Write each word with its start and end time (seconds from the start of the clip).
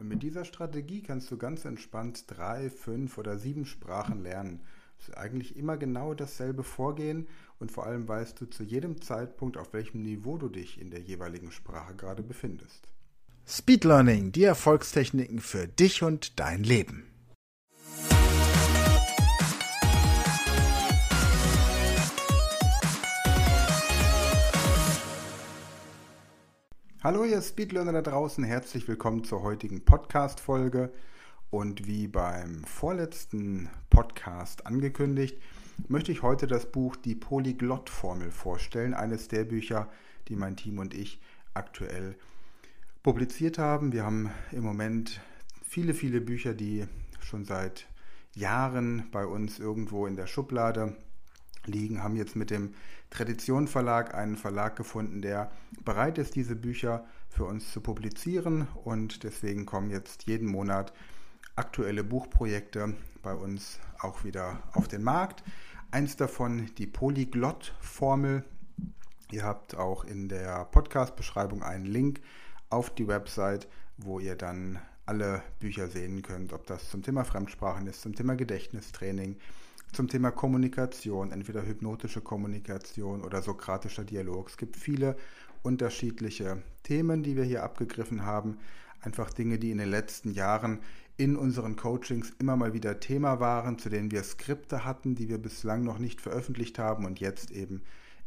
Und 0.00 0.08
mit 0.08 0.22
dieser 0.22 0.46
Strategie 0.46 1.02
kannst 1.02 1.30
du 1.30 1.36
ganz 1.36 1.66
entspannt 1.66 2.24
drei, 2.26 2.70
fünf 2.70 3.18
oder 3.18 3.38
sieben 3.38 3.66
Sprachen 3.66 4.22
lernen. 4.22 4.60
Das 4.96 5.08
ist 5.08 5.14
eigentlich 5.14 5.56
immer 5.56 5.76
genau 5.76 6.14
dasselbe 6.14 6.62
Vorgehen 6.62 7.28
und 7.58 7.70
vor 7.70 7.84
allem 7.84 8.08
weißt 8.08 8.40
du 8.40 8.46
zu 8.46 8.62
jedem 8.62 9.02
Zeitpunkt, 9.02 9.58
auf 9.58 9.74
welchem 9.74 10.02
Niveau 10.02 10.38
du 10.38 10.48
dich 10.48 10.80
in 10.80 10.90
der 10.90 11.00
jeweiligen 11.00 11.52
Sprache 11.52 11.94
gerade 11.94 12.22
befindest. 12.22 12.88
Speed 13.46 13.84
Learning, 13.84 14.32
die 14.32 14.44
Erfolgstechniken 14.44 15.38
für 15.38 15.68
dich 15.68 16.02
und 16.02 16.40
dein 16.40 16.64
Leben. 16.64 17.04
Hallo 27.02 27.24
ihr 27.24 27.40
Speedlearner 27.40 27.92
da 27.92 28.02
draußen, 28.02 28.44
herzlich 28.44 28.86
willkommen 28.86 29.24
zur 29.24 29.42
heutigen 29.42 29.86
Podcast-Folge. 29.86 30.92
Und 31.48 31.86
wie 31.86 32.06
beim 32.08 32.62
vorletzten 32.64 33.70
Podcast 33.88 34.66
angekündigt, 34.66 35.40
möchte 35.88 36.12
ich 36.12 36.20
heute 36.20 36.46
das 36.46 36.70
Buch 36.70 36.96
Die 36.96 37.14
Polyglott-Formel 37.14 38.30
vorstellen, 38.30 38.92
eines 38.92 39.28
der 39.28 39.44
Bücher, 39.44 39.88
die 40.28 40.36
mein 40.36 40.58
Team 40.58 40.78
und 40.78 40.92
ich 40.92 41.22
aktuell 41.54 42.16
publiziert 43.02 43.56
haben. 43.56 43.92
Wir 43.92 44.04
haben 44.04 44.28
im 44.52 44.62
Moment 44.62 45.22
viele, 45.62 45.94
viele 45.94 46.20
Bücher, 46.20 46.52
die 46.52 46.84
schon 47.22 47.46
seit 47.46 47.86
Jahren 48.34 49.08
bei 49.10 49.24
uns 49.24 49.58
irgendwo 49.58 50.06
in 50.06 50.16
der 50.16 50.26
Schublade 50.26 50.98
liegen, 51.70 52.02
haben 52.02 52.16
jetzt 52.16 52.36
mit 52.36 52.50
dem 52.50 52.74
Tradition 53.10 53.68
Verlag 53.68 54.14
einen 54.14 54.36
Verlag 54.36 54.76
gefunden, 54.76 55.22
der 55.22 55.50
bereit 55.84 56.18
ist, 56.18 56.36
diese 56.36 56.56
Bücher 56.56 57.04
für 57.28 57.44
uns 57.44 57.72
zu 57.72 57.80
publizieren 57.80 58.68
und 58.84 59.22
deswegen 59.24 59.66
kommen 59.66 59.90
jetzt 59.90 60.24
jeden 60.24 60.48
Monat 60.48 60.92
aktuelle 61.56 62.04
Buchprojekte 62.04 62.94
bei 63.22 63.34
uns 63.34 63.78
auch 63.98 64.24
wieder 64.24 64.62
auf 64.72 64.88
den 64.88 65.02
Markt. 65.02 65.42
Eins 65.90 66.16
davon 66.16 66.70
die 66.78 66.86
Polyglott-Formel. 66.86 68.44
Ihr 69.30 69.44
habt 69.44 69.76
auch 69.76 70.04
in 70.04 70.28
der 70.28 70.64
Podcast-Beschreibung 70.66 71.62
einen 71.62 71.84
Link 71.84 72.20
auf 72.68 72.90
die 72.90 73.08
Website, 73.08 73.68
wo 73.96 74.20
ihr 74.20 74.36
dann 74.36 74.78
alle 75.06 75.42
Bücher 75.58 75.88
sehen 75.88 76.22
könnt, 76.22 76.52
ob 76.52 76.66
das 76.66 76.88
zum 76.88 77.02
Thema 77.02 77.24
Fremdsprachen 77.24 77.86
ist, 77.88 78.02
zum 78.02 78.14
Thema 78.14 78.36
Gedächtnistraining, 78.36 79.36
zum 79.92 80.08
Thema 80.08 80.30
Kommunikation, 80.30 81.32
entweder 81.32 81.66
hypnotische 81.66 82.20
Kommunikation 82.20 83.22
oder 83.22 83.42
sokratischer 83.42 84.04
Dialog. 84.04 84.48
Es 84.48 84.56
gibt 84.56 84.76
viele 84.76 85.16
unterschiedliche 85.62 86.62
Themen, 86.82 87.22
die 87.22 87.36
wir 87.36 87.44
hier 87.44 87.62
abgegriffen 87.62 88.24
haben. 88.24 88.58
Einfach 89.02 89.32
Dinge, 89.32 89.58
die 89.58 89.70
in 89.70 89.78
den 89.78 89.90
letzten 89.90 90.32
Jahren 90.32 90.80
in 91.16 91.36
unseren 91.36 91.76
Coachings 91.76 92.32
immer 92.38 92.56
mal 92.56 92.72
wieder 92.72 93.00
Thema 93.00 93.40
waren, 93.40 93.78
zu 93.78 93.88
denen 93.90 94.10
wir 94.10 94.22
Skripte 94.22 94.84
hatten, 94.84 95.14
die 95.14 95.28
wir 95.28 95.38
bislang 95.38 95.84
noch 95.84 95.98
nicht 95.98 96.20
veröffentlicht 96.20 96.78
haben 96.78 97.04
und 97.04 97.20
jetzt 97.20 97.50
eben 97.50 97.82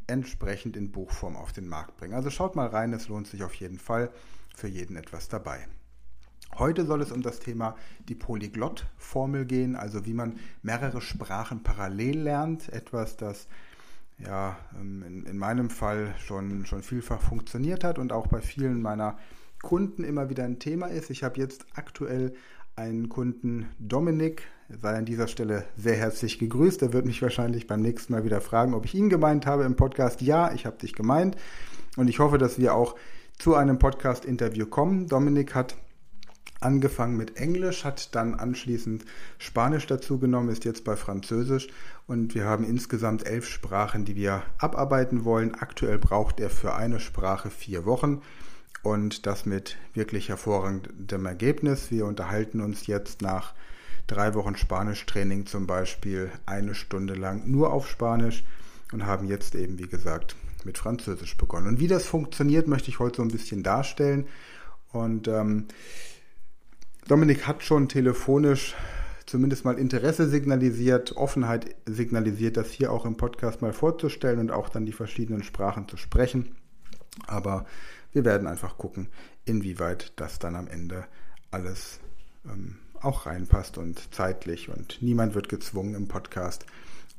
entsprechend 0.07 0.77
in 0.77 0.91
Buchform 0.91 1.35
auf 1.35 1.53
den 1.53 1.67
Markt 1.67 1.97
bringen. 1.97 2.13
Also 2.13 2.29
schaut 2.29 2.55
mal 2.55 2.67
rein, 2.67 2.93
es 2.93 3.07
lohnt 3.07 3.27
sich 3.27 3.43
auf 3.43 3.55
jeden 3.55 3.79
Fall, 3.79 4.11
für 4.55 4.67
jeden 4.67 4.95
etwas 4.95 5.27
dabei. 5.27 5.67
Heute 6.59 6.85
soll 6.85 7.01
es 7.01 7.11
um 7.11 7.21
das 7.21 7.39
Thema 7.39 7.75
die 8.07 8.15
Polyglott-Formel 8.15 9.45
gehen, 9.45 9.75
also 9.75 10.05
wie 10.05 10.13
man 10.13 10.39
mehrere 10.61 11.01
Sprachen 11.01 11.63
parallel 11.63 12.19
lernt. 12.19 12.69
Etwas, 12.69 13.17
das 13.17 13.47
ja 14.19 14.57
ähm, 14.79 15.03
in, 15.05 15.25
in 15.25 15.37
meinem 15.37 15.69
Fall 15.69 16.13
schon, 16.19 16.65
schon 16.65 16.83
vielfach 16.83 17.21
funktioniert 17.21 17.83
hat 17.83 17.97
und 17.97 18.11
auch 18.11 18.27
bei 18.27 18.41
vielen 18.41 18.81
meiner 18.81 19.17
Kunden 19.61 20.03
immer 20.03 20.29
wieder 20.29 20.43
ein 20.43 20.59
Thema 20.59 20.87
ist. 20.87 21.09
Ich 21.09 21.23
habe 21.23 21.39
jetzt 21.39 21.65
aktuell 21.73 22.35
einen 22.75 23.09
Kunden, 23.09 23.67
Dominik, 23.79 24.43
sei 24.81 24.95
an 24.95 25.05
dieser 25.05 25.27
Stelle 25.27 25.65
sehr 25.77 25.95
herzlich 25.95 26.39
gegrüßt. 26.39 26.81
Er 26.81 26.93
wird 26.93 27.05
mich 27.05 27.21
wahrscheinlich 27.21 27.67
beim 27.67 27.81
nächsten 27.81 28.13
Mal 28.13 28.25
wieder 28.25 28.41
fragen, 28.41 28.73
ob 28.73 28.85
ich 28.85 28.95
ihn 28.95 29.09
gemeint 29.09 29.45
habe 29.45 29.63
im 29.63 29.75
Podcast. 29.75 30.21
Ja, 30.21 30.51
ich 30.53 30.65
habe 30.65 30.77
dich 30.77 30.93
gemeint. 30.93 31.35
Und 31.97 32.07
ich 32.07 32.19
hoffe, 32.19 32.37
dass 32.37 32.57
wir 32.59 32.73
auch 32.73 32.95
zu 33.37 33.55
einem 33.55 33.79
Podcast-Interview 33.79 34.65
kommen. 34.65 35.07
Dominik 35.07 35.53
hat 35.53 35.75
angefangen 36.63 37.17
mit 37.17 37.37
Englisch, 37.37 37.83
hat 37.83 38.15
dann 38.15 38.35
anschließend 38.35 39.05
Spanisch 39.37 39.87
dazu 39.87 40.19
genommen, 40.19 40.49
ist 40.49 40.65
jetzt 40.65 40.83
bei 40.83 40.95
Französisch 40.95 41.67
und 42.07 42.35
wir 42.35 42.45
haben 42.45 42.63
insgesamt 42.63 43.25
elf 43.25 43.47
Sprachen, 43.47 44.05
die 44.05 44.15
wir 44.15 44.43
abarbeiten 44.57 45.25
wollen. 45.25 45.55
Aktuell 45.55 45.99
braucht 45.99 46.39
er 46.39 46.49
für 46.49 46.73
eine 46.75 46.99
Sprache 46.99 47.49
vier 47.49 47.85
Wochen 47.85 48.21
und 48.81 49.25
das 49.25 49.45
mit 49.45 49.77
wirklich 49.93 50.29
hervorragendem 50.29 51.25
Ergebnis. 51.25 51.91
Wir 51.91 52.05
unterhalten 52.05 52.61
uns 52.61 52.87
jetzt 52.87 53.21
nach 53.21 53.53
drei 54.07 54.33
Wochen 54.33 54.55
Spanisch-Training 54.55 55.45
zum 55.45 55.67
Beispiel 55.67 56.31
eine 56.45 56.75
Stunde 56.75 57.13
lang 57.13 57.49
nur 57.49 57.71
auf 57.71 57.87
Spanisch 57.87 58.43
und 58.91 59.05
haben 59.05 59.27
jetzt 59.27 59.55
eben, 59.55 59.79
wie 59.79 59.87
gesagt, 59.87 60.35
mit 60.65 60.77
Französisch 60.77 61.37
begonnen. 61.37 61.67
Und 61.67 61.79
wie 61.79 61.87
das 61.87 62.05
funktioniert, 62.05 62.67
möchte 62.67 62.89
ich 62.89 62.99
heute 62.99 63.17
so 63.17 63.21
ein 63.23 63.31
bisschen 63.31 63.63
darstellen. 63.63 64.27
Und 64.91 65.27
ähm, 65.27 65.65
Dominik 67.07 67.47
hat 67.47 67.63
schon 67.63 67.89
telefonisch 67.89 68.75
zumindest 69.25 69.65
mal 69.65 69.77
Interesse 69.77 70.29
signalisiert, 70.29 71.17
Offenheit 71.17 71.75
signalisiert, 71.85 72.57
das 72.57 72.71
hier 72.71 72.91
auch 72.91 73.05
im 73.05 73.17
Podcast 73.17 73.61
mal 73.61 73.73
vorzustellen 73.73 74.39
und 74.39 74.51
auch 74.51 74.69
dann 74.69 74.85
die 74.85 74.91
verschiedenen 74.91 75.43
Sprachen 75.43 75.87
zu 75.87 75.97
sprechen. 75.97 76.55
Aber 77.27 77.65
wir 78.11 78.25
werden 78.25 78.47
einfach 78.47 78.77
gucken, 78.77 79.07
inwieweit 79.45 80.13
das 80.17 80.39
dann 80.39 80.55
am 80.55 80.67
Ende 80.67 81.05
alles 81.51 81.99
ähm, 82.45 82.77
auch 83.01 83.25
reinpasst 83.25 83.77
und 83.77 84.13
zeitlich. 84.13 84.69
Und 84.69 85.01
niemand 85.01 85.35
wird 85.35 85.49
gezwungen, 85.49 85.95
im 85.95 86.07
Podcast 86.07 86.65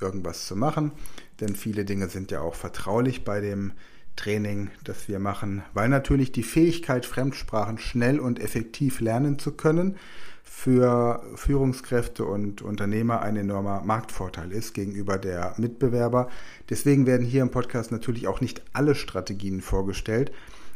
irgendwas 0.00 0.46
zu 0.46 0.56
machen, 0.56 0.92
denn 1.40 1.54
viele 1.54 1.84
Dinge 1.84 2.08
sind 2.08 2.30
ja 2.30 2.40
auch 2.40 2.54
vertraulich 2.54 3.24
bei 3.24 3.40
dem 3.40 3.72
Training, 4.16 4.70
das 4.84 5.08
wir 5.08 5.18
machen, 5.18 5.62
weil 5.72 5.88
natürlich 5.88 6.32
die 6.32 6.42
Fähigkeit, 6.42 7.06
Fremdsprachen 7.06 7.78
schnell 7.78 8.20
und 8.20 8.40
effektiv 8.40 9.00
lernen 9.00 9.38
zu 9.38 9.52
können, 9.52 9.96
für 10.44 11.22
Führungskräfte 11.34 12.24
und 12.24 12.62
Unternehmer 12.62 13.22
ein 13.22 13.36
enormer 13.36 13.82
Marktvorteil 13.82 14.52
ist 14.52 14.72
gegenüber 14.72 15.18
der 15.18 15.54
Mitbewerber. 15.56 16.28
Deswegen 16.70 17.06
werden 17.06 17.26
hier 17.26 17.42
im 17.42 17.50
Podcast 17.50 17.90
natürlich 17.90 18.28
auch 18.28 18.40
nicht 18.40 18.62
alle 18.72 18.94
Strategien 18.94 19.60
vorgestellt. 19.60 20.32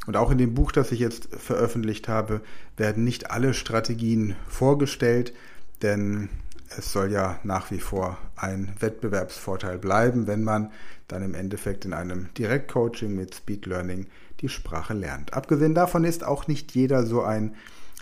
Und 0.06 0.16
auch 0.16 0.30
in 0.30 0.38
dem 0.38 0.54
Buch, 0.54 0.72
das 0.72 0.90
ich 0.90 0.98
jetzt 0.98 1.28
veröffentlicht 1.34 2.08
habe, 2.08 2.40
werden 2.76 3.04
nicht 3.04 3.30
alle 3.30 3.54
Strategien 3.54 4.36
vorgestellt, 4.48 5.32
denn 5.82 6.28
es 6.76 6.92
soll 6.92 7.12
ja 7.12 7.38
nach 7.42 7.70
wie 7.70 7.80
vor 7.80 8.18
ein 8.36 8.72
Wettbewerbsvorteil 8.80 9.78
bleiben, 9.78 10.26
wenn 10.26 10.44
man 10.44 10.70
dann 11.08 11.22
im 11.22 11.34
Endeffekt 11.34 11.84
in 11.84 11.92
einem 11.92 12.28
Direktcoaching 12.34 13.14
mit 13.14 13.34
Speed 13.34 13.66
Learning 13.66 14.06
die 14.40 14.48
Sprache 14.48 14.94
lernt. 14.94 15.34
Abgesehen 15.34 15.74
davon 15.74 16.04
ist 16.04 16.22
auch 16.22 16.46
nicht 16.46 16.74
jeder 16.74 17.04
so 17.04 17.22
ein 17.22 17.56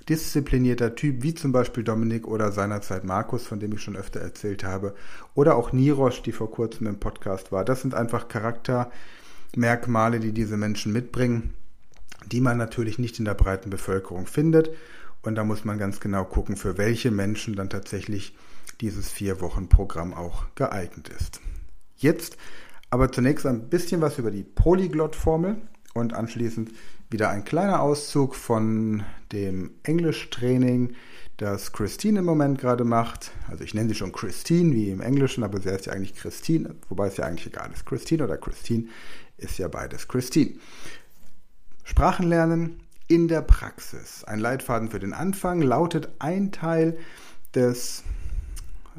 disziplinierter 0.08 0.94
Typ 0.94 1.22
wie 1.22 1.34
zum 1.34 1.52
Beispiel 1.52 1.82
Dominik 1.82 2.28
oder 2.28 2.52
seinerzeit 2.52 3.04
Markus, 3.04 3.46
von 3.46 3.58
dem 3.58 3.72
ich 3.72 3.82
schon 3.82 3.96
öfter 3.96 4.20
erzählt 4.20 4.62
habe, 4.64 4.94
oder 5.34 5.56
auch 5.56 5.72
Nirosch, 5.72 6.22
die 6.22 6.32
vor 6.32 6.50
kurzem 6.50 6.86
im 6.86 7.00
Podcast 7.00 7.50
war. 7.52 7.64
Das 7.64 7.82
sind 7.82 7.94
einfach 7.94 8.28
Charaktermerkmale, 8.28 10.20
die 10.20 10.32
diese 10.32 10.56
Menschen 10.56 10.92
mitbringen, 10.92 11.54
die 12.30 12.40
man 12.40 12.56
natürlich 12.56 12.98
nicht 12.98 13.18
in 13.18 13.24
der 13.24 13.34
breiten 13.34 13.70
Bevölkerung 13.70 14.26
findet. 14.26 14.70
Und 15.22 15.34
da 15.34 15.42
muss 15.44 15.64
man 15.64 15.78
ganz 15.78 15.98
genau 15.98 16.24
gucken, 16.24 16.56
für 16.56 16.78
welche 16.78 17.10
Menschen 17.10 17.56
dann 17.56 17.68
tatsächlich 17.68 18.36
dieses 18.80 19.10
Vier-Wochen-Programm 19.10 20.14
auch 20.14 20.44
geeignet 20.54 21.08
ist. 21.08 21.40
Jetzt 21.96 22.36
aber 22.90 23.10
zunächst 23.10 23.46
ein 23.46 23.68
bisschen 23.68 24.00
was 24.00 24.18
über 24.18 24.30
die 24.30 24.44
Polyglott-Formel 24.44 25.56
und 25.94 26.14
anschließend 26.14 26.70
wieder 27.10 27.30
ein 27.30 27.44
kleiner 27.44 27.80
Auszug 27.80 28.34
von 28.34 29.04
dem 29.32 29.70
Englischtraining, 29.82 30.94
das 31.36 31.72
Christine 31.72 32.20
im 32.20 32.24
Moment 32.24 32.58
gerade 32.58 32.84
macht. 32.84 33.32
Also 33.48 33.64
ich 33.64 33.74
nenne 33.74 33.88
sie 33.88 33.94
schon 33.94 34.12
Christine 34.12 34.74
wie 34.74 34.90
im 34.90 35.00
Englischen, 35.00 35.44
aber 35.44 35.60
sie 35.60 35.70
heißt 35.70 35.86
ja 35.86 35.92
eigentlich 35.92 36.14
Christine, 36.14 36.74
wobei 36.88 37.08
es 37.08 37.16
ja 37.16 37.26
eigentlich 37.26 37.46
egal 37.46 37.70
ist. 37.72 37.86
Christine 37.86 38.24
oder 38.24 38.36
Christine 38.38 38.86
ist 39.36 39.58
ja 39.58 39.68
beides 39.68 40.08
Christine. 40.08 40.54
Sprachen 41.84 42.26
lernen 42.26 42.80
in 43.06 43.28
der 43.28 43.42
Praxis. 43.42 44.24
Ein 44.24 44.40
Leitfaden 44.40 44.90
für 44.90 44.98
den 44.98 45.12
Anfang 45.12 45.62
lautet 45.62 46.08
ein 46.18 46.50
Teil 46.50 46.98
des, 47.54 48.02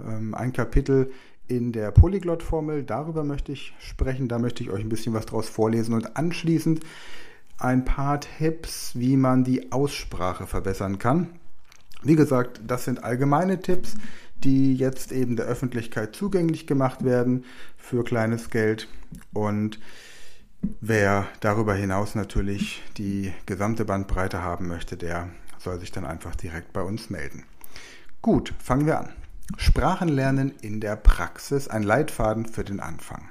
ähm, 0.08 0.34
ein 0.34 0.54
Kapitel 0.54 1.12
in 1.48 1.72
der 1.72 1.92
Polyglot-Formel. 1.92 2.84
Darüber 2.84 3.24
möchte 3.24 3.52
ich 3.52 3.74
sprechen, 3.80 4.28
da 4.28 4.40
möchte 4.40 4.64
ich 4.64 4.70
euch 4.70 4.82
ein 4.82 4.90
bisschen 4.90 5.14
was 5.14 5.26
draus 5.26 5.50
vorlesen 5.50 5.94
und 5.94 6.18
anschließend 6.18 6.82
ein 7.58 7.86
paar 7.86 8.22
Tipps, 8.22 8.92
wie 8.96 9.18
man 9.18 9.44
die 9.44 9.72
Aussprache 9.72 10.46
verbessern 10.46 11.00
kann. 11.00 11.30
Wie 12.04 12.16
gesagt, 12.16 12.62
das 12.66 12.86
sind 12.86 13.04
allgemeine 13.04 13.60
Tipps, 13.60 13.96
die 14.44 14.76
jetzt 14.76 15.12
eben 15.12 15.36
der 15.36 15.48
Öffentlichkeit 15.48 16.16
zugänglich 16.16 16.68
gemacht 16.68 17.04
werden 17.04 17.46
für 17.76 18.04
kleines 18.04 18.50
Geld. 18.50 18.88
Und 19.34 19.80
wer 20.80 21.28
darüber 21.40 21.74
hinaus 21.74 22.14
natürlich 22.14 22.84
die 22.98 23.34
gesamte 23.46 23.86
Bandbreite 23.86 24.44
haben 24.44 24.68
möchte, 24.68 24.96
der 24.96 25.30
soll 25.58 25.80
sich 25.80 25.92
dann 25.92 26.06
einfach 26.06 26.36
direkt 26.36 26.72
bei 26.74 26.82
uns 26.82 27.10
melden. 27.10 27.44
Gut, 28.22 28.54
fangen 28.60 28.86
wir 28.86 29.00
an. 29.00 29.10
Sprachenlernen 29.56 30.52
in 30.62 30.82
der 30.82 30.98
Praxis, 30.98 31.70
ein 31.70 31.84
Leitfaden 31.84 32.46
für 32.46 32.66
den 32.66 32.82
Anfang. 32.82 33.30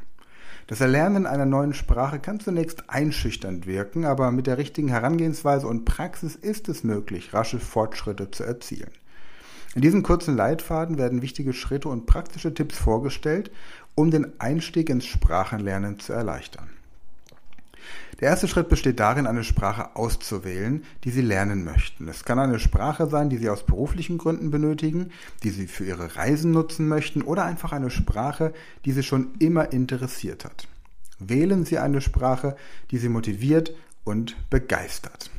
Das 0.67 0.81
Erlernen 0.81 1.27
einer 1.27 1.45
neuen 1.45 1.75
Sprache 1.75 2.19
kann 2.19 2.41
zunächst 2.41 2.89
einschüchternd 2.89 3.67
wirken, 3.67 4.05
aber 4.05 4.33
mit 4.33 4.47
der 4.47 4.59
richtigen 4.59 4.89
Herangehensweise 4.89 5.67
und 5.67 5.85
Praxis 5.85 6.35
ist 6.35 6.69
es 6.69 6.83
möglich, 6.83 7.35
rasche 7.35 7.61
Fortschritte 7.61 8.31
zu 8.31 8.43
erzielen. 8.43 8.91
In 9.75 9.83
diesem 9.83 10.03
kurzen 10.03 10.37
Leitfaden 10.37 10.97
werden 10.97 11.21
wichtige 11.21 11.53
Schritte 11.53 11.91
und 11.91 12.07
praktische 12.07 12.55
Tipps 12.55 12.79
vorgestellt, 12.79 13.51
um 13.95 14.11
den 14.11 14.41
Einstieg 14.41 14.89
ins 14.89 15.05
Sprachenlernen 15.05 16.01
zu 16.01 16.15
erleichtern. 16.15 16.71
Der 18.21 18.31
erste 18.31 18.49
Schritt 18.49 18.69
besteht 18.69 18.99
darin, 18.99 19.27
eine 19.27 19.45
Sprache 19.45 19.95
auszuwählen, 19.95 20.85
die 21.05 21.11
Sie 21.11 21.21
lernen 21.21 21.65
möchten. 21.65 22.09
Es 22.09 22.25
kann 22.25 22.39
eine 22.39 22.59
Sprache 22.59 23.09
sein, 23.09 23.29
die 23.29 23.37
Sie 23.37 23.51
aus 23.51 23.67
beruflichen 23.67 24.17
Gründen 24.17 24.51
benötigen, 24.51 25.11
die 25.43 25.51
Sie 25.51 25.67
für 25.67 25.85
Ihre 25.85 26.17
Reisen 26.17 26.51
nutzen 26.51 26.89
möchten 26.89 27.21
oder 27.23 27.45
einfach 27.45 27.73
eine 27.73 27.91
Sprache, 27.91 28.55
die 28.85 28.93
Sie 28.93 29.03
schon 29.03 29.35
immer 29.39 29.73
interessiert 29.73 30.45
hat. 30.45 30.67
Wählen 31.19 31.65
Sie 31.65 31.79
eine 31.79 32.01
Sprache, 32.01 32.57
die 32.91 32.99
Sie 32.99 33.09
motiviert 33.09 33.75
und 34.05 34.37
begeistert. 34.49 35.31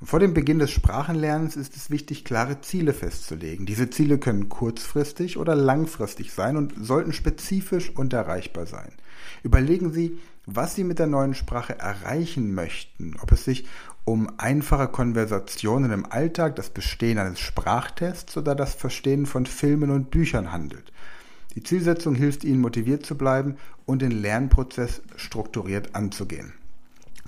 Und 0.00 0.08
vor 0.08 0.18
dem 0.18 0.34
Beginn 0.34 0.58
des 0.58 0.72
Sprachenlernens 0.72 1.54
ist 1.54 1.76
es 1.76 1.88
wichtig, 1.88 2.24
klare 2.24 2.60
Ziele 2.60 2.92
festzulegen. 2.92 3.66
Diese 3.66 3.88
Ziele 3.88 4.18
können 4.18 4.48
kurzfristig 4.48 5.36
oder 5.38 5.54
langfristig 5.54 6.32
sein 6.32 6.56
und 6.56 6.74
sollten 6.76 7.12
spezifisch 7.12 7.90
und 7.90 8.12
erreichbar 8.12 8.66
sein. 8.66 8.90
Überlegen 9.44 9.92
Sie, 9.92 10.18
was 10.46 10.74
Sie 10.74 10.84
mit 10.84 10.98
der 10.98 11.06
neuen 11.06 11.34
Sprache 11.34 11.78
erreichen 11.78 12.54
möchten, 12.54 13.14
ob 13.20 13.32
es 13.32 13.44
sich 13.44 13.66
um 14.04 14.28
einfache 14.38 14.88
Konversationen 14.88 15.92
im 15.92 16.10
Alltag, 16.10 16.56
das 16.56 16.70
Bestehen 16.70 17.18
eines 17.18 17.38
Sprachtests 17.38 18.36
oder 18.36 18.54
das 18.54 18.74
Verstehen 18.74 19.26
von 19.26 19.46
Filmen 19.46 19.90
und 19.90 20.10
Büchern 20.10 20.52
handelt. 20.52 20.92
Die 21.54 21.62
Zielsetzung 21.62 22.14
hilft 22.14 22.44
Ihnen 22.44 22.60
motiviert 22.60 23.06
zu 23.06 23.16
bleiben 23.16 23.56
und 23.86 24.02
den 24.02 24.10
Lernprozess 24.10 25.02
strukturiert 25.16 25.94
anzugehen. 25.94 26.52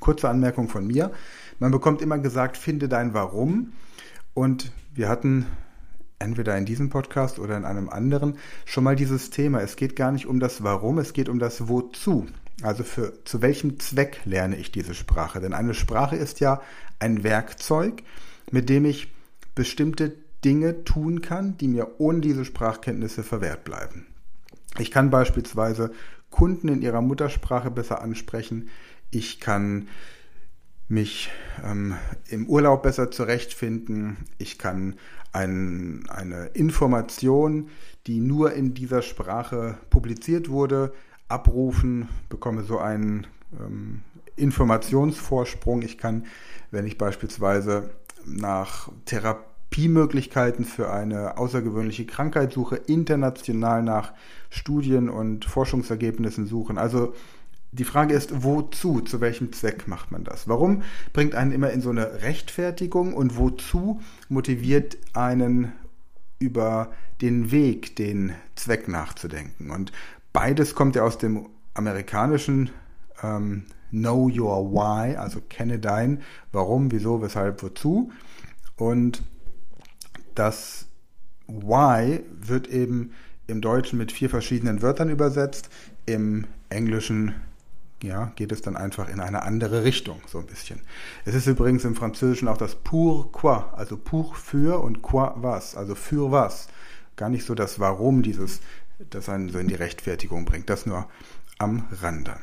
Kurze 0.01 0.29
Anmerkung 0.29 0.69
von 0.69 0.87
mir. 0.87 1.13
Man 1.61 1.71
bekommt 1.71 2.03
immer 2.03 2.19
gesagt, 2.19 2.57
finde 2.57 2.89
dein 2.89 3.15
Warum. 3.15 3.73
Und 4.33 4.73
wir 4.95 5.09
hatten 5.09 5.47
entweder 6.19 6.57
in 6.57 6.65
diesem 6.65 6.89
Podcast 6.89 7.39
oder 7.39 7.57
in 7.57 7.65
einem 7.65 7.89
anderen 7.89 8.39
schon 8.65 8.85
mal 8.85 8.97
dieses 8.97 9.31
Thema. 9.31 9.61
Es 9.61 9.77
geht 9.77 9.95
gar 9.95 10.11
nicht 10.11 10.27
um 10.27 10.41
das 10.41 10.65
Warum, 10.65 10.99
es 10.99 11.13
geht 11.13 11.29
um 11.29 11.39
das 11.39 11.69
Wozu. 11.69 12.27
Also 12.63 12.85
für 12.85 13.25
zu 13.25 13.43
welchem 13.43 13.81
Zweck 13.81 14.21
lerne 14.25 14.57
ich 14.57 14.71
diese 14.71 14.95
Sprache? 14.95 15.41
Denn 15.41 15.53
eine 15.53 15.75
Sprache 15.75 16.17
ist 16.17 16.41
ja 16.41 16.63
ein 16.99 17.25
Werkzeug, 17.25 18.03
mit 18.51 18.69
dem 18.69 18.85
ich 18.85 19.13
bestimmte 19.55 20.13
Dinge 20.45 20.85
tun 20.85 21.21
kann, 21.21 21.57
die 21.57 21.69
mir 21.69 21.99
ohne 21.99 22.21
diese 22.21 22.45
Sprachkenntnisse 22.45 23.23
verwehrt 23.23 23.65
bleiben. 23.65 24.07
Ich 24.79 24.91
kann 24.91 25.11
beispielsweise 25.11 25.93
Kunden 26.31 26.69
in 26.69 26.83
ihrer 26.83 27.01
Muttersprache 27.01 27.71
besser 27.71 28.03
ansprechen. 28.03 28.69
Ich 29.11 29.41
kann 29.41 29.89
mich 30.89 31.31
ähm, 31.65 31.97
im 32.29 32.47
Urlaub 32.47 32.83
besser 32.83 33.11
zurechtfinden. 33.11 34.17
Ich 34.39 34.59
kann 34.59 34.97
ein, 35.33 36.05
eine 36.09 36.47
Information, 36.49 37.71
die 38.07 38.21
nur 38.21 38.53
in 38.53 38.75
dieser 38.75 39.03
Sprache 39.03 39.79
publiziert 39.91 40.49
wurde, 40.51 40.93
abrufen, 41.29 42.09
bekomme 42.29 42.63
so 42.63 42.79
einen 42.79 43.27
ähm, 43.59 44.03
Informationsvorsprung. 44.37 45.83
Ich 45.83 45.99
kann, 45.99 46.27
wenn 46.71 46.87
ich 46.87 46.99
beispielsweise 46.99 47.91
nach 48.27 48.91
Therapiemöglichkeiten 49.05 50.65
für 50.65 50.93
eine 50.93 51.39
außergewöhnliche 51.39 52.07
Krankheit 52.07 52.53
suche, 52.53 52.77
international 52.77 53.83
nach 53.83 54.13
Studien 54.51 55.09
und 55.09 55.45
Forschungsergebnissen 55.45 56.47
suchen. 56.47 56.79
Also 56.79 57.15
die 57.73 57.85
Frage 57.85 58.15
ist, 58.15 58.45
wozu, 58.45 59.01
zu 59.01 59.21
welchem 59.21 59.53
Zweck 59.53 59.89
macht 59.89 60.13
man 60.13 60.23
das? 60.23 60.49
Warum 60.49 60.83
bringt 61.13 61.35
einen 61.35 61.51
immer 61.51 61.71
in 61.71 61.81
so 61.81 61.91
eine 61.91 62.23
Rechtfertigung 62.23 63.15
und 63.15 63.37
wozu 63.37 64.01
motiviert 64.29 64.97
einen 65.13 65.73
über 66.39 66.93
den 67.21 67.51
Weg, 67.51 67.97
den 67.97 68.33
Zweck 68.55 68.87
nachzudenken? 68.87 69.73
Und 69.73 69.91
Beides 70.35 70.75
kommt 70.75 70.97
ja 70.97 71.05
aus 71.05 71.17
dem 71.17 71.49
amerikanischen 71.75 72.71
ähm, 73.23 73.67
Know 73.91 74.29
Your 74.29 74.73
Why, 74.73 75.15
also 75.15 75.41
kenne 75.49 75.79
dein 75.79 76.23
Warum, 76.51 76.91
wieso, 76.91 77.23
weshalb, 77.23 77.63
wozu. 77.63 78.11
Und 78.77 79.23
das 80.35 80.87
Why 81.47 82.25
wird 82.41 82.67
eben 82.67 83.13
im 83.47 83.61
Deutschen 83.61 83.97
mit 83.97 84.11
vier 84.11 84.29
verschiedenen 84.29 84.83
Wörtern 84.83 85.09
übersetzt. 85.09 85.69
Im 86.05 86.49
Englischen 86.69 87.37
ja, 88.03 88.33
geht 88.35 88.51
es 88.51 88.61
dann 88.61 88.77
einfach 88.77 89.09
in 89.09 89.21
eine 89.21 89.43
andere 89.43 89.85
Richtung, 89.85 90.21
so 90.27 90.39
ein 90.39 90.47
bisschen. 90.47 90.81
Es 91.25 91.37
ist 91.37 91.47
übrigens 91.47 91.85
im 91.85 91.95
Französischen 91.95 92.49
auch 92.49 92.59
das 92.59 92.75
pourquoi, 92.75 93.73
also 93.77 93.97
pour 93.97 94.35
für 94.35 94.83
und 94.83 95.01
quoi 95.01 95.31
was, 95.37 95.77
also 95.77 95.95
für 95.95 96.33
was. 96.33 96.67
Gar 97.15 97.29
nicht 97.29 97.47
so 97.47 97.55
das 97.55 97.79
Warum, 97.79 98.23
dieses 98.23 98.61
das 99.11 99.29
einen 99.29 99.49
so 99.49 99.59
in 99.59 99.69
die 99.69 99.75
Rechtfertigung 99.75 100.45
bringt. 100.45 100.71
Das 100.71 100.87
nur 100.87 101.09
am 101.59 101.87
Rande. 102.03 102.37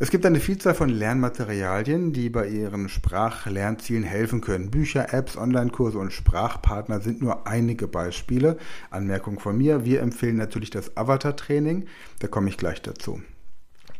Es 0.00 0.10
gibt 0.10 0.26
eine 0.26 0.40
Vielzahl 0.40 0.74
von 0.74 0.88
Lernmaterialien, 0.88 2.12
die 2.12 2.28
bei 2.28 2.48
Ihren 2.48 2.88
Sprachlernzielen 2.88 4.02
helfen 4.02 4.40
können. 4.40 4.70
Bücher, 4.70 5.14
Apps, 5.14 5.36
Online-Kurse 5.36 5.98
und 5.98 6.12
Sprachpartner 6.12 7.00
sind 7.00 7.22
nur 7.22 7.46
einige 7.46 7.86
Beispiele. 7.86 8.58
Anmerkung 8.90 9.38
von 9.38 9.56
mir, 9.56 9.84
wir 9.84 10.02
empfehlen 10.02 10.36
natürlich 10.36 10.70
das 10.70 10.96
Avatar-Training, 10.96 11.86
da 12.18 12.26
komme 12.26 12.48
ich 12.48 12.58
gleich 12.58 12.82
dazu 12.82 13.22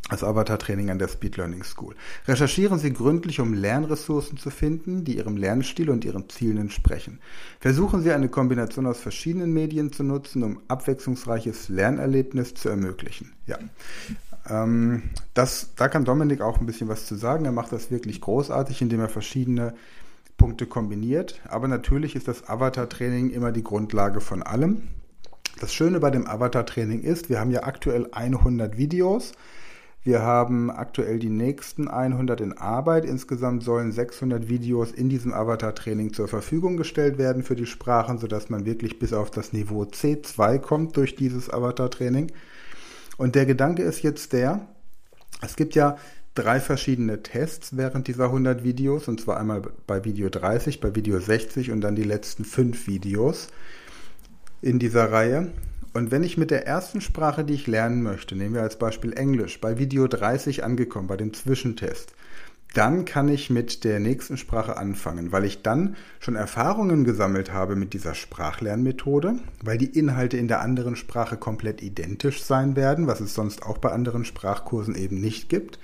das 0.09 0.23
Avatar-Training 0.23 0.91
an 0.91 0.99
der 0.99 1.07
Speed 1.07 1.37
Learning 1.37 1.63
School. 1.63 1.95
Recherchieren 2.27 2.77
Sie 2.77 2.93
gründlich, 2.93 3.39
um 3.39 3.53
Lernressourcen 3.53 4.37
zu 4.37 4.51
finden, 4.51 5.03
die 5.03 5.17
Ihrem 5.17 5.35
Lernstil 5.35 5.89
und 5.89 6.05
Ihren 6.05 6.29
Zielen 6.29 6.57
entsprechen. 6.57 7.19
Versuchen 7.59 8.03
Sie 8.03 8.11
eine 8.11 8.29
Kombination 8.29 8.85
aus 8.85 8.99
verschiedenen 8.99 9.51
Medien 9.51 9.91
zu 9.91 10.03
nutzen, 10.03 10.43
um 10.43 10.61
abwechslungsreiches 10.67 11.69
Lernerlebnis 11.69 12.53
zu 12.53 12.69
ermöglichen. 12.69 13.33
Ja, 13.47 13.57
ähm, 14.47 15.03
das, 15.33 15.69
da 15.75 15.87
kann 15.87 16.05
Dominik 16.05 16.41
auch 16.41 16.59
ein 16.59 16.67
bisschen 16.67 16.87
was 16.87 17.07
zu 17.07 17.15
sagen. 17.15 17.45
Er 17.45 17.51
macht 17.51 17.71
das 17.71 17.89
wirklich 17.89 18.21
großartig, 18.21 18.81
indem 18.81 18.99
er 18.99 19.09
verschiedene 19.09 19.73
Punkte 20.37 20.67
kombiniert. 20.67 21.41
Aber 21.47 21.67
natürlich 21.67 22.15
ist 22.15 22.27
das 22.27 22.47
Avatar-Training 22.47 23.31
immer 23.31 23.51
die 23.51 23.63
Grundlage 23.63 24.21
von 24.21 24.43
allem. 24.43 24.83
Das 25.59 25.73
Schöne 25.73 25.99
bei 25.99 26.11
dem 26.11 26.27
Avatar-Training 26.27 27.01
ist, 27.01 27.29
wir 27.29 27.39
haben 27.39 27.51
ja 27.51 27.63
aktuell 27.63 28.09
100 28.11 28.77
Videos. 28.77 29.31
Wir 30.05 30.21
haben 30.21 30.69
aktuell 30.69 31.17
die 31.17 31.31
nächsten 31.31 31.87
100 31.87 32.39
in 32.39 32.53
Arbeit. 32.53 33.05
Insgesamt 33.05 33.63
sollen 33.63 33.91
600 33.91 34.47
Videos 34.47 34.91
in 34.91 35.09
diesem 35.09 35.33
Avatar-Training 35.33 36.13
zur 36.13 36.27
Verfügung 36.27 36.77
gestellt 36.77 37.17
werden 37.17 37.41
für 37.41 37.55
die 37.55 37.65
Sprachen, 37.65 38.19
sodass 38.19 38.51
man 38.51 38.65
wirklich 38.65 38.99
bis 38.99 39.13
auf 39.13 39.31
das 39.31 39.51
Niveau 39.51 39.81
C2 39.81 40.59
kommt 40.59 40.95
durch 40.95 41.15
dieses 41.15 41.49
Avatar-Training. 41.49 42.31
Und 43.17 43.33
der 43.33 43.47
Gedanke 43.47 43.81
ist 43.81 44.03
jetzt 44.03 44.31
der, 44.33 44.67
es 45.41 45.55
gibt 45.55 45.73
ja 45.73 45.97
drei 46.35 46.59
verschiedene 46.59 47.23
Tests 47.23 47.75
während 47.75 48.07
dieser 48.07 48.25
100 48.25 48.63
Videos, 48.63 49.07
und 49.07 49.19
zwar 49.19 49.39
einmal 49.39 49.63
bei 49.87 50.05
Video 50.05 50.29
30, 50.29 50.81
bei 50.81 50.93
Video 50.93 51.19
60 51.19 51.71
und 51.71 51.81
dann 51.81 51.95
die 51.95 52.03
letzten 52.03 52.45
fünf 52.45 52.85
Videos 52.85 53.47
in 54.61 54.77
dieser 54.77 55.11
Reihe. 55.11 55.51
Und 55.95 56.11
wenn 56.11 56.23
ich 56.23 56.37
mit 56.37 56.51
der 56.51 56.67
ersten 56.67 56.99
Sprache, 56.99 57.45
die 57.45 57.53
ich 57.53 57.67
lernen 57.67 58.03
möchte, 58.03 58.35
nehmen 58.35 58.53
wir 58.53 58.63
als 58.63 58.77
Beispiel 58.77 59.13
Englisch, 59.13 59.61
bei 59.61 59.77
Video 59.77 60.09
30 60.09 60.65
angekommen, 60.65 61.07
bei 61.07 61.15
dem 61.15 61.33
Zwischentest, 61.33 62.13
dann 62.73 63.05
kann 63.05 63.29
ich 63.29 63.49
mit 63.49 63.85
der 63.85 64.01
nächsten 64.01 64.35
Sprache 64.35 64.75
anfangen, 64.75 65.31
weil 65.31 65.45
ich 65.45 65.61
dann 65.61 65.95
schon 66.19 66.35
Erfahrungen 66.35 67.05
gesammelt 67.05 67.53
habe 67.53 67.77
mit 67.77 67.93
dieser 67.93 68.13
Sprachlernmethode, 68.13 69.35
weil 69.63 69.77
die 69.77 69.97
Inhalte 69.97 70.35
in 70.35 70.49
der 70.49 70.59
anderen 70.59 70.97
Sprache 70.97 71.37
komplett 71.37 71.81
identisch 71.81 72.43
sein 72.43 72.75
werden, 72.75 73.07
was 73.07 73.21
es 73.21 73.33
sonst 73.33 73.63
auch 73.63 73.77
bei 73.77 73.93
anderen 73.93 74.25
Sprachkursen 74.25 74.95
eben 74.95 75.21
nicht 75.21 75.47
gibt. 75.47 75.79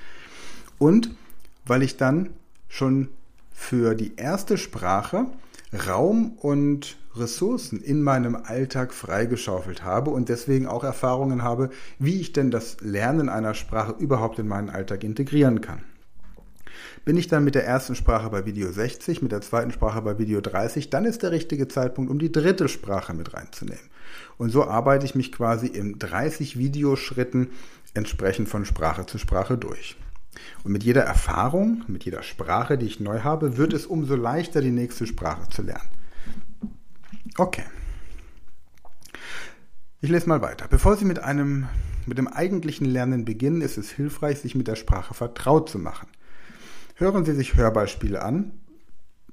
Und 0.77 1.15
weil 1.65 1.83
ich 1.83 1.95
dann 1.95 2.31
schon 2.67 3.07
für 3.53 3.95
die 3.95 4.17
erste 4.17 4.57
Sprache 4.57 5.27
Raum 5.87 6.33
und 6.33 6.97
Ressourcen 7.15 7.81
in 7.81 8.01
meinem 8.03 8.35
Alltag 8.35 8.93
freigeschaufelt 8.93 9.83
habe 9.83 10.11
und 10.11 10.29
deswegen 10.29 10.67
auch 10.67 10.83
Erfahrungen 10.83 11.43
habe, 11.43 11.69
wie 11.99 12.19
ich 12.21 12.33
denn 12.33 12.51
das 12.51 12.77
Lernen 12.81 13.29
einer 13.29 13.53
Sprache 13.53 13.95
überhaupt 13.99 14.39
in 14.39 14.47
meinen 14.47 14.69
Alltag 14.69 15.03
integrieren 15.03 15.61
kann. 15.61 15.83
Bin 17.03 17.17
ich 17.17 17.27
dann 17.27 17.43
mit 17.43 17.55
der 17.55 17.65
ersten 17.65 17.95
Sprache 17.95 18.29
bei 18.29 18.45
Video 18.45 18.71
60, 18.71 19.21
mit 19.21 19.31
der 19.31 19.41
zweiten 19.41 19.71
Sprache 19.71 20.01
bei 20.01 20.19
Video 20.19 20.39
30, 20.39 20.89
dann 20.89 21.05
ist 21.05 21.23
der 21.23 21.31
richtige 21.31 21.67
Zeitpunkt, 21.67 22.11
um 22.11 22.19
die 22.19 22.31
dritte 22.31 22.69
Sprache 22.69 23.13
mit 23.13 23.33
reinzunehmen. 23.33 23.89
Und 24.37 24.51
so 24.51 24.65
arbeite 24.65 25.05
ich 25.05 25.15
mich 25.15 25.31
quasi 25.31 25.67
in 25.67 25.97
30 25.99 26.57
Videoschritten 26.57 27.49
entsprechend 27.93 28.49
von 28.49 28.65
Sprache 28.65 29.05
zu 29.05 29.17
Sprache 29.17 29.57
durch. 29.57 29.97
Und 30.63 30.71
mit 30.71 30.83
jeder 30.83 31.01
Erfahrung, 31.01 31.83
mit 31.87 32.05
jeder 32.05 32.23
Sprache, 32.23 32.77
die 32.77 32.85
ich 32.85 32.99
neu 32.99 33.21
habe, 33.21 33.57
wird 33.57 33.73
es 33.73 33.85
umso 33.85 34.15
leichter, 34.15 34.61
die 34.61 34.71
nächste 34.71 35.07
Sprache 35.07 35.49
zu 35.49 35.63
lernen. 35.63 35.89
Okay. 37.37 37.63
Ich 40.01 40.09
lese 40.09 40.27
mal 40.27 40.41
weiter. 40.41 40.67
Bevor 40.67 40.97
Sie 40.97 41.05
mit 41.05 41.19
einem 41.19 41.67
mit 42.05 42.17
dem 42.17 42.27
eigentlichen 42.27 42.85
Lernen 42.85 43.25
beginnen, 43.25 43.61
ist 43.61 43.77
es 43.77 43.91
hilfreich, 43.91 44.39
sich 44.39 44.55
mit 44.55 44.67
der 44.67 44.75
Sprache 44.75 45.13
vertraut 45.13 45.69
zu 45.69 45.77
machen. 45.79 46.07
Hören 46.95 47.25
Sie 47.25 47.33
sich 47.33 47.55
Hörbeispiele 47.55 48.21
an, 48.21 48.53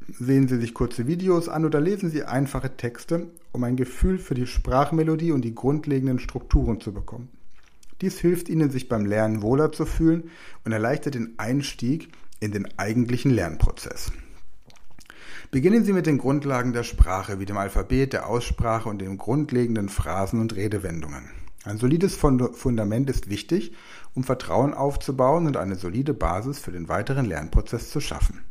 sehen 0.07 0.49
Sie 0.49 0.59
sich 0.59 0.75
kurze 0.75 1.07
Videos 1.07 1.49
an 1.49 1.65
oder 1.65 1.81
lesen 1.81 2.11
Sie 2.11 2.25
einfache 2.25 2.77
Texte, 2.77 3.29
um 3.53 3.65
ein 3.65 3.77
Gefühl 3.77 4.19
für 4.19 4.35
die 4.35 4.47
Sprachmelodie 4.47 5.33
und 5.33 5.43
die 5.43 5.55
grundlegenden 5.55 6.19
Strukturen 6.19 6.81
zu 6.81 6.93
bekommen. 6.93 7.31
Dies 8.01 8.19
hilft 8.19 8.49
Ihnen, 8.49 8.71
sich 8.71 8.89
beim 8.89 9.07
Lernen 9.07 9.43
wohler 9.43 9.73
zu 9.73 9.85
fühlen 9.85 10.31
und 10.65 10.73
erleichtert 10.73 11.15
den 11.15 11.39
Einstieg 11.39 12.13
in 12.41 12.53
den 12.53 12.79
eigentlichen 12.79 13.31
Lernprozess. 13.33 14.13
Beginnen 15.51 15.83
Sie 15.83 15.95
mit 15.95 16.05
den 16.05 16.19
Grundlagen 16.19 16.75
der 16.75 16.83
Sprache, 16.83 17.41
wie 17.41 17.47
dem 17.47 17.57
Alphabet, 17.57 18.13
der 18.13 18.29
Aussprache 18.29 18.87
und 18.87 19.01
den 19.01 19.17
grundlegenden 19.17 19.89
Phrasen 19.89 20.43
und 20.43 20.55
Redewendungen. 20.55 21.31
Ein 21.65 21.79
solides 21.79 22.17
Fundament 22.17 23.09
ist 23.09 23.31
wichtig, 23.31 23.73
um 24.15 24.25
Vertrauen 24.25 24.75
aufzubauen 24.75 25.47
und 25.47 25.57
eine 25.57 25.77
solide 25.77 26.13
Basis 26.13 26.59
für 26.59 26.71
den 26.71 26.91
weiteren 26.91 27.25
Lernprozess 27.25 27.89
zu 27.89 27.99
schaffen. 28.01 28.45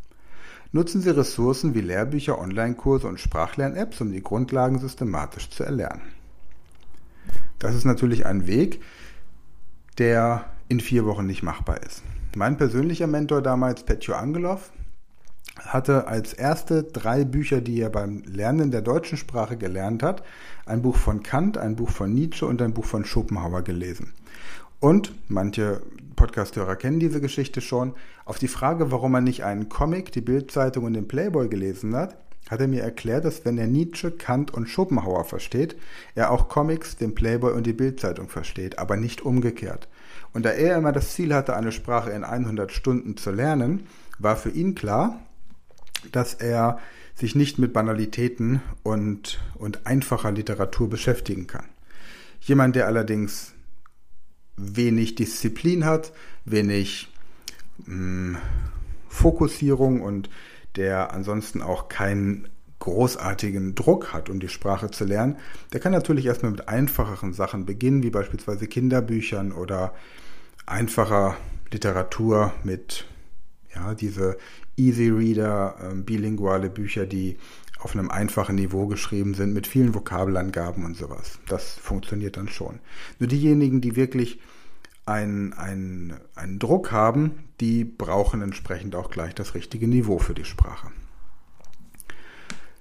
Nutzen 0.72 1.02
Sie 1.02 1.16
Ressourcen 1.16 1.76
wie 1.76 1.82
Lehrbücher, 1.82 2.40
Online-Kurse 2.40 3.08
und 3.08 3.20
Sprachlern-Apps, 3.20 4.02
um 4.02 4.12
die 4.12 4.24
Grundlagen 4.24 4.80
systematisch 4.80 5.52
zu 5.52 5.64
erlernen. 5.64 6.02
Das 7.60 7.76
ist 7.76 7.86
natürlich 7.86 8.26
ein 8.26 8.48
Weg, 8.48 8.82
der 10.00 10.46
in 10.68 10.80
vier 10.80 11.06
Wochen 11.06 11.28
nicht 11.28 11.44
machbar 11.44 11.84
ist. 11.84 12.02
Mein 12.36 12.58
persönlicher 12.58 13.08
Mentor 13.08 13.44
damals, 13.44 13.84
Petjo 13.84 14.14
Angelov, 14.16 14.72
hatte 15.60 16.08
als 16.08 16.34
erste 16.34 16.84
drei 16.84 17.26
Bücher, 17.26 17.62
die 17.62 17.80
er 17.82 17.90
beim 17.90 18.24
Lernen 18.26 18.72
der 18.72 18.82
deutschen 18.82 19.18
Sprache 19.18 19.58
gelernt 19.58 20.04
hat, 20.04 20.24
ein 20.66 20.82
Buch 20.82 20.96
von 20.96 21.24
Kant, 21.24 21.58
ein 21.58 21.76
Buch 21.76 21.90
von 21.90 22.14
Nietzsche 22.14 22.46
und 22.46 22.62
ein 22.62 22.74
Buch 22.74 22.86
von 22.86 23.06
Schopenhauer 23.06 23.64
gelesen. 23.64 24.14
Und 24.80 25.14
manche 25.28 25.82
Podcasthörer 26.16 26.76
kennen 26.76 27.00
diese 27.00 27.22
Geschichte 27.22 27.62
schon. 27.62 27.94
Auf 28.26 28.40
die 28.40 28.48
Frage, 28.48 28.92
warum 28.92 29.16
er 29.16 29.22
nicht 29.22 29.44
einen 29.44 29.70
Comic, 29.70 30.12
die 30.12 30.22
Bildzeitung 30.22 30.86
und 30.86 30.94
den 30.94 31.08
Playboy 31.08 31.48
gelesen 31.48 31.96
hat, 31.96 32.18
hat 32.50 32.62
er 32.62 32.68
mir 32.68 32.82
erklärt, 32.82 33.26
dass 33.26 33.44
wenn 33.46 33.58
er 33.58 33.68
Nietzsche, 33.68 34.12
Kant 34.12 34.54
und 34.54 34.68
Schopenhauer 34.68 35.26
versteht, 35.26 35.76
er 36.16 36.32
auch 36.32 36.48
Comics, 36.48 36.96
den 36.96 37.14
Playboy 37.14 37.54
und 37.54 37.66
die 37.68 37.74
Bildzeitung 37.74 38.30
versteht, 38.30 38.80
aber 38.80 38.96
nicht 38.96 39.22
umgekehrt. 39.22 39.88
Und 40.34 40.46
da 40.46 40.52
er 40.52 40.78
immer 40.78 40.92
das 40.92 41.14
Ziel 41.14 41.34
hatte, 41.34 41.56
eine 41.56 41.72
Sprache 41.72 42.12
in 42.12 42.24
100 42.24 42.72
Stunden 42.72 43.18
zu 43.18 43.32
lernen, 43.32 43.88
war 44.20 44.36
für 44.36 44.50
ihn 44.50 44.76
klar, 44.76 45.20
dass 46.12 46.34
er 46.34 46.80
sich 47.16 47.36
nicht 47.36 47.58
mit 47.58 47.74
Banalitäten 47.74 48.62
und, 48.84 49.40
und 49.56 49.88
einfacher 49.88 50.32
Literatur 50.32 50.90
beschäftigen 50.90 51.48
kann. 51.48 51.66
Jemand, 52.42 52.76
der 52.76 52.86
allerdings 52.86 53.54
wenig 54.56 55.16
Disziplin 55.16 55.86
hat, 55.86 56.14
wenig 56.46 57.10
mh, 57.86 57.86
hm, 57.86 58.38
Fokussierung 59.10 60.02
und 60.02 60.30
der 60.76 61.12
ansonsten 61.12 61.62
auch 61.62 61.90
keinen 61.90 62.48
großartigen 62.80 63.74
Druck 63.74 64.14
hat, 64.14 64.30
um 64.30 64.40
die 64.40 64.50
Sprache 64.50 64.92
zu 64.92 65.06
lernen, 65.06 65.38
der 65.74 65.80
kann 65.80 65.92
natürlich 65.92 66.28
erstmal 66.28 66.52
mit 66.52 66.70
einfacheren 66.70 67.34
Sachen 67.34 67.66
beginnen, 67.66 68.04
wie 68.04 68.12
beispielsweise 68.12 68.68
Kinderbüchern 68.68 69.52
oder 69.52 69.96
einfacher 70.68 71.36
Literatur 71.72 72.54
mit 72.64 73.06
ja, 73.74 73.96
diese 73.96 74.38
Easy 74.78 75.10
Reader, 75.10 75.76
äh, 75.82 75.96
bilinguale 75.96 76.70
Bücher, 76.70 77.06
die 77.06 77.38
auf 77.80 77.96
einem 77.96 78.10
einfachen 78.10 78.56
Niveau 78.56 78.88
geschrieben 78.88 79.34
sind, 79.34 79.54
mit 79.54 79.68
vielen 79.68 79.94
Vokabelangaben 79.94 80.86
und 80.86 80.96
sowas. 80.96 81.40
Das 81.48 81.74
funktioniert 81.74 82.38
dann 82.38 82.48
schon. 82.48 82.80
Nur 83.20 83.28
diejenigen, 83.28 83.82
die 83.82 83.96
wirklich 83.96 84.40
einen, 85.06 85.54
einen, 85.54 86.16
einen 86.36 86.60
Druck 86.60 86.92
haben, 86.92 87.50
die 87.60 87.84
brauchen 87.84 88.42
entsprechend 88.42 88.96
auch 88.96 89.10
gleich 89.10 89.34
das 89.36 89.56
richtige 89.56 89.88
Niveau 89.88 90.20
für 90.20 90.34
die 90.34 90.46
Sprache. 90.46 90.92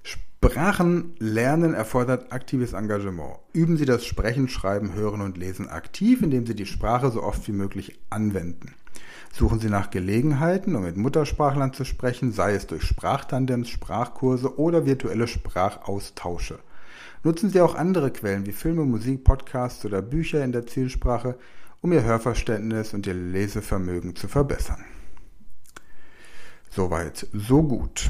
Sprachenlernen 0.03 1.73
erfordert 1.73 2.31
aktives 2.31 2.73
Engagement. 2.73 3.39
Üben 3.53 3.75
Sie 3.77 3.85
das 3.85 4.05
Sprechen, 4.05 4.49
Schreiben, 4.49 4.93
Hören 4.93 5.21
und 5.21 5.37
Lesen 5.37 5.67
aktiv, 5.67 6.21
indem 6.21 6.45
Sie 6.45 6.53
die 6.53 6.67
Sprache 6.67 7.09
so 7.11 7.23
oft 7.23 7.47
wie 7.47 7.53
möglich 7.53 7.99
anwenden. 8.09 8.75
Suchen 9.31 9.59
Sie 9.59 9.69
nach 9.69 9.91
Gelegenheiten, 9.91 10.75
um 10.75 10.83
mit 10.83 10.97
Muttersprachlern 10.97 11.73
zu 11.73 11.85
sprechen, 11.85 12.31
sei 12.31 12.53
es 12.53 12.67
durch 12.67 12.83
Sprachtandems, 12.83 13.69
Sprachkurse 13.69 14.57
oder 14.57 14.85
virtuelle 14.85 15.27
Sprachaustausche. 15.27 16.59
Nutzen 17.23 17.49
Sie 17.49 17.61
auch 17.61 17.75
andere 17.75 18.11
Quellen 18.11 18.45
wie 18.45 18.51
Filme, 18.51 18.85
Musik, 18.85 19.23
Podcasts 19.23 19.85
oder 19.85 20.01
Bücher 20.01 20.43
in 20.43 20.51
der 20.51 20.65
Zielsprache, 20.65 21.37
um 21.81 21.93
Ihr 21.93 22.03
Hörverständnis 22.03 22.93
und 22.93 23.05
Ihr 23.05 23.13
Lesevermögen 23.13 24.15
zu 24.15 24.27
verbessern. 24.27 24.83
Soweit, 26.69 27.27
so 27.33 27.63
gut. 27.63 28.09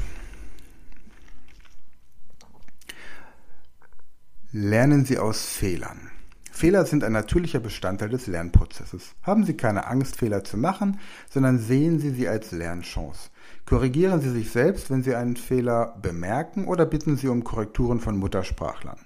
Lernen 4.52 5.04
Sie 5.04 5.18
aus 5.18 5.44
Fehlern. 5.44 6.10
Fehler 6.58 6.84
sind 6.86 7.04
ein 7.04 7.12
natürlicher 7.12 7.60
Bestandteil 7.60 8.08
des 8.08 8.26
Lernprozesses. 8.26 9.14
Haben 9.22 9.44
Sie 9.44 9.56
keine 9.56 9.86
Angst, 9.86 10.16
Fehler 10.16 10.42
zu 10.42 10.56
machen, 10.56 10.98
sondern 11.30 11.60
sehen 11.60 12.00
Sie 12.00 12.10
sie 12.10 12.26
als 12.26 12.50
Lernchance. 12.50 13.30
Korrigieren 13.64 14.20
Sie 14.20 14.32
sich 14.32 14.50
selbst, 14.50 14.90
wenn 14.90 15.04
Sie 15.04 15.14
einen 15.14 15.36
Fehler 15.36 15.94
bemerken 16.02 16.66
oder 16.66 16.84
bitten 16.84 17.16
Sie 17.16 17.28
um 17.28 17.44
Korrekturen 17.44 18.00
von 18.00 18.16
Muttersprachlern. 18.16 18.98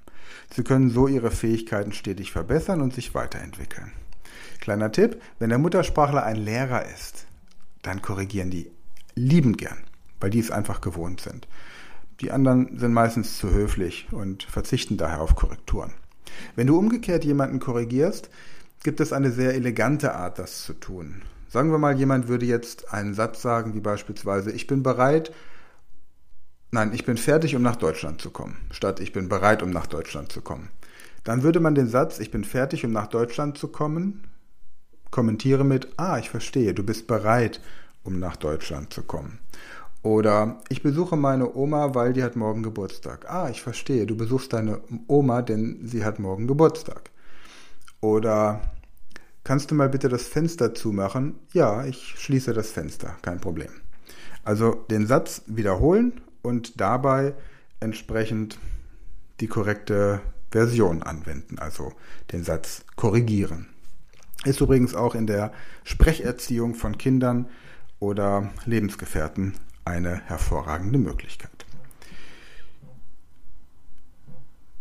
Sie 0.50 0.64
können 0.64 0.88
so 0.88 1.08
Ihre 1.08 1.30
Fähigkeiten 1.30 1.92
stetig 1.92 2.32
verbessern 2.32 2.80
und 2.80 2.94
sich 2.94 3.14
weiterentwickeln. 3.14 3.92
Kleiner 4.62 4.90
Tipp, 4.90 5.20
wenn 5.38 5.50
der 5.50 5.58
Muttersprachler 5.58 6.24
ein 6.24 6.36
Lehrer 6.36 6.86
ist, 6.86 7.26
dann 7.82 8.00
korrigieren 8.00 8.48
die 8.48 8.70
liebend 9.14 9.58
gern, 9.58 9.84
weil 10.20 10.30
die 10.30 10.40
es 10.40 10.50
einfach 10.50 10.80
gewohnt 10.80 11.20
sind. 11.20 11.46
Die 12.22 12.30
anderen 12.30 12.78
sind 12.78 12.94
meistens 12.94 13.36
zu 13.36 13.50
höflich 13.50 14.08
und 14.10 14.42
verzichten 14.42 14.96
daher 14.96 15.20
auf 15.20 15.34
Korrekturen. 15.34 15.92
Wenn 16.56 16.66
du 16.66 16.78
umgekehrt 16.78 17.24
jemanden 17.24 17.60
korrigierst, 17.60 18.30
gibt 18.82 19.00
es 19.00 19.12
eine 19.12 19.30
sehr 19.30 19.54
elegante 19.54 20.14
Art, 20.14 20.38
das 20.38 20.64
zu 20.64 20.74
tun. 20.74 21.22
Sagen 21.48 21.70
wir 21.70 21.78
mal, 21.78 21.98
jemand 21.98 22.28
würde 22.28 22.46
jetzt 22.46 22.92
einen 22.92 23.14
Satz 23.14 23.42
sagen, 23.42 23.74
wie 23.74 23.80
beispielsweise, 23.80 24.50
ich 24.50 24.66
bin 24.66 24.82
bereit, 24.82 25.32
nein, 26.70 26.92
ich 26.94 27.04
bin 27.04 27.16
fertig, 27.16 27.54
um 27.54 27.62
nach 27.62 27.76
Deutschland 27.76 28.20
zu 28.20 28.30
kommen, 28.30 28.56
statt 28.70 29.00
ich 29.00 29.12
bin 29.12 29.28
bereit, 29.28 29.62
um 29.62 29.70
nach 29.70 29.86
Deutschland 29.86 30.32
zu 30.32 30.40
kommen. 30.40 30.70
Dann 31.24 31.42
würde 31.42 31.60
man 31.60 31.74
den 31.74 31.88
Satz, 31.88 32.18
ich 32.18 32.30
bin 32.30 32.44
fertig, 32.44 32.84
um 32.84 32.92
nach 32.92 33.06
Deutschland 33.06 33.58
zu 33.58 33.68
kommen, 33.68 34.24
kommentiere 35.10 35.64
mit, 35.64 35.88
ah, 35.98 36.18
ich 36.18 36.30
verstehe, 36.30 36.74
du 36.74 36.82
bist 36.82 37.06
bereit, 37.06 37.60
um 38.02 38.18
nach 38.18 38.36
Deutschland 38.36 38.92
zu 38.92 39.02
kommen. 39.02 39.38
Oder 40.02 40.58
ich 40.68 40.82
besuche 40.82 41.16
meine 41.16 41.54
Oma, 41.54 41.94
weil 41.94 42.12
die 42.12 42.24
hat 42.24 42.34
morgen 42.34 42.62
Geburtstag. 42.62 43.30
Ah, 43.30 43.48
ich 43.50 43.62
verstehe, 43.62 44.04
du 44.04 44.16
besuchst 44.16 44.52
deine 44.52 44.80
Oma, 45.06 45.42
denn 45.42 45.80
sie 45.84 46.04
hat 46.04 46.18
morgen 46.18 46.48
Geburtstag. 46.48 47.10
Oder 48.00 48.62
kannst 49.44 49.70
du 49.70 49.76
mal 49.76 49.88
bitte 49.88 50.08
das 50.08 50.26
Fenster 50.26 50.74
zumachen? 50.74 51.36
Ja, 51.52 51.84
ich 51.84 52.14
schließe 52.18 52.52
das 52.52 52.72
Fenster, 52.72 53.16
kein 53.22 53.40
Problem. 53.40 53.70
Also 54.42 54.72
den 54.90 55.06
Satz 55.06 55.42
wiederholen 55.46 56.20
und 56.42 56.80
dabei 56.80 57.34
entsprechend 57.78 58.58
die 59.38 59.46
korrekte 59.46 60.20
Version 60.50 61.04
anwenden, 61.04 61.60
also 61.60 61.92
den 62.32 62.42
Satz 62.42 62.84
korrigieren. 62.96 63.68
Ist 64.44 64.60
übrigens 64.60 64.96
auch 64.96 65.14
in 65.14 65.28
der 65.28 65.52
Sprecherziehung 65.84 66.74
von 66.74 66.98
Kindern 66.98 67.48
oder 68.00 68.50
Lebensgefährten 68.66 69.54
eine 69.84 70.20
hervorragende 70.26 70.98
Möglichkeit. 70.98 71.66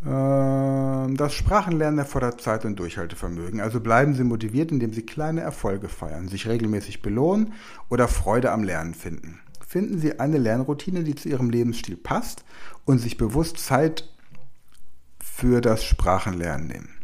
Ähm, 0.05 1.15
das 1.17 1.33
Sprachenlernen 1.33 1.99
erfordert 1.99 2.41
Zeit 2.41 2.65
und 2.65 2.77
Durchhaltevermögen, 2.79 3.61
also 3.61 3.79
bleiben 3.79 4.13
Sie 4.15 4.23
motiviert, 4.23 4.71
indem 4.71 4.93
Sie 4.93 5.05
kleine 5.05 5.41
Erfolge 5.41 5.89
feiern, 5.89 6.27
sich 6.27 6.47
regelmäßig 6.47 7.01
belohnen 7.01 7.53
oder 7.89 8.07
Freude 8.07 8.51
am 8.51 8.63
Lernen 8.63 8.93
finden. 8.93 9.39
Finden 9.65 9.99
Sie 9.99 10.19
eine 10.19 10.37
Lernroutine, 10.37 11.03
die 11.03 11.15
zu 11.15 11.29
Ihrem 11.29 11.49
Lebensstil 11.49 11.97
passt 11.97 12.43
und 12.85 12.97
sich 12.97 13.17
bewusst 13.17 13.57
Zeit 13.57 14.09
für 15.19 15.61
das 15.61 15.83
Sprachenlernen 15.83 16.67
nehmen. 16.67 17.00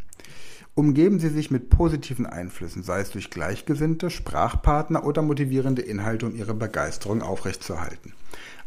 Umgeben 0.77 1.19
Sie 1.19 1.29
sich 1.29 1.49
mit 1.49 1.71
positiven 1.71 2.27
Einflüssen, 2.27 2.83
sei 2.83 2.99
es 2.99 3.09
durch 3.09 3.31
Gleichgesinnte, 3.31 4.11
Sprachpartner 4.11 5.07
oder 5.07 5.23
motivierende 5.23 5.81
Inhalte, 5.81 6.27
um 6.27 6.35
Ihre 6.35 6.53
Begeisterung 6.53 7.23
aufrechtzuerhalten. 7.23 8.13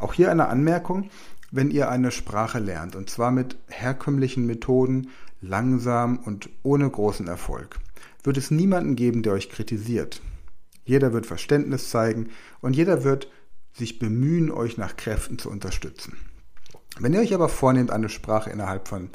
Auch 0.00 0.12
hier 0.14 0.28
eine 0.32 0.48
Anmerkung, 0.48 1.08
wenn 1.52 1.70
ihr 1.70 1.88
eine 1.88 2.10
Sprache 2.10 2.58
lernt, 2.58 2.96
und 2.96 3.08
zwar 3.08 3.30
mit 3.30 3.58
herkömmlichen 3.68 4.44
Methoden, 4.44 5.10
langsam 5.40 6.18
und 6.18 6.50
ohne 6.64 6.90
großen 6.90 7.28
Erfolg, 7.28 7.78
wird 8.24 8.38
es 8.38 8.50
niemanden 8.50 8.96
geben, 8.96 9.22
der 9.22 9.34
euch 9.34 9.48
kritisiert. 9.48 10.20
Jeder 10.84 11.12
wird 11.12 11.26
Verständnis 11.26 11.90
zeigen 11.90 12.30
und 12.60 12.74
jeder 12.74 13.04
wird 13.04 13.30
sich 13.72 14.00
bemühen, 14.00 14.50
euch 14.50 14.78
nach 14.78 14.96
Kräften 14.96 15.38
zu 15.38 15.48
unterstützen. 15.48 16.16
Wenn 16.98 17.14
ihr 17.14 17.20
euch 17.20 17.34
aber 17.34 17.48
vornehmt, 17.48 17.92
eine 17.92 18.08
Sprache 18.08 18.50
innerhalb 18.50 18.88
von 18.88 19.10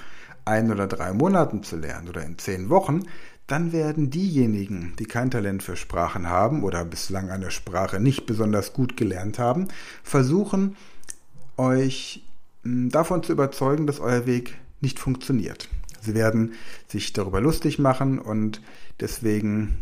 ein 0.46 0.72
oder 0.72 0.88
drei 0.88 1.14
Monaten 1.14 1.64
zu 1.64 1.76
lernen 1.76 2.10
oder 2.10 2.24
in 2.24 2.38
zehn 2.38 2.70
Wochen, 2.70 3.04
dann 3.48 3.72
werden 3.72 4.10
diejenigen, 4.10 4.94
die 4.98 5.06
kein 5.06 5.30
Talent 5.30 5.62
für 5.62 5.76
Sprachen 5.76 6.30
haben 6.30 6.64
oder 6.64 6.84
bislang 6.86 7.30
eine 7.30 7.52
Sprache 7.52 8.00
nicht 8.00 8.26
besonders 8.26 8.74
gut 8.74 8.98
gelernt 8.98 9.38
haben, 9.38 9.68
versuchen, 10.04 10.76
euch 11.58 12.24
hm, 12.64 12.90
davon 12.90 13.22
zu 13.24 13.32
überzeugen, 13.34 13.86
dass 13.88 14.00
euer 14.00 14.26
Weg 14.26 14.56
nicht 14.82 15.00
funktioniert. 15.00 15.70
Sie 16.02 16.14
werden 16.14 16.54
sich 16.88 17.14
darüber 17.14 17.42
lustig 17.42 17.80
machen 17.80 18.20
und 18.20 18.62
deswegen 19.00 19.78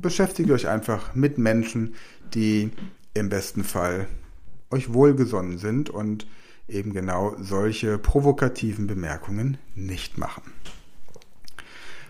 beschäftigt 0.00 0.50
euch 0.50 0.68
einfach 0.68 1.14
mit 1.14 1.38
Menschen, 1.38 1.94
die 2.34 2.70
im 3.14 3.28
besten 3.28 3.64
Fall 3.64 4.06
euch 4.70 4.92
wohlgesonnen 4.92 5.58
sind 5.58 5.90
und 5.90 6.26
eben 6.68 6.92
genau 6.92 7.34
solche 7.40 7.98
provokativen 7.98 8.86
Bemerkungen 8.86 9.58
nicht 9.74 10.18
machen. 10.18 10.42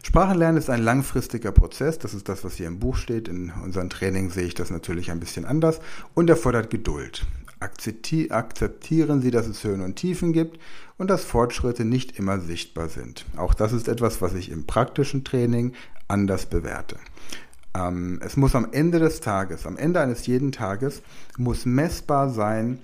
Sprachenlernen 0.02 0.56
ist 0.56 0.70
ein 0.70 0.82
langfristiger 0.82 1.52
Prozess, 1.52 1.98
das 1.98 2.14
ist 2.14 2.28
das, 2.28 2.42
was 2.44 2.54
hier 2.54 2.66
im 2.66 2.78
Buch 2.78 2.96
steht. 2.96 3.28
In 3.28 3.52
unserem 3.62 3.90
Training 3.90 4.30
sehe 4.30 4.46
ich 4.46 4.54
das 4.54 4.70
natürlich 4.70 5.10
ein 5.10 5.20
bisschen 5.20 5.44
anders 5.44 5.80
und 6.14 6.30
erfordert 6.30 6.70
Geduld. 6.70 7.26
Akzeptieren 7.60 9.20
Sie, 9.20 9.30
dass 9.30 9.48
es 9.48 9.64
Höhen 9.64 9.80
und 9.80 9.96
Tiefen 9.96 10.32
gibt 10.32 10.60
und 10.96 11.10
dass 11.10 11.24
Fortschritte 11.24 11.84
nicht 11.84 12.18
immer 12.18 12.38
sichtbar 12.38 12.88
sind. 12.88 13.26
Auch 13.36 13.52
das 13.52 13.72
ist 13.72 13.88
etwas, 13.88 14.22
was 14.22 14.34
ich 14.34 14.50
im 14.50 14.64
praktischen 14.64 15.24
Training 15.24 15.74
anders 16.06 16.46
bewerte. 16.46 16.96
Ähm, 17.74 18.20
es 18.24 18.36
muss 18.36 18.54
am 18.54 18.68
Ende 18.72 19.00
des 19.00 19.20
Tages, 19.20 19.66
am 19.66 19.76
Ende 19.76 20.00
eines 20.00 20.26
jeden 20.26 20.52
Tages, 20.52 21.02
muss 21.36 21.66
messbar 21.66 22.30
sein, 22.30 22.78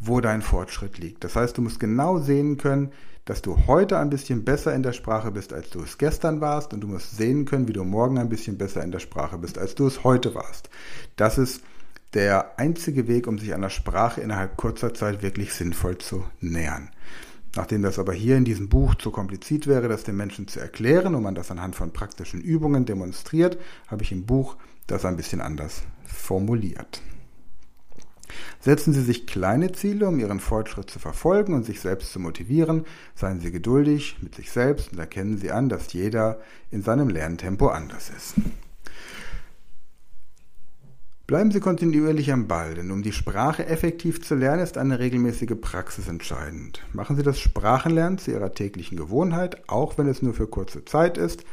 wo 0.00 0.20
dein 0.20 0.42
Fortschritt 0.42 0.98
liegt. 0.98 1.24
Das 1.24 1.36
heißt, 1.36 1.56
du 1.58 1.62
musst 1.62 1.80
genau 1.80 2.18
sehen 2.18 2.56
können, 2.56 2.92
dass 3.24 3.42
du 3.42 3.56
heute 3.66 3.98
ein 3.98 4.10
bisschen 4.10 4.44
besser 4.44 4.74
in 4.74 4.82
der 4.82 4.92
Sprache 4.92 5.30
bist, 5.30 5.52
als 5.52 5.70
du 5.70 5.82
es 5.82 5.98
gestern 5.98 6.40
warst, 6.40 6.72
und 6.72 6.80
du 6.80 6.88
musst 6.88 7.16
sehen 7.16 7.44
können, 7.44 7.68
wie 7.68 7.72
du 7.72 7.84
morgen 7.84 8.18
ein 8.18 8.28
bisschen 8.28 8.58
besser 8.58 8.82
in 8.82 8.90
der 8.90 8.98
Sprache 8.98 9.38
bist, 9.38 9.58
als 9.58 9.74
du 9.74 9.86
es 9.86 10.02
heute 10.02 10.34
warst. 10.34 10.70
Das 11.16 11.38
ist 11.38 11.62
der 12.14 12.58
einzige 12.58 13.06
Weg, 13.06 13.26
um 13.26 13.38
sich 13.38 13.54
einer 13.54 13.70
Sprache 13.70 14.20
innerhalb 14.20 14.56
kurzer 14.56 14.94
Zeit 14.94 15.22
wirklich 15.22 15.52
sinnvoll 15.52 15.98
zu 15.98 16.24
nähern. 16.40 16.90
Nachdem 17.56 17.82
das 17.82 17.98
aber 17.98 18.12
hier 18.12 18.36
in 18.36 18.44
diesem 18.44 18.68
Buch 18.68 18.94
zu 18.94 19.10
kompliziert 19.10 19.66
wäre, 19.66 19.88
das 19.88 20.04
den 20.04 20.16
Menschen 20.16 20.48
zu 20.48 20.60
erklären 20.60 21.14
und 21.14 21.22
man 21.22 21.34
das 21.34 21.50
anhand 21.50 21.74
von 21.74 21.92
praktischen 21.92 22.40
Übungen 22.40 22.84
demonstriert, 22.84 23.58
habe 23.88 24.02
ich 24.02 24.12
im 24.12 24.24
Buch 24.24 24.56
das 24.86 25.04
ein 25.04 25.16
bisschen 25.16 25.40
anders 25.40 25.82
formuliert. 26.04 27.02
Setzen 28.60 28.92
Sie 28.92 29.02
sich 29.02 29.26
kleine 29.26 29.72
Ziele, 29.72 30.08
um 30.08 30.18
Ihren 30.18 30.40
Fortschritt 30.40 30.90
zu 30.90 30.98
verfolgen 30.98 31.54
und 31.54 31.64
sich 31.64 31.80
selbst 31.80 32.12
zu 32.12 32.20
motivieren. 32.20 32.84
Seien 33.14 33.40
Sie 33.40 33.50
geduldig 33.50 34.16
mit 34.20 34.34
sich 34.34 34.50
selbst 34.50 34.92
und 34.92 34.98
erkennen 34.98 35.38
Sie 35.38 35.50
an, 35.50 35.68
dass 35.68 35.92
jeder 35.92 36.40
in 36.70 36.82
seinem 36.82 37.08
Lerntempo 37.08 37.68
anders 37.68 38.10
ist. 38.16 38.34
Bleiben 41.30 41.52
Sie 41.52 41.60
kontinuierlich 41.60 42.32
am 42.32 42.48
Ball, 42.48 42.74
denn 42.74 42.90
um 42.90 43.04
die 43.04 43.12
Sprache 43.12 43.64
effektiv 43.64 44.20
zu 44.20 44.34
lernen, 44.34 44.64
ist 44.64 44.76
eine 44.76 44.98
regelmäßige 44.98 45.54
Praxis 45.60 46.08
entscheidend. 46.08 46.82
Machen 46.92 47.14
Sie 47.14 47.22
das 47.22 47.38
Sprachenlernen 47.38 48.18
zu 48.18 48.32
Ihrer 48.32 48.52
täglichen 48.52 48.96
Gewohnheit, 48.96 49.62
auch 49.68 49.96
wenn 49.96 50.08
es 50.08 50.22
nur 50.22 50.34
für 50.34 50.48
kurze 50.48 50.84
Zeit 50.84 51.16
ist. 51.16 51.44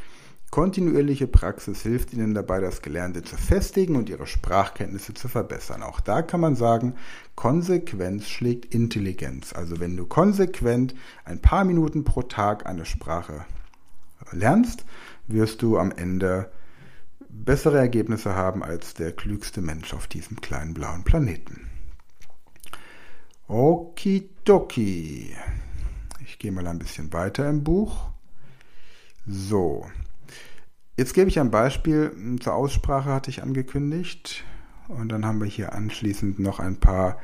Kontinuierliche 0.49 1.27
Praxis 1.27 1.81
hilft 1.81 2.13
Ihnen 2.13 2.33
dabei, 2.33 2.61
das 2.61 2.81
Gelernte 2.81 3.21
zu 3.21 3.35
festigen 3.35 3.95
und 3.95 4.09
Ihre 4.09 4.27
Sprachkenntnisse 4.27 5.13
zu 5.13 5.27
verbessern. 5.27 5.83
Auch 5.83 5.99
da 5.99 6.21
kann 6.21 6.39
man 6.39 6.55
sagen, 6.55 6.95
Konsequenz 7.35 8.27
schlägt 8.27 8.73
Intelligenz. 8.73 9.53
Also 9.53 9.79
wenn 9.79 9.97
du 9.97 10.05
konsequent 10.05 10.95
ein 11.25 11.41
paar 11.41 11.65
Minuten 11.65 12.05
pro 12.05 12.23
Tag 12.23 12.65
eine 12.65 12.85
Sprache 12.85 13.45
lernst, 14.31 14.85
wirst 15.27 15.61
du 15.61 15.77
am 15.77 15.91
Ende 15.91 16.49
bessere 17.29 17.77
Ergebnisse 17.77 18.33
haben 18.35 18.63
als 18.63 18.93
der 18.93 19.11
klügste 19.11 19.61
Mensch 19.61 19.93
auf 19.93 20.07
diesem 20.07 20.39
kleinen 20.41 20.73
blauen 20.73 21.03
Planeten. 21.03 21.69
Okidoki. 23.47 25.35
Ich 26.23 26.39
gehe 26.39 26.51
mal 26.51 26.67
ein 26.67 26.79
bisschen 26.79 27.13
weiter 27.13 27.49
im 27.49 27.63
Buch. 27.63 28.09
So, 29.25 29.85
Jetzt 30.97 31.13
gebe 31.13 31.29
ich 31.29 31.39
ein 31.39 31.51
Beispiel 31.51 32.11
zur 32.39 32.55
Aussprache, 32.55 33.13
hatte 33.13 33.29
ich 33.29 33.43
angekündigt. 33.43 34.43
Und 34.87 35.09
dann 35.09 35.27
haben 35.27 35.39
wir 35.39 35.47
hier 35.47 35.73
anschließend 35.73 36.39
noch 36.39 36.59
ein 36.59 36.79
paar, 36.79 37.19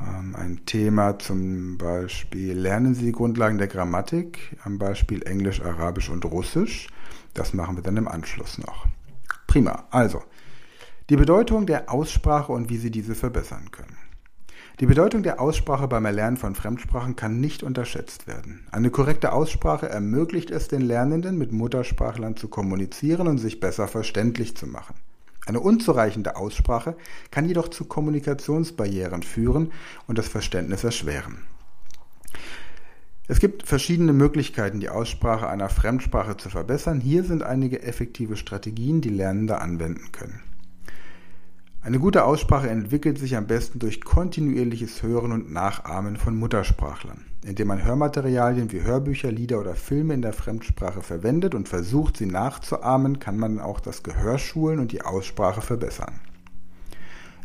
ähm, 0.00 0.34
ein 0.34 0.64
Thema 0.64 1.18
zum 1.18 1.76
Beispiel, 1.76 2.58
lernen 2.58 2.94
Sie 2.94 3.04
die 3.04 3.12
Grundlagen 3.12 3.58
der 3.58 3.66
Grammatik, 3.66 4.56
am 4.64 4.78
Beispiel 4.78 5.22
Englisch, 5.24 5.60
Arabisch 5.60 6.08
und 6.08 6.24
Russisch. 6.24 6.86
Das 7.34 7.52
machen 7.52 7.76
wir 7.76 7.82
dann 7.82 7.98
im 7.98 8.08
Anschluss 8.08 8.56
noch. 8.56 8.86
Prima. 9.46 9.84
Also, 9.90 10.22
die 11.10 11.16
Bedeutung 11.16 11.66
der 11.66 11.92
Aussprache 11.92 12.52
und 12.52 12.70
wie 12.70 12.78
Sie 12.78 12.90
diese 12.90 13.14
verbessern 13.14 13.70
können. 13.70 13.98
Die 14.80 14.86
Bedeutung 14.86 15.22
der 15.22 15.40
Aussprache 15.40 15.86
beim 15.86 16.04
Erlernen 16.04 16.36
von 16.36 16.56
Fremdsprachen 16.56 17.14
kann 17.14 17.40
nicht 17.40 17.62
unterschätzt 17.62 18.26
werden. 18.26 18.66
Eine 18.72 18.90
korrekte 18.90 19.32
Aussprache 19.32 19.88
ermöglicht 19.88 20.50
es 20.50 20.66
den 20.66 20.80
Lernenden, 20.80 21.38
mit 21.38 21.52
Muttersprachlern 21.52 22.36
zu 22.36 22.48
kommunizieren 22.48 23.28
und 23.28 23.38
sich 23.38 23.60
besser 23.60 23.86
verständlich 23.86 24.56
zu 24.56 24.66
machen. 24.66 24.96
Eine 25.46 25.60
unzureichende 25.60 26.34
Aussprache 26.34 26.96
kann 27.30 27.46
jedoch 27.46 27.68
zu 27.68 27.84
Kommunikationsbarrieren 27.84 29.22
führen 29.22 29.70
und 30.08 30.18
das 30.18 30.26
Verständnis 30.26 30.82
erschweren. 30.82 31.38
Es 33.28 33.38
gibt 33.38 33.68
verschiedene 33.68 34.12
Möglichkeiten, 34.12 34.80
die 34.80 34.88
Aussprache 34.88 35.48
einer 35.48 35.68
Fremdsprache 35.68 36.36
zu 36.36 36.50
verbessern. 36.50 37.00
Hier 37.00 37.22
sind 37.22 37.44
einige 37.44 37.82
effektive 37.82 38.36
Strategien, 38.36 39.00
die 39.00 39.10
Lernende 39.10 39.60
anwenden 39.60 40.10
können. 40.10 40.40
Eine 41.84 41.98
gute 41.98 42.24
Aussprache 42.24 42.70
entwickelt 42.70 43.18
sich 43.18 43.36
am 43.36 43.46
besten 43.46 43.78
durch 43.78 44.00
kontinuierliches 44.00 45.02
Hören 45.02 45.32
und 45.32 45.52
Nachahmen 45.52 46.16
von 46.16 46.34
Muttersprachlern, 46.34 47.26
indem 47.44 47.68
man 47.68 47.84
Hörmaterialien 47.84 48.72
wie 48.72 48.80
Hörbücher, 48.80 49.30
Lieder 49.30 49.60
oder 49.60 49.74
Filme 49.74 50.14
in 50.14 50.22
der 50.22 50.32
Fremdsprache 50.32 51.02
verwendet 51.02 51.54
und 51.54 51.68
versucht, 51.68 52.16
sie 52.16 52.24
nachzuahmen, 52.24 53.18
kann 53.18 53.36
man 53.36 53.60
auch 53.60 53.80
das 53.80 54.02
Gehör 54.02 54.38
schulen 54.38 54.78
und 54.78 54.92
die 54.92 55.02
Aussprache 55.02 55.60
verbessern. 55.60 56.20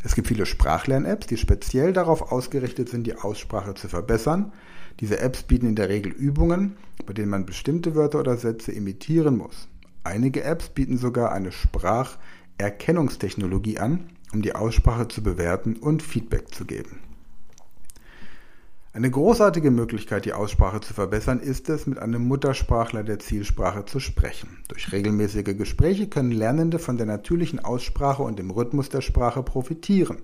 Es 0.05 0.15
gibt 0.15 0.29
viele 0.29 0.45
Sprachlern-Apps, 0.45 1.27
die 1.27 1.35
speziell 1.35 1.91
darauf 1.91 2.31
ausgerichtet 2.31 2.87
sind, 2.87 3.07
die 3.07 3.17
Aussprache 3.17 3.73
zu 3.73 3.89
verbessern. 3.89 4.53
Diese 5.01 5.19
Apps 5.19 5.43
bieten 5.43 5.65
in 5.65 5.75
der 5.75 5.89
Regel 5.89 6.13
Übungen, 6.13 6.77
bei 7.05 7.11
denen 7.11 7.29
man 7.29 7.45
bestimmte 7.45 7.93
Wörter 7.93 8.21
oder 8.21 8.37
Sätze 8.37 8.71
imitieren 8.71 9.35
muss. 9.35 9.67
Einige 10.05 10.43
Apps 10.43 10.69
bieten 10.69 10.97
sogar 10.97 11.33
eine 11.33 11.51
Spracherkennungstechnologie 11.51 13.79
an, 13.79 14.05
um 14.33 14.41
die 14.41 14.55
Aussprache 14.55 15.07
zu 15.07 15.23
bewerten 15.23 15.75
und 15.75 16.03
Feedback 16.03 16.53
zu 16.53 16.65
geben. 16.65 16.99
Eine 18.91 19.11
großartige 19.11 19.69
Möglichkeit, 19.69 20.25
die 20.25 20.33
Aussprache 20.33 20.81
zu 20.81 20.95
verbessern, 20.95 21.39
ist 21.39 21.69
es, 21.69 21.85
mit 21.85 21.99
einem 21.99 22.27
Muttersprachler 22.27 23.03
der 23.03 23.19
Zielsprache 23.19 23.85
zu 23.85 23.99
sprechen. 23.99 24.57
Durch 24.67 24.91
regelmäßige 24.91 25.55
Gespräche 25.55 26.07
können 26.07 26.31
Lernende 26.31 26.79
von 26.79 26.97
der 26.97 27.05
natürlichen 27.05 27.59
Aussprache 27.59 28.23
und 28.23 28.39
dem 28.39 28.49
Rhythmus 28.49 28.89
der 28.89 29.01
Sprache 29.01 29.43
profitieren. 29.43 30.17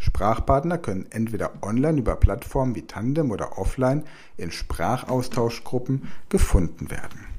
Sprachpartner 0.00 0.78
können 0.78 1.06
entweder 1.10 1.52
online 1.62 2.00
über 2.00 2.16
Plattformen 2.16 2.74
wie 2.74 2.82
Tandem 2.82 3.30
oder 3.30 3.56
offline 3.56 4.02
in 4.36 4.50
Sprachaustauschgruppen 4.50 6.08
gefunden 6.28 6.90
werden. 6.90 7.31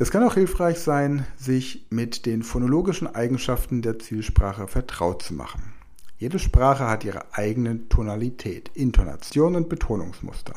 Es 0.00 0.12
kann 0.12 0.22
auch 0.22 0.34
hilfreich 0.34 0.78
sein, 0.78 1.26
sich 1.36 1.84
mit 1.90 2.24
den 2.24 2.44
phonologischen 2.44 3.12
Eigenschaften 3.12 3.82
der 3.82 3.98
Zielsprache 3.98 4.68
vertraut 4.68 5.24
zu 5.24 5.34
machen. 5.34 5.72
Jede 6.18 6.38
Sprache 6.38 6.86
hat 6.86 7.04
ihre 7.04 7.34
eigene 7.34 7.88
Tonalität, 7.88 8.70
Intonation 8.74 9.56
und 9.56 9.68
Betonungsmuster. 9.68 10.54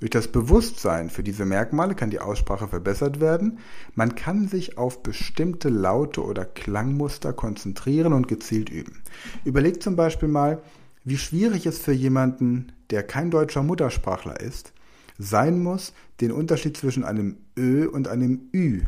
Durch 0.00 0.10
das 0.10 0.26
Bewusstsein 0.26 1.10
für 1.10 1.22
diese 1.22 1.44
Merkmale 1.44 1.94
kann 1.94 2.10
die 2.10 2.18
Aussprache 2.18 2.66
verbessert 2.66 3.20
werden. 3.20 3.58
Man 3.94 4.16
kann 4.16 4.48
sich 4.48 4.76
auf 4.78 5.04
bestimmte 5.04 5.68
Laute 5.68 6.24
oder 6.24 6.44
Klangmuster 6.44 7.32
konzentrieren 7.32 8.12
und 8.12 8.26
gezielt 8.26 8.68
üben. 8.68 9.00
Überlegt 9.44 9.80
zum 9.80 9.94
Beispiel 9.94 10.28
mal, 10.28 10.60
wie 11.04 11.18
schwierig 11.18 11.66
es 11.66 11.78
für 11.78 11.92
jemanden, 11.92 12.72
der 12.90 13.04
kein 13.04 13.30
deutscher 13.30 13.62
Muttersprachler 13.62 14.40
ist, 14.40 14.72
sein 15.20 15.62
muss, 15.62 15.92
den 16.20 16.32
Unterschied 16.32 16.76
zwischen 16.76 17.04
einem 17.04 17.36
Ö 17.56 17.86
und 17.86 18.08
einem 18.08 18.48
Ü 18.52 18.82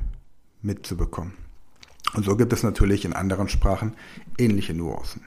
mitzubekommen. 0.62 1.34
Und 2.14 2.24
so 2.24 2.36
gibt 2.36 2.52
es 2.52 2.62
natürlich 2.62 3.04
in 3.04 3.12
anderen 3.12 3.48
Sprachen 3.48 3.94
ähnliche 4.38 4.74
Nuancen. 4.74 5.22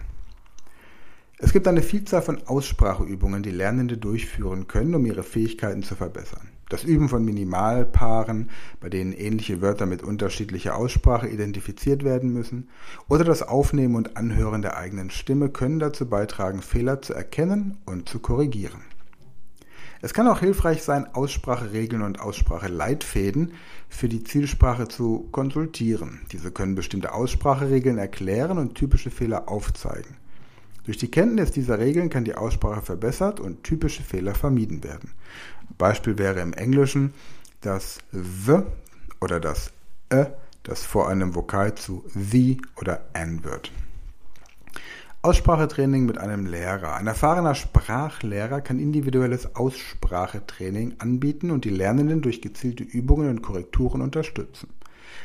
Es 1.37 1.51
gibt 1.51 1.67
eine 1.67 1.81
Vielzahl 1.81 2.21
von 2.21 2.47
Ausspracheübungen, 2.47 3.43
die 3.43 3.51
Lernende 3.51 3.97
durchführen 3.97 4.67
können, 4.67 4.95
um 4.95 5.05
ihre 5.05 5.23
Fähigkeiten 5.23 5.83
zu 5.83 5.95
verbessern. 5.95 6.49
Das 6.69 6.83
Üben 6.83 7.09
von 7.09 7.23
Minimalpaaren, 7.23 8.49
bei 8.79 8.89
denen 8.89 9.11
ähnliche 9.13 9.61
Wörter 9.61 9.85
mit 9.85 10.01
unterschiedlicher 10.01 10.75
Aussprache 10.75 11.27
identifiziert 11.27 12.03
werden 12.03 12.33
müssen, 12.33 12.69
oder 13.07 13.23
das 13.23 13.43
Aufnehmen 13.43 13.95
und 13.95 14.17
Anhören 14.17 14.61
der 14.61 14.77
eigenen 14.77 15.11
Stimme 15.11 15.49
können 15.49 15.79
dazu 15.79 16.09
beitragen, 16.09 16.61
Fehler 16.61 17.01
zu 17.01 17.13
erkennen 17.13 17.77
und 17.85 18.09
zu 18.09 18.19
korrigieren. 18.19 18.81
Es 20.05 20.13
kann 20.13 20.27
auch 20.27 20.41
hilfreich 20.41 20.83
sein, 20.83 21.07
Ausspracheregeln 21.15 22.03
und 22.03 22.19
Ausspracheleitfäden 22.19 23.53
für 23.89 24.07
die 24.07 24.23
Zielsprache 24.23 24.87
zu 24.87 25.27
konsultieren. 25.31 26.21
Diese 26.31 26.51
können 26.51 26.75
bestimmte 26.75 27.11
Ausspracheregeln 27.11 27.97
erklären 27.97 28.59
und 28.59 28.75
typische 28.75 29.09
Fehler 29.09 29.49
aufzeigen. 29.49 30.15
Durch 30.83 30.97
die 30.97 31.09
Kenntnis 31.09 31.49
dieser 31.49 31.79
Regeln 31.79 32.11
kann 32.11 32.23
die 32.23 32.35
Aussprache 32.35 32.83
verbessert 32.83 33.39
und 33.39 33.63
typische 33.63 34.03
Fehler 34.03 34.35
vermieden 34.35 34.83
werden. 34.83 35.09
Beispiel 35.79 36.19
wäre 36.19 36.39
im 36.39 36.53
Englischen 36.53 37.11
das 37.61 37.97
W 38.11 38.61
oder 39.21 39.39
das 39.39 39.71
Ä, 40.11 40.27
das 40.61 40.83
vor 40.85 41.09
einem 41.09 41.33
Vokal 41.33 41.73
zu 41.73 42.05
the 42.13 42.61
oder 42.79 43.05
an 43.13 43.43
wird. 43.43 43.71
Aussprachetraining 45.25 46.05
mit 46.05 46.19
einem 46.19 46.45
Lehrer. 46.45 46.97
Ein 46.97 47.07
erfahrener 47.07 47.55
Sprachlehrer 47.55 48.61
kann 48.61 48.77
individuelles 48.77 49.55
Aussprachetraining 49.55 50.97
anbieten 50.99 51.49
und 51.49 51.65
die 51.65 51.71
Lernenden 51.71 52.21
durch 52.21 52.43
gezielte 52.43 52.83
Übungen 52.83 53.31
und 53.31 53.41
Korrekturen 53.41 54.03
unterstützen. 54.03 54.69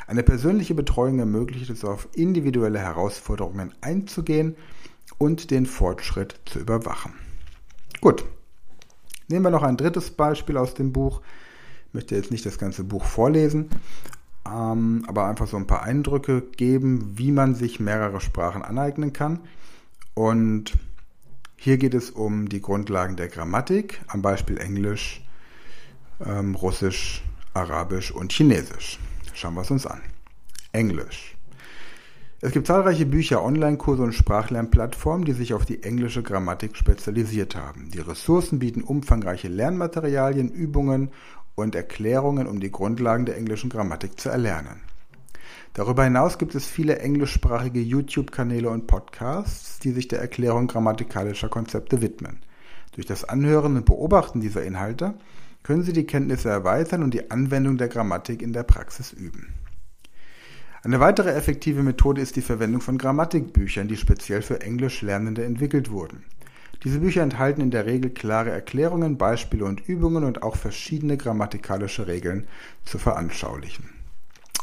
Eine 0.06 0.22
persönliche 0.22 0.74
Betreuung 0.74 1.18
ermöglicht 1.18 1.68
es, 1.68 1.84
auf 1.84 2.08
individuelle 2.14 2.78
Herausforderungen 2.78 3.74
einzugehen 3.82 4.56
und 5.18 5.50
den 5.50 5.66
Fortschritt 5.66 6.40
zu 6.46 6.60
überwachen. 6.60 7.12
Gut, 8.00 8.24
nehmen 9.28 9.44
wir 9.44 9.50
noch 9.50 9.64
ein 9.64 9.76
drittes 9.76 10.10
Beispiel 10.12 10.56
aus 10.56 10.72
dem 10.72 10.94
Buch. 10.94 11.20
Ich 11.88 11.94
möchte 11.94 12.16
jetzt 12.16 12.30
nicht 12.30 12.46
das 12.46 12.56
ganze 12.56 12.84
Buch 12.84 13.04
vorlesen, 13.04 13.68
ähm, 14.46 15.04
aber 15.06 15.26
einfach 15.26 15.46
so 15.46 15.58
ein 15.58 15.66
paar 15.66 15.82
Eindrücke 15.82 16.40
geben, 16.56 17.18
wie 17.18 17.32
man 17.32 17.54
sich 17.54 17.80
mehrere 17.80 18.22
Sprachen 18.22 18.62
aneignen 18.62 19.12
kann. 19.12 19.40
Und 20.20 20.74
hier 21.56 21.78
geht 21.78 21.94
es 21.94 22.10
um 22.10 22.50
die 22.50 22.60
Grundlagen 22.60 23.16
der 23.16 23.28
Grammatik, 23.28 24.02
am 24.06 24.20
Beispiel 24.20 24.58
Englisch, 24.58 25.24
ähm, 26.22 26.54
Russisch, 26.56 27.22
Arabisch 27.54 28.10
und 28.10 28.30
Chinesisch. 28.30 28.98
Schauen 29.32 29.54
wir 29.54 29.62
es 29.62 29.70
uns 29.70 29.86
an. 29.86 30.02
Englisch. 30.72 31.38
Es 32.42 32.52
gibt 32.52 32.66
zahlreiche 32.66 33.06
Bücher, 33.06 33.42
Online-Kurse 33.42 34.02
und 34.02 34.12
Sprachlernplattformen, 34.12 35.24
die 35.24 35.32
sich 35.32 35.54
auf 35.54 35.64
die 35.64 35.84
englische 35.84 36.22
Grammatik 36.22 36.76
spezialisiert 36.76 37.56
haben. 37.56 37.90
Die 37.90 38.00
Ressourcen 38.00 38.58
bieten 38.58 38.82
umfangreiche 38.82 39.48
Lernmaterialien, 39.48 40.50
Übungen 40.50 41.12
und 41.54 41.74
Erklärungen, 41.74 42.46
um 42.46 42.60
die 42.60 42.70
Grundlagen 42.70 43.24
der 43.24 43.38
englischen 43.38 43.70
Grammatik 43.70 44.20
zu 44.20 44.28
erlernen. 44.28 44.82
Darüber 45.74 46.02
hinaus 46.02 46.38
gibt 46.38 46.56
es 46.56 46.66
viele 46.66 46.98
englischsprachige 46.98 47.80
YouTube-Kanäle 47.80 48.68
und 48.68 48.88
Podcasts, 48.88 49.78
die 49.78 49.92
sich 49.92 50.08
der 50.08 50.20
Erklärung 50.20 50.66
grammatikalischer 50.66 51.48
Konzepte 51.48 52.02
widmen. 52.02 52.40
Durch 52.92 53.06
das 53.06 53.24
Anhören 53.24 53.76
und 53.76 53.86
Beobachten 53.86 54.40
dieser 54.40 54.64
Inhalte 54.64 55.14
können 55.62 55.84
Sie 55.84 55.92
die 55.92 56.06
Kenntnisse 56.06 56.48
erweitern 56.48 57.04
und 57.04 57.14
die 57.14 57.30
Anwendung 57.30 57.78
der 57.78 57.88
Grammatik 57.88 58.42
in 58.42 58.52
der 58.52 58.64
Praxis 58.64 59.12
üben. 59.12 59.54
Eine 60.82 60.98
weitere 60.98 61.30
effektive 61.30 61.84
Methode 61.84 62.20
ist 62.20 62.34
die 62.34 62.42
Verwendung 62.42 62.80
von 62.80 62.98
Grammatikbüchern, 62.98 63.86
die 63.86 63.98
speziell 63.98 64.42
für 64.42 64.62
Englischlernende 64.62 65.44
entwickelt 65.44 65.90
wurden. 65.90 66.24
Diese 66.82 66.98
Bücher 66.98 67.22
enthalten 67.22 67.60
in 67.60 67.70
der 67.70 67.86
Regel 67.86 68.10
klare 68.10 68.50
Erklärungen, 68.50 69.18
Beispiele 69.18 69.66
und 69.66 69.86
Übungen 69.86 70.24
und 70.24 70.42
auch 70.42 70.56
verschiedene 70.56 71.18
grammatikalische 71.18 72.06
Regeln 72.06 72.48
zu 72.86 72.98
veranschaulichen. 72.98 73.99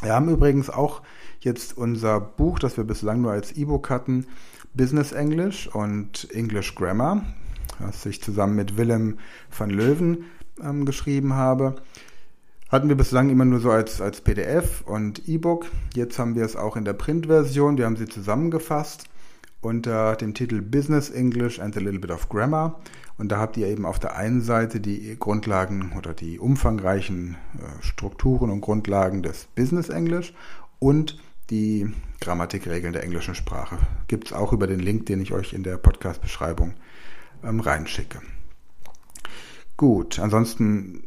Wir 0.02 0.14
haben 0.14 0.30
übrigens 0.30 0.70
auch 0.70 1.02
jetzt 1.40 1.78
unser 1.78 2.20
Buch, 2.20 2.60
das 2.60 2.78
wir 2.78 2.84
bislang 2.84 3.22
nur 3.22 3.32
als 3.32 3.52
E-Book 3.52 3.90
hatten, 3.90 4.28
Business 4.74 5.12
English 5.12 5.68
und 5.68 6.30
English 6.32 6.76
Grammar, 6.76 7.24
das 7.80 8.06
ich 8.06 8.22
zusammen 8.22 8.56
mit 8.56 8.78
Willem 8.78 9.18
van 9.56 9.70
Löwen 9.70 10.26
ähm, 10.62 10.86
geschrieben 10.86 11.34
habe 11.34 11.76
hatten 12.70 12.90
wir 12.90 12.98
bislang 12.98 13.30
immer 13.30 13.46
nur 13.46 13.60
so 13.60 13.72
als, 13.72 14.02
als 14.02 14.22
PDF 14.22 14.82
und 14.82 15.28
E-Book. 15.28 15.68
Jetzt 15.94 16.20
haben 16.20 16.36
wir 16.36 16.44
es 16.44 16.56
auch 16.56 16.76
in 16.76 16.84
der 16.86 16.94
Printversion. 16.94 17.78
Wir 17.78 17.86
haben 17.86 17.96
sie 17.96 18.08
zusammengefasst 18.08 19.06
unter 19.62 20.16
dem 20.16 20.34
Titel 20.34 20.62
Business 20.62 21.10
English 21.10 21.60
and 21.60 21.76
a 21.76 21.80
Little 21.80 22.00
Bit 22.00 22.12
of 22.12 22.30
Grammar. 22.30 22.80
Und 23.18 23.32
da 23.32 23.40
habt 23.40 23.58
ihr 23.58 23.68
eben 23.68 23.86
auf 23.86 24.00
der 24.00 24.16
einen 24.16 24.42
Seite 24.42 24.80
die 24.80 25.18
Grundlagen 25.18 25.94
oder 25.98 26.14
die 26.14 26.40
umfangreichen 26.40 27.36
äh, 27.58 27.84
Strukturen 27.84 28.52
und 28.52 28.62
Grundlagen 28.62 29.24
des 29.24 29.48
Business 29.56 29.90
English 29.90 30.34
und 30.80 31.18
die 31.50 31.92
Grammatikregeln 32.20 32.94
der 32.94 33.04
englischen 33.04 33.36
Sprache. 33.36 33.78
Gibt 34.08 34.28
es 34.28 34.34
auch 34.34 34.54
über 34.54 34.68
den 34.68 34.80
Link, 34.80 35.08
den 35.08 35.22
ich 35.22 35.34
euch 35.34 35.54
in 35.54 35.64
der 35.64 35.78
Podcast-Beschreibung 35.78 36.76
ähm, 37.44 37.60
reinschicke. 37.60 38.22
Gut, 39.78 40.20
ansonsten 40.20 41.04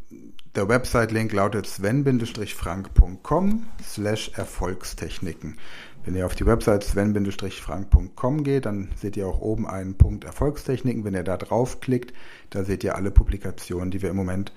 der 0.55 0.69
Website-Link 0.69 1.33
lautet 1.33 1.67
sven-frank.com 1.67 3.67
slash 3.83 4.31
Erfolgstechniken. 4.35 5.59
Wenn 6.05 6.17
ihr 6.17 6.25
auf 6.25 6.35
die 6.35 6.47
Website 6.47 6.83
sven-frank.com 6.83 8.43
geht, 8.43 8.65
dann 8.65 8.89
seht 8.97 9.19
ihr 9.19 9.27
auch 9.27 9.41
oben 9.41 9.67
einen 9.67 9.97
Punkt 9.97 10.25
Erfolgstechniken. 10.25 11.05
Wenn 11.05 11.15
ihr 11.15 11.25
da 11.25 11.37
draufklickt, 11.37 12.15
da 12.49 12.65
seht 12.65 12.85
ihr 12.85 12.97
alle 12.97 13.11
Publikationen, 13.11 13.91
die 13.91 14.01
wir 14.01 14.11
im 14.11 14.17
Moment 14.17 14.53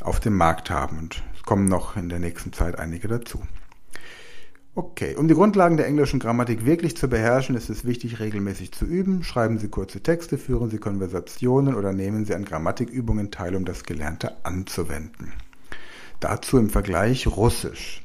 auf 0.00 0.20
dem 0.20 0.36
Markt 0.36 0.70
haben. 0.70 0.98
Und 0.98 1.22
es 1.36 1.42
kommen 1.42 1.66
noch 1.66 1.96
in 1.96 2.08
der 2.08 2.18
nächsten 2.18 2.54
Zeit 2.54 2.78
einige 2.78 3.08
dazu. 3.08 3.42
Okay, 4.74 5.16
um 5.16 5.28
die 5.28 5.34
Grundlagen 5.34 5.76
der 5.76 5.86
englischen 5.86 6.20
Grammatik 6.20 6.64
wirklich 6.64 6.96
zu 6.96 7.08
beherrschen, 7.08 7.56
ist 7.56 7.68
es 7.68 7.84
wichtig, 7.84 8.18
regelmäßig 8.20 8.72
zu 8.72 8.86
üben. 8.86 9.22
Schreiben 9.22 9.58
Sie 9.58 9.68
kurze 9.68 10.00
Texte, 10.00 10.38
führen 10.38 10.70
Sie 10.70 10.78
Konversationen 10.78 11.74
oder 11.74 11.92
nehmen 11.92 12.24
Sie 12.24 12.34
an 12.34 12.44
Grammatikübungen 12.44 13.30
teil, 13.30 13.54
um 13.56 13.66
das 13.66 13.82
Gelernte 13.82 14.44
anzuwenden. 14.44 15.32
Dazu 16.20 16.56
im 16.56 16.70
Vergleich 16.70 17.26
Russisch. 17.26 18.02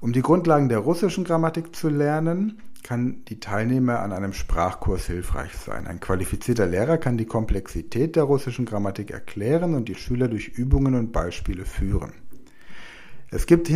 Um 0.00 0.12
die 0.12 0.22
Grundlagen 0.22 0.68
der 0.68 0.78
russischen 0.78 1.24
Grammatik 1.24 1.74
zu 1.74 1.88
lernen, 1.88 2.60
kann 2.82 3.24
die 3.24 3.40
Teilnehmer 3.40 4.00
an 4.00 4.12
einem 4.12 4.32
Sprachkurs 4.32 5.06
hilfreich 5.06 5.56
sein. 5.56 5.86
Ein 5.86 6.00
qualifizierter 6.00 6.66
Lehrer 6.66 6.98
kann 6.98 7.18
die 7.18 7.24
Komplexität 7.24 8.14
der 8.14 8.24
russischen 8.24 8.64
Grammatik 8.64 9.10
erklären 9.10 9.74
und 9.74 9.88
die 9.88 9.94
Schüler 9.94 10.28
durch 10.28 10.48
Übungen 10.48 10.94
und 10.94 11.12
Beispiele 11.12 11.64
führen. 11.64 12.12
Es 13.30 13.46
gibt 13.46 13.72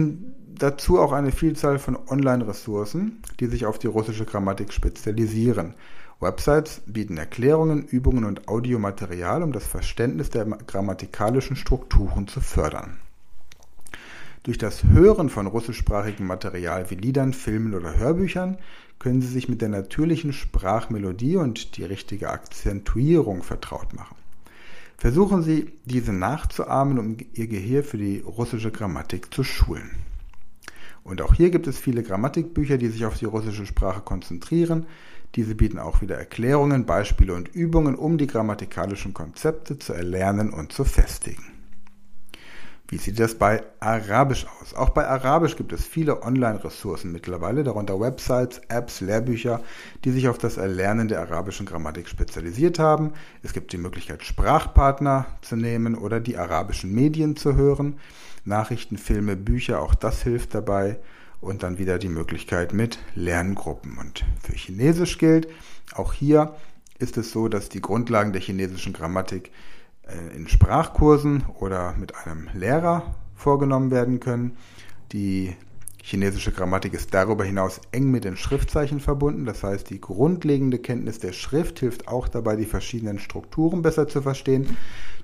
dazu 0.46 1.00
auch 1.00 1.12
eine 1.12 1.32
Vielzahl 1.32 1.78
von 1.78 1.98
Online-Ressourcen, 2.08 3.22
die 3.40 3.46
sich 3.46 3.66
auf 3.66 3.78
die 3.78 3.88
russische 3.88 4.26
Grammatik 4.26 4.72
spezialisieren. 4.72 5.74
Websites 6.20 6.82
bieten 6.86 7.16
Erklärungen, 7.16 7.84
Übungen 7.86 8.24
und 8.24 8.46
Audiomaterial, 8.46 9.42
um 9.42 9.52
das 9.52 9.66
Verständnis 9.66 10.30
der 10.30 10.44
grammatikalischen 10.44 11.56
Strukturen 11.56 12.28
zu 12.28 12.40
fördern. 12.40 12.98
Durch 14.42 14.56
das 14.56 14.84
Hören 14.84 15.28
von 15.28 15.46
russischsprachigem 15.46 16.26
Material 16.26 16.88
wie 16.88 16.94
Liedern, 16.94 17.34
Filmen 17.34 17.74
oder 17.74 17.98
Hörbüchern 17.98 18.56
können 18.98 19.20
Sie 19.20 19.28
sich 19.28 19.50
mit 19.50 19.60
der 19.60 19.68
natürlichen 19.68 20.32
Sprachmelodie 20.32 21.36
und 21.36 21.76
die 21.76 21.84
richtige 21.84 22.30
Akzentuierung 22.30 23.42
vertraut 23.42 23.92
machen. 23.92 24.16
Versuchen 24.96 25.42
Sie, 25.42 25.72
diese 25.84 26.14
nachzuahmen, 26.14 26.98
um 26.98 27.16
Ihr 27.34 27.48
Gehirn 27.48 27.84
für 27.84 27.98
die 27.98 28.20
russische 28.20 28.70
Grammatik 28.70 29.32
zu 29.34 29.44
schulen. 29.44 29.90
Und 31.04 31.20
auch 31.20 31.34
hier 31.34 31.50
gibt 31.50 31.66
es 31.66 31.78
viele 31.78 32.02
Grammatikbücher, 32.02 32.78
die 32.78 32.88
sich 32.88 33.04
auf 33.04 33.18
die 33.18 33.26
russische 33.26 33.66
Sprache 33.66 34.00
konzentrieren. 34.00 34.86
Diese 35.34 35.54
bieten 35.54 35.78
auch 35.78 36.00
wieder 36.00 36.16
Erklärungen, 36.16 36.86
Beispiele 36.86 37.34
und 37.34 37.54
Übungen, 37.54 37.94
um 37.94 38.16
die 38.16 38.26
grammatikalischen 38.26 39.12
Konzepte 39.12 39.78
zu 39.78 39.92
erlernen 39.92 40.50
und 40.50 40.72
zu 40.72 40.84
festigen. 40.84 41.59
Wie 42.90 42.98
sieht 42.98 43.20
das 43.20 43.36
bei 43.36 43.62
Arabisch 43.78 44.48
aus? 44.60 44.74
Auch 44.74 44.88
bei 44.88 45.06
Arabisch 45.06 45.54
gibt 45.54 45.72
es 45.72 45.86
viele 45.86 46.24
Online-Ressourcen 46.24 47.12
mittlerweile, 47.12 47.62
darunter 47.62 48.00
Websites, 48.00 48.60
Apps, 48.66 49.00
Lehrbücher, 49.00 49.62
die 50.04 50.10
sich 50.10 50.26
auf 50.26 50.38
das 50.38 50.56
Erlernen 50.56 51.06
der 51.06 51.20
arabischen 51.20 51.66
Grammatik 51.66 52.08
spezialisiert 52.08 52.80
haben. 52.80 53.12
Es 53.44 53.52
gibt 53.52 53.72
die 53.72 53.78
Möglichkeit, 53.78 54.24
Sprachpartner 54.24 55.26
zu 55.40 55.54
nehmen 55.54 55.94
oder 55.94 56.18
die 56.18 56.36
arabischen 56.36 56.92
Medien 56.92 57.36
zu 57.36 57.54
hören. 57.54 58.00
Nachrichten, 58.44 58.98
Filme, 58.98 59.36
Bücher, 59.36 59.80
auch 59.82 59.94
das 59.94 60.24
hilft 60.24 60.56
dabei. 60.56 60.98
Und 61.40 61.62
dann 61.62 61.78
wieder 61.78 62.00
die 62.00 62.08
Möglichkeit 62.08 62.72
mit 62.72 62.98
Lerngruppen. 63.14 63.98
Und 63.98 64.24
für 64.42 64.52
Chinesisch 64.52 65.16
gilt, 65.18 65.46
auch 65.94 66.12
hier 66.12 66.56
ist 66.98 67.16
es 67.16 67.30
so, 67.30 67.46
dass 67.46 67.68
die 67.68 67.80
Grundlagen 67.80 68.32
der 68.32 68.42
chinesischen 68.42 68.92
Grammatik 68.92 69.52
in 70.36 70.48
Sprachkursen 70.48 71.44
oder 71.58 71.94
mit 71.98 72.14
einem 72.16 72.48
Lehrer 72.54 73.14
vorgenommen 73.34 73.90
werden 73.90 74.20
können. 74.20 74.56
Die 75.12 75.54
chinesische 76.02 76.52
Grammatik 76.52 76.94
ist 76.94 77.12
darüber 77.14 77.44
hinaus 77.44 77.80
eng 77.92 78.10
mit 78.10 78.24
den 78.24 78.36
Schriftzeichen 78.36 79.00
verbunden. 79.00 79.44
Das 79.44 79.62
heißt, 79.62 79.90
die 79.90 80.00
grundlegende 80.00 80.78
Kenntnis 80.78 81.18
der 81.18 81.32
Schrift 81.32 81.80
hilft 81.80 82.08
auch 82.08 82.28
dabei, 82.28 82.56
die 82.56 82.64
verschiedenen 82.64 83.18
Strukturen 83.18 83.82
besser 83.82 84.08
zu 84.08 84.22
verstehen. 84.22 84.76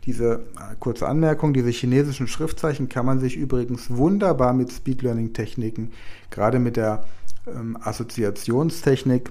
Diese 0.04 0.46
äh, 0.56 0.74
kurze 0.78 1.08
Anmerkung, 1.08 1.52
diese 1.52 1.70
chinesischen 1.70 2.28
Schriftzeichen 2.28 2.88
kann 2.88 3.06
man 3.06 3.18
sich 3.18 3.36
übrigens 3.36 3.90
wunderbar 3.90 4.52
mit 4.52 4.70
Speed 4.70 5.02
Learning 5.02 5.32
Techniken, 5.32 5.92
gerade 6.30 6.58
mit 6.58 6.76
der 6.76 7.04
ähm, 7.46 7.76
Assoziationstechnik 7.80 9.30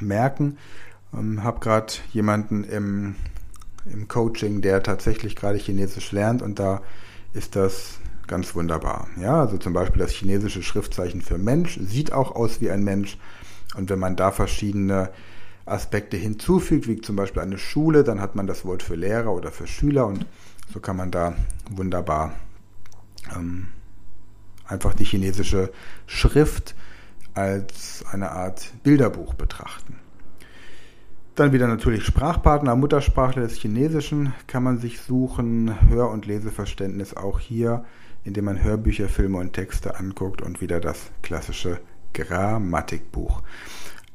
merken. 0.00 0.58
Ähm, 1.12 1.42
habe 1.42 1.60
gerade 1.60 1.92
jemanden 2.12 2.64
im 2.64 3.16
im 3.92 4.08
Coaching, 4.08 4.60
der 4.60 4.82
tatsächlich 4.82 5.36
gerade 5.36 5.58
Chinesisch 5.58 6.12
lernt 6.12 6.42
und 6.42 6.58
da 6.58 6.82
ist 7.32 7.56
das 7.56 7.98
ganz 8.26 8.54
wunderbar. 8.54 9.08
Ja, 9.20 9.40
also 9.40 9.58
zum 9.58 9.72
Beispiel 9.72 10.00
das 10.00 10.12
chinesische 10.12 10.62
Schriftzeichen 10.62 11.20
für 11.20 11.38
Mensch 11.38 11.78
sieht 11.80 12.12
auch 12.12 12.34
aus 12.34 12.60
wie 12.60 12.70
ein 12.70 12.84
Mensch 12.84 13.18
und 13.76 13.90
wenn 13.90 13.98
man 13.98 14.16
da 14.16 14.30
verschiedene 14.30 15.10
Aspekte 15.66 16.16
hinzufügt, 16.16 16.88
wie 16.88 17.00
zum 17.00 17.16
Beispiel 17.16 17.42
eine 17.42 17.58
Schule, 17.58 18.02
dann 18.04 18.20
hat 18.20 18.34
man 18.34 18.46
das 18.46 18.64
Wort 18.64 18.82
für 18.82 18.96
Lehrer 18.96 19.32
oder 19.32 19.52
für 19.52 19.66
Schüler 19.66 20.06
und 20.06 20.26
so 20.72 20.80
kann 20.80 20.96
man 20.96 21.10
da 21.10 21.34
wunderbar 21.70 22.34
ähm, 23.34 23.68
einfach 24.66 24.94
die 24.94 25.04
chinesische 25.04 25.72
Schrift 26.06 26.74
als 27.34 28.04
eine 28.10 28.32
Art 28.32 28.72
Bilderbuch 28.82 29.34
betrachten. 29.34 29.99
Dann 31.36 31.52
wieder 31.52 31.68
natürlich 31.68 32.04
Sprachpartner, 32.04 32.76
Muttersprachler 32.76 33.42
des 33.42 33.54
Chinesischen 33.54 34.34
kann 34.46 34.62
man 34.62 34.78
sich 34.78 35.00
suchen, 35.00 35.74
Hör- 35.88 36.10
und 36.10 36.26
Leseverständnis 36.26 37.14
auch 37.16 37.38
hier, 37.38 37.84
indem 38.24 38.46
man 38.46 38.62
Hörbücher, 38.62 39.08
Filme 39.08 39.38
und 39.38 39.52
Texte 39.52 39.96
anguckt 39.98 40.42
und 40.42 40.60
wieder 40.60 40.80
das 40.80 41.10
klassische 41.22 41.80
Grammatikbuch. 42.12 43.42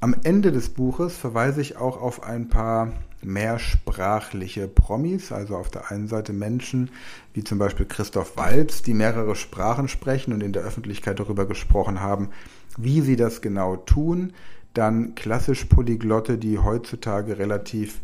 Am 0.02 0.16
Ende 0.24 0.52
des 0.52 0.70
Buches 0.70 1.18
verweise 1.18 1.62
ich 1.62 1.78
auch 1.78 2.00
auf 2.00 2.22
ein 2.22 2.50
paar 2.50 2.92
mehrsprachliche 3.24 4.68
Promis, 4.68 5.32
also 5.32 5.56
auf 5.56 5.72
der 5.72 5.90
einen 5.90 6.08
Seite 6.08 6.32
Menschen 6.32 6.92
wie 7.34 7.44
zum 7.44 7.58
Beispiel 7.58 7.88
Christoph 7.88 8.38
Walz, 8.38 8.84
die 8.84 8.94
mehrere 8.94 9.36
Sprachen 9.36 9.88
sprechen 9.88 10.32
und 10.34 10.44
in 10.44 10.54
der 10.54 10.62
Öffentlichkeit 10.62 11.20
darüber 11.20 11.48
gesprochen 11.48 12.02
haben, 12.02 12.30
wie 12.78 13.02
sie 13.02 13.16
das 13.16 13.42
genau 13.42 13.78
tun. 13.78 14.34
Dann 14.76 15.16
klassisch 15.16 15.66
Polyglotte, 15.66 16.38
die 16.38 16.60
heutzutage 16.60 17.40
relativ 17.40 18.02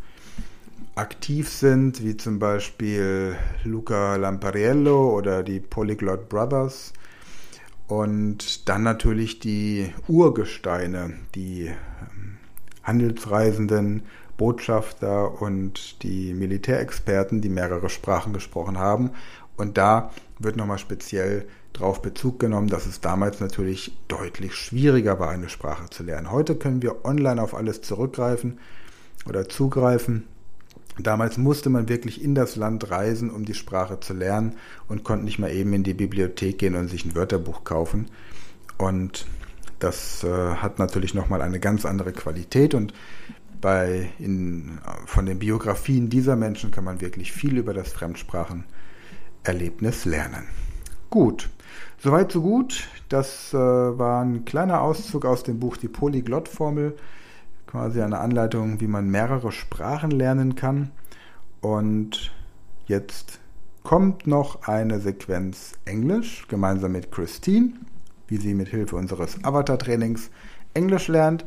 aktiv 0.96 1.50
sind, 1.50 2.02
wie 2.04 2.16
zum 2.16 2.40
Beispiel 2.40 3.36
Luca 3.66 4.16
Lampariello 4.16 5.16
oder 5.16 5.44
die 5.44 5.60
Polyglot 5.60 6.30
Brothers. 6.30 6.94
Und 7.88 8.70
dann 8.70 8.84
natürlich 8.84 9.40
die 9.40 9.94
Urgesteine, 10.08 11.14
die 11.36 11.66
ähm, 11.66 12.38
Handelsreisenden, 12.84 14.04
Botschafter 14.38 15.42
und 15.42 16.02
die 16.04 16.34
Militärexperten, 16.34 17.42
die 17.42 17.50
mehrere 17.50 17.90
Sprachen 17.90 18.32
gesprochen 18.32 18.78
haben. 18.78 19.12
Und 19.58 19.78
da 19.78 20.12
wird 20.40 20.56
nochmal 20.56 20.80
speziell 20.80 21.48
darauf 21.74 22.02
Bezug 22.02 22.40
genommen, 22.40 22.68
dass 22.68 22.86
es 22.86 23.02
damals 23.02 23.40
natürlich 23.40 23.98
deutlich 24.08 24.56
schwieriger 24.56 25.20
war, 25.20 25.30
eine 25.30 25.50
Sprache 25.50 25.90
zu 25.90 26.04
lernen. 26.04 26.32
Heute 26.32 26.56
können 26.56 26.82
wir 26.82 27.06
online 27.06 27.42
auf 27.42 27.56
alles 27.56 27.82
zurückgreifen 27.82 28.60
oder 29.28 29.48
zugreifen. 29.48 30.26
Damals 31.00 31.38
musste 31.38 31.70
man 31.70 31.88
wirklich 31.88 32.24
in 32.24 32.36
das 32.36 32.56
Land 32.56 32.92
reisen, 32.92 33.30
um 33.30 33.46
die 33.46 33.54
Sprache 33.54 34.00
zu 34.00 34.14
lernen 34.14 34.56
und 34.88 35.04
konnte 35.04 35.26
nicht 35.26 35.40
mal 35.40 35.52
eben 35.52 35.74
in 35.74 35.84
die 35.84 35.94
Bibliothek 35.94 36.60
gehen 36.60 36.76
und 36.76 36.90
sich 36.90 37.06
ein 37.06 37.16
Wörterbuch 37.16 37.64
kaufen. 37.64 38.08
Und 38.78 39.26
das 39.80 40.24
äh, 40.24 40.56
hat 40.56 40.80
natürlich 40.80 41.14
nochmal 41.14 41.42
eine 41.42 41.60
ganz 41.60 41.86
andere 41.86 42.12
Qualität 42.12 42.74
und 42.74 42.94
bei 43.62 44.10
in, 44.20 44.80
von 45.06 45.26
den 45.26 45.40
Biografien 45.40 46.10
dieser 46.10 46.36
Menschen 46.36 46.72
kann 46.72 46.84
man 46.84 47.00
wirklich 47.00 47.32
viel 47.32 47.58
über 47.58 47.74
das 47.74 47.94
Fremdsprachenerlebnis 47.94 50.04
lernen. 50.06 50.44
Gut, 51.10 51.50
Soweit, 52.04 52.32
so 52.32 52.42
gut. 52.42 52.88
Das 53.10 53.54
äh, 53.54 53.58
war 53.58 54.24
ein 54.24 54.44
kleiner 54.44 54.82
Auszug 54.82 55.24
aus 55.24 55.44
dem 55.44 55.60
Buch 55.60 55.78
Die 55.78 55.88
Polyglott-Formel. 55.88 56.98
Quasi 57.68 58.02
eine 58.02 58.18
Anleitung, 58.18 58.82
wie 58.82 58.88
man 58.88 59.12
mehrere 59.12 59.52
Sprachen 59.52 60.10
lernen 60.10 60.56
kann. 60.56 60.90
Und 61.62 62.32
jetzt 62.88 63.40
kommt 63.84 64.26
noch 64.26 64.68
eine 64.68 65.00
Sequenz 65.00 65.74
Englisch 65.86 66.48
gemeinsam 66.48 66.94
mit 66.94 67.12
Christine, 67.12 67.74
wie 68.28 68.38
sie 68.38 68.56
mit 68.56 68.70
Hilfe 68.70 68.96
unseres 68.96 69.38
Avatar-Trainings 69.44 70.32
Englisch 70.74 71.08
lernt. 71.08 71.46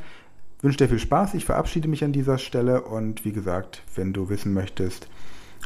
Ich 0.59 0.63
wünsche 0.63 0.79
dir 0.79 0.89
viel 0.89 1.01
Spaß. 1.01 1.35
Ich 1.35 1.47
verabschiede 1.47 1.89
mich 1.89 2.05
an 2.05 2.13
dieser 2.13 2.39
Stelle 2.39 2.83
und 2.83 3.25
wie 3.25 3.33
gesagt, 3.33 3.83
wenn 3.97 4.13
du 4.13 4.29
wissen 4.29 4.55
möchtest, 4.55 5.09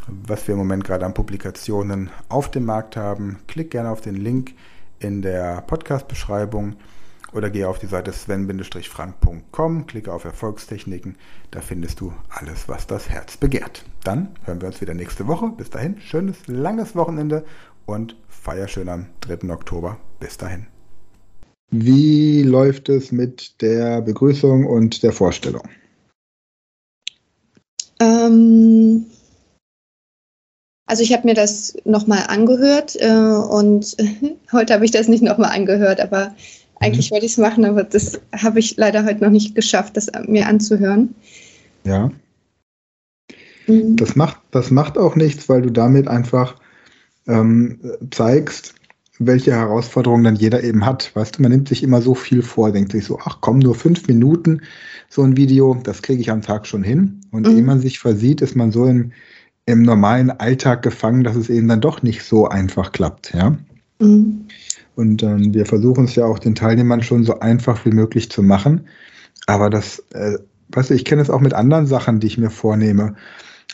was 0.07 0.49
wir 0.49 0.55
im 0.55 0.61
Moment 0.61 0.85
gerade 0.85 1.05
an 1.05 1.13
Publikationen 1.13 2.09
auf 2.31 2.51
dem 2.51 2.65
Markt 2.65 2.97
haben, 2.97 3.41
klick 3.49 3.71
gerne 3.71 3.91
auf 3.91 4.01
den 4.01 4.17
Link 4.17 4.55
in 5.01 5.23
der 5.23 5.63
Podcast-Beschreibung 5.63 6.77
oder 7.33 7.51
gehe 7.51 7.69
auf 7.69 7.79
die 7.79 7.87
Seite 7.87 8.13
sven-frank.com, 8.13 9.87
klicke 9.87 10.13
auf 10.13 10.25
Erfolgstechniken, 10.25 11.17
da 11.51 11.61
findest 11.61 12.01
du 12.01 12.13
alles, 12.31 12.69
was 12.69 12.87
das 12.87 13.09
Herz 13.09 13.37
begehrt. 13.37 13.85
Dann 14.05 14.29
hören 14.45 14.61
wir 14.61 14.69
uns 14.69 14.81
wieder 14.81 14.95
nächste 14.95 15.27
Woche. 15.27 15.53
Bis 15.57 15.71
dahin, 15.71 16.01
schönes, 16.01 16.47
langes 16.47 16.97
Wochenende 16.97 17.45
und 17.87 18.17
feier 18.29 18.69
schön 18.69 18.89
am 18.89 19.07
3. 19.21 19.51
Oktober. 19.51 19.99
Bis 20.21 20.37
dahin. 20.37 20.67
Wie 21.71 22.43
läuft 22.43 22.89
es 22.89 23.13
mit 23.13 23.61
der 23.61 24.01
Begrüßung 24.01 24.65
und 24.65 25.03
der 25.03 25.13
Vorstellung? 25.13 25.69
Ähm, 28.01 29.05
also 30.89 31.03
ich 31.03 31.13
habe 31.13 31.27
mir 31.27 31.35
das 31.35 31.77
nochmal 31.85 32.25
angehört 32.29 32.97
äh, 32.99 33.13
und 33.13 33.97
heute 34.53 34.73
habe 34.73 34.85
ich 34.85 34.91
das 34.91 35.07
nicht 35.07 35.23
nochmal 35.23 35.55
angehört, 35.55 36.01
aber 36.01 36.35
eigentlich 36.81 37.11
mhm. 37.11 37.15
wollte 37.15 37.27
ich 37.27 37.33
es 37.33 37.39
machen, 37.39 37.67
aber 37.67 37.85
das 37.85 38.19
habe 38.35 38.59
ich 38.59 38.77
leider 38.77 39.05
heute 39.05 39.23
noch 39.23 39.31
nicht 39.31 39.55
geschafft, 39.55 39.97
das 39.97 40.09
mir 40.27 40.47
anzuhören. 40.47 41.15
Ja. 41.85 42.11
Mhm. 43.67 43.97
Das, 43.97 44.17
macht, 44.17 44.39
das 44.51 44.71
macht 44.71 44.97
auch 44.97 45.15
nichts, 45.15 45.49
weil 45.51 45.61
du 45.61 45.71
damit 45.71 46.09
einfach 46.09 46.57
ähm, 47.27 47.79
zeigst, 48.11 48.75
welche 49.19 49.53
Herausforderungen 49.53 50.25
dann 50.25 50.37
jeder 50.37 50.65
eben 50.65 50.87
hat. 50.87 51.15
Weißt 51.15 51.37
du, 51.37 51.43
man 51.43 51.51
nimmt 51.51 51.69
sich 51.69 51.83
immer 51.83 52.01
so 52.01 52.15
viel 52.15 52.41
vor, 52.41 52.73
denkt 52.73 52.93
sich 52.93 53.05
so, 53.05 53.19
ach 53.23 53.39
komm, 53.43 53.59
nur 53.59 53.75
fünf 53.75 54.07
Minuten 54.09 54.63
so 55.11 55.23
ein 55.23 55.37
Video, 55.37 55.79
das 55.83 56.01
kriege 56.01 56.23
ich 56.23 56.31
am 56.31 56.41
Tag 56.41 56.67
schon 56.67 56.83
hin. 56.83 57.21
Und 57.31 57.47
mhm. 57.47 57.57
ehe 57.57 57.63
man 57.63 57.81
sich 57.81 57.99
versieht, 57.99 58.41
ist 58.41 58.57
man 58.57 58.73
so 58.73 58.87
im 58.87 59.13
im 59.69 59.83
normalen 59.83 60.31
Alltag 60.31 60.81
gefangen, 60.81 61.25
dass 61.25 61.37
es 61.37 61.51
eben 61.51 61.69
dann 61.69 61.83
doch 61.83 62.03
nicht 62.03 62.23
so 62.23 62.49
einfach 62.49 62.91
klappt. 62.91 63.35
Ja? 63.35 63.55
Mhm. 63.99 64.47
Und 64.95 65.23
ähm, 65.23 65.53
wir 65.53 65.67
versuchen 65.67 66.07
es 66.07 66.15
ja 66.15 66.25
auch 66.25 66.39
den 66.39 66.55
Teilnehmern 66.55 67.03
schon 67.03 67.23
so 67.23 67.41
einfach 67.41 67.85
wie 67.85 67.91
möglich 67.91 68.31
zu 68.31 68.43
machen. 68.43 68.89
Aber 69.47 69.69
das, 69.69 69.99
äh, 70.15 70.39
weißt 70.71 70.89
du, 70.89 70.95
ich 70.95 71.05
kenne 71.05 71.21
es 71.21 71.29
auch 71.29 71.43
mit 71.43 71.53
anderen 71.53 71.87
Sachen, 71.87 72.19
die 72.19 72.29
ich 72.29 72.39
mir 72.39 72.49
vornehme. 72.49 73.15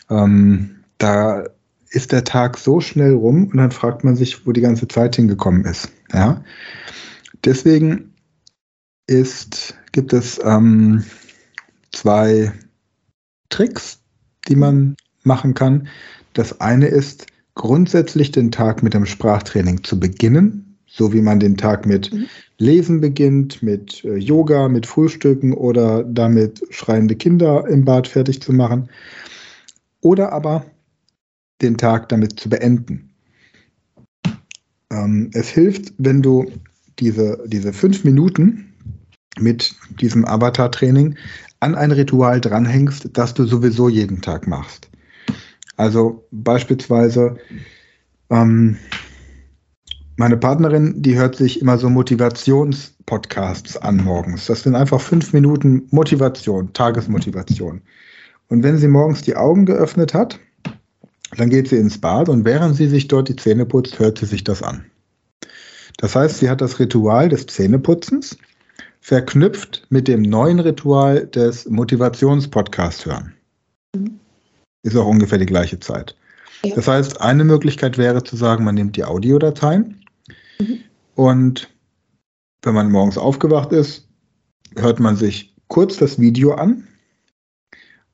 Ähm, 0.09 0.83
da 0.97 1.45
ist 1.91 2.11
der 2.11 2.25
Tag 2.25 2.57
so 2.57 2.81
schnell 2.81 3.13
rum 3.13 3.47
und 3.47 3.55
dann 3.55 3.71
fragt 3.71 4.03
man 4.03 4.17
sich, 4.17 4.45
wo 4.45 4.51
die 4.51 4.61
ganze 4.61 4.89
Zeit 4.89 5.15
hingekommen 5.15 5.63
ist. 5.63 5.93
Ja? 6.11 6.43
Deswegen 7.45 8.13
ist, 9.07 9.75
gibt 9.93 10.11
es 10.11 10.41
ähm, 10.43 11.05
zwei 11.93 12.51
Tricks, 13.47 14.01
die 14.49 14.57
man 14.57 14.97
machen 15.25 15.53
kann. 15.53 15.87
Das 16.33 16.61
eine 16.61 16.87
ist, 16.87 17.27
grundsätzlich 17.55 18.31
den 18.31 18.51
Tag 18.51 18.83
mit 18.83 18.93
dem 18.93 19.05
Sprachtraining 19.05 19.83
zu 19.83 19.99
beginnen, 19.99 20.77
so 20.85 21.13
wie 21.13 21.21
man 21.21 21.39
den 21.39 21.57
Tag 21.57 21.85
mit 21.85 22.13
mhm. 22.13 22.27
Lesen 22.57 23.01
beginnt, 23.01 23.63
mit 23.63 24.03
äh, 24.03 24.15
Yoga, 24.15 24.69
mit 24.69 24.85
Frühstücken 24.85 25.53
oder 25.53 26.03
damit 26.03 26.61
schreiende 26.69 27.15
Kinder 27.15 27.67
im 27.67 27.83
Bad 27.83 28.07
fertig 28.07 28.41
zu 28.41 28.53
machen. 28.53 28.89
Oder 30.01 30.31
aber 30.31 30.65
den 31.61 31.77
Tag 31.77 32.09
damit 32.09 32.39
zu 32.39 32.49
beenden. 32.49 33.09
ähm, 34.91 35.31
es 35.33 35.49
hilft, 35.49 35.93
wenn 35.97 36.21
du 36.21 36.45
diese, 36.99 37.43
diese 37.47 37.73
fünf 37.73 38.03
Minuten 38.03 38.73
mit 39.39 39.75
diesem 39.99 40.25
Avatar-Training 40.25 41.15
an 41.59 41.75
ein 41.75 41.91
Ritual 41.91 42.39
dranhängst, 42.39 43.09
das 43.13 43.33
du 43.33 43.45
sowieso 43.45 43.89
jeden 43.89 44.21
Tag 44.21 44.47
machst. 44.47 44.89
Also 45.77 46.25
beispielsweise, 46.31 47.37
ähm, 48.29 48.77
meine 50.17 50.37
Partnerin, 50.37 51.01
die 51.01 51.15
hört 51.15 51.35
sich 51.35 51.61
immer 51.61 51.77
so 51.77 51.89
Motivationspodcasts 51.89 53.77
an 53.77 53.97
morgens. 53.97 54.45
Das 54.45 54.63
sind 54.63 54.75
einfach 54.75 55.01
fünf 55.01 55.33
Minuten 55.33 55.87
Motivation, 55.91 56.71
Tagesmotivation. 56.71 57.81
Und 58.47 58.63
wenn 58.63 58.77
sie 58.77 58.87
morgens 58.87 59.23
die 59.23 59.35
Augen 59.35 59.65
geöffnet 59.65 60.13
hat, 60.13 60.39
dann 61.35 61.49
geht 61.49 61.67
sie 61.67 61.77
ins 61.77 61.99
Bad 61.99 62.29
und 62.29 62.45
während 62.45 62.75
sie 62.75 62.87
sich 62.87 63.07
dort 63.07 63.27
die 63.27 63.35
Zähne 63.35 63.65
putzt, 63.65 63.99
hört 63.99 64.19
sie 64.19 64.25
sich 64.25 64.43
das 64.43 64.63
an. 64.63 64.85
Das 65.97 66.15
heißt, 66.15 66.39
sie 66.39 66.49
hat 66.49 66.61
das 66.61 66.79
Ritual 66.79 67.29
des 67.29 67.47
Zähneputzens 67.47 68.37
verknüpft 69.01 69.85
mit 69.89 70.07
dem 70.07 70.21
neuen 70.21 70.59
Ritual 70.59 71.27
des 71.27 71.69
Motivationspodcasts 71.69 73.05
hören. 73.05 73.33
Mhm. 73.95 74.19
Ist 74.85 74.95
auch 74.95 75.07
ungefähr 75.07 75.39
die 75.39 75.47
gleiche 75.47 75.79
Zeit. 75.79 76.15
Ja. 76.63 76.75
Das 76.75 76.87
heißt, 76.87 77.19
eine 77.19 77.43
Möglichkeit 77.43 77.97
wäre 77.97 78.23
zu 78.23 78.35
sagen, 78.35 78.63
man 78.63 78.75
nimmt 78.75 78.95
die 78.95 79.03
Audiodateien 79.03 80.05
mhm. 80.59 80.79
und 81.15 81.69
wenn 82.61 82.75
man 82.75 82.91
morgens 82.91 83.17
aufgewacht 83.17 83.71
ist, 83.71 84.07
hört 84.75 84.99
man 84.99 85.15
sich 85.15 85.55
kurz 85.69 85.97
das 85.97 86.19
Video 86.19 86.53
an 86.53 86.87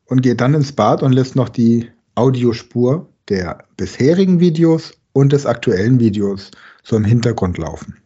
und 0.06 0.22
geht 0.22 0.40
dann 0.40 0.54
ins 0.54 0.72
Bad 0.72 1.04
und 1.04 1.12
lässt 1.12 1.36
noch 1.36 1.50
die 1.50 1.90
Audiospur 2.16 3.10
der 3.28 3.66
bisherigen 3.76 4.40
Videos 4.40 4.94
und 5.12 5.34
des 5.34 5.46
aktuellen 5.46 6.00
Videos 6.00 6.52
so 6.84 6.96
im 6.96 7.04
Hintergrund 7.04 7.58
laufen. 7.58 7.98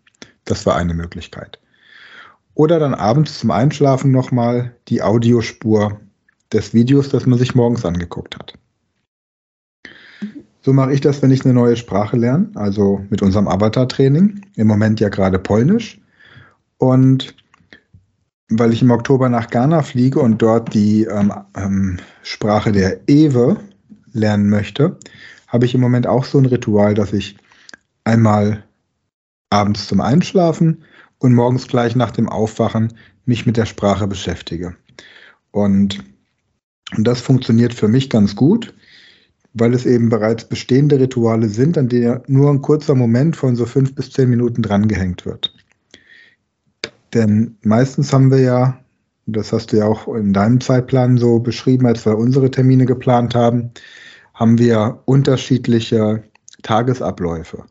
Das 0.45 0.65
war 0.65 0.75
eine 0.75 0.95
Möglichkeit. 0.95 1.59
Oder 2.55 2.79
dann 2.79 2.95
abends 2.95 3.37
zum 3.37 3.51
Einschlafen 3.51 4.11
nochmal 4.11 4.75
die 4.87 5.03
Audiospur 5.03 5.99
des 6.55 6.73
Videos, 6.73 7.09
das 7.09 7.25
man 7.25 7.37
sich 7.37 7.55
morgens 7.55 7.85
angeguckt 7.85 8.37
hat. 8.37 8.53
So 10.61 10.73
mache 10.73 10.93
ich 10.93 11.01
das, 11.01 11.21
wenn 11.21 11.29
ich 11.29 11.45
eine 11.45 11.53
neue 11.53 11.75
Sprache 11.75 12.17
lerne, 12.17 12.49
also 12.55 13.05
mit 13.11 13.21
unserem 13.21 13.47
Avatar-Training. 13.47 14.41
Im 14.55 14.67
Moment 14.67 14.99
ja 14.99 15.09
gerade 15.09 15.37
Polnisch. 15.37 16.01
Und 16.77 17.35
weil 18.49 18.73
ich 18.73 18.81
im 18.81 18.89
Oktober 18.89 19.29
nach 19.29 19.49
Ghana 19.49 19.83
fliege 19.83 20.19
und 20.19 20.41
dort 20.41 20.73
die 20.73 21.03
ähm, 21.03 21.31
ähm, 21.55 21.97
Sprache 22.23 22.71
der 22.71 23.07
Ewe 23.07 23.57
lernen 24.13 24.49
möchte, 24.49 24.97
habe 25.47 25.65
ich 25.65 25.75
im 25.75 25.81
Moment 25.81 26.07
auch 26.07 26.25
so 26.25 26.39
ein 26.39 26.45
Ritual, 26.45 26.95
dass 26.95 27.13
ich 27.13 27.37
einmal 28.03 28.63
abends 29.51 29.87
zum 29.87 30.01
Einschlafen 30.01 30.83
und 31.19 31.33
morgens 31.33 31.67
gleich 31.67 31.95
nach 31.95 32.11
dem 32.11 32.27
Aufwachen 32.27 32.93
mich 33.25 33.45
mit 33.45 33.57
der 33.57 33.65
Sprache 33.65 34.07
beschäftige. 34.07 34.75
Und, 35.51 36.03
und 36.95 37.05
das 37.05 37.21
funktioniert 37.21 37.73
für 37.73 37.87
mich 37.87 38.09
ganz 38.09 38.35
gut, 38.35 38.73
weil 39.53 39.73
es 39.73 39.85
eben 39.85 40.09
bereits 40.09 40.45
bestehende 40.45 40.99
Rituale 40.99 41.49
sind, 41.49 41.77
an 41.77 41.89
denen 41.89 42.21
nur 42.27 42.51
ein 42.51 42.61
kurzer 42.61 42.93
Moment 42.93 43.35
von 43.35 43.55
so 43.55 43.65
fünf 43.65 43.95
bis 43.95 44.11
zehn 44.11 44.29
Minuten 44.29 44.61
drangehängt 44.61 45.25
wird. 45.25 45.53
Denn 47.13 47.57
meistens 47.63 48.11
haben 48.11 48.29
wir 48.29 48.41
ja, 48.41 48.79
das 49.25 49.53
hast 49.53 49.71
du 49.71 49.77
ja 49.77 49.85
auch 49.85 50.13
in 50.13 50.33
deinem 50.33 50.59
Zeitplan 50.59 51.17
so 51.17 51.39
beschrieben, 51.39 51.85
als 51.87 52.05
wir 52.05 52.17
unsere 52.17 52.51
Termine 52.51 52.85
geplant 52.85 53.33
haben, 53.33 53.71
haben 54.33 54.57
wir 54.59 54.99
unterschiedliche 55.05 56.23
Tagesabläufe. 56.61 57.63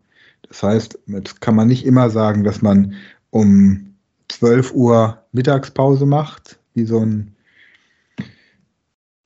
Das 0.48 0.62
heißt, 0.62 0.98
jetzt 1.06 1.40
kann 1.40 1.54
man 1.54 1.68
nicht 1.68 1.84
immer 1.84 2.10
sagen, 2.10 2.42
dass 2.42 2.62
man 2.62 2.94
um 3.30 3.94
12 4.28 4.72
Uhr 4.72 5.18
Mittagspause 5.32 6.06
macht, 6.06 6.58
wie 6.72 6.86
so 6.86 7.00
ein, 7.00 7.33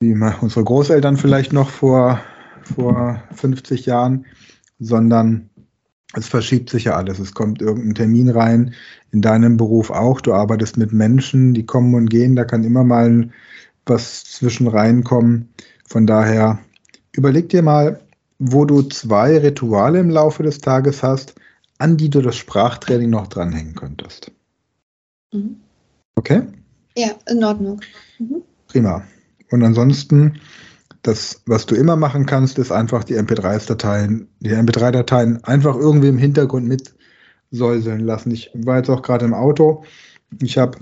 wie 0.00 0.14
unsere 0.14 0.64
Großeltern 0.64 1.16
vielleicht 1.16 1.52
noch 1.52 1.70
vor, 1.70 2.20
vor 2.62 3.22
50 3.34 3.86
Jahren, 3.86 4.26
sondern 4.78 5.50
es 6.14 6.28
verschiebt 6.28 6.70
sich 6.70 6.84
ja 6.84 6.96
alles. 6.96 7.18
Es 7.18 7.34
kommt 7.34 7.60
irgendein 7.60 7.94
Termin 7.94 8.30
rein, 8.30 8.74
in 9.12 9.20
deinem 9.20 9.56
Beruf 9.56 9.90
auch. 9.90 10.20
Du 10.20 10.32
arbeitest 10.32 10.76
mit 10.76 10.92
Menschen, 10.92 11.52
die 11.52 11.66
kommen 11.66 11.94
und 11.94 12.08
gehen. 12.08 12.36
Da 12.36 12.44
kann 12.44 12.64
immer 12.64 12.84
mal 12.84 13.30
was 13.86 14.24
zwischen 14.24 14.68
reinkommen. 14.68 15.48
Von 15.86 16.06
daher 16.06 16.58
überleg 17.12 17.48
dir 17.48 17.62
mal, 17.62 18.00
wo 18.38 18.64
du 18.64 18.82
zwei 18.82 19.38
Rituale 19.38 19.98
im 19.98 20.10
Laufe 20.10 20.42
des 20.42 20.58
Tages 20.58 21.02
hast, 21.02 21.34
an 21.78 21.96
die 21.96 22.08
du 22.08 22.22
das 22.22 22.36
Sprachtraining 22.36 23.10
noch 23.10 23.26
dranhängen 23.26 23.74
könntest. 23.74 24.30
Mhm. 25.32 25.56
Okay? 26.14 26.42
Ja, 26.96 27.10
in 27.28 27.42
Ordnung. 27.42 27.80
Mhm. 28.18 28.42
Prima. 28.68 29.02
Und 29.50 29.62
ansonsten, 29.62 30.40
das, 31.02 31.42
was 31.46 31.66
du 31.66 31.74
immer 31.74 31.96
machen 31.96 32.26
kannst, 32.26 32.58
ist 32.58 32.72
einfach 32.72 33.04
die 33.04 33.16
MP3-Dateien, 33.16 34.28
die 34.40 34.50
MP3-Dateien 34.50 35.42
einfach 35.44 35.76
irgendwie 35.76 36.08
im 36.08 36.18
Hintergrund 36.18 36.66
mit 36.66 36.94
säuseln 37.50 38.00
lassen. 38.00 38.30
Ich 38.30 38.50
war 38.54 38.78
jetzt 38.78 38.90
auch 38.90 39.02
gerade 39.02 39.24
im 39.24 39.34
Auto. 39.34 39.84
Ich 40.42 40.58
habe 40.58 40.78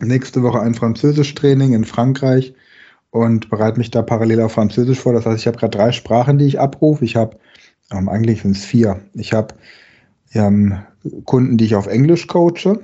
nächste 0.00 0.42
Woche 0.42 0.60
ein 0.60 0.74
Französisch-Training 0.74 1.74
in 1.74 1.84
Frankreich 1.84 2.54
und 3.10 3.50
bereite 3.50 3.78
mich 3.78 3.90
da 3.90 4.02
parallel 4.02 4.40
auf 4.40 4.52
Französisch 4.52 4.98
vor. 5.00 5.12
Das 5.12 5.26
heißt, 5.26 5.40
ich 5.40 5.46
habe 5.46 5.58
gerade 5.58 5.76
drei 5.76 5.92
Sprachen, 5.92 6.38
die 6.38 6.46
ich 6.46 6.60
abrufe. 6.60 7.04
Ich 7.04 7.16
habe, 7.16 7.38
ähm, 7.92 8.08
eigentlich 8.08 8.42
sind 8.42 8.56
es 8.56 8.64
vier. 8.64 9.02
Ich 9.14 9.32
habe 9.32 9.54
ähm, 10.32 10.78
Kunden, 11.24 11.56
die 11.56 11.66
ich 11.66 11.74
auf 11.74 11.86
Englisch 11.86 12.26
coache, 12.26 12.80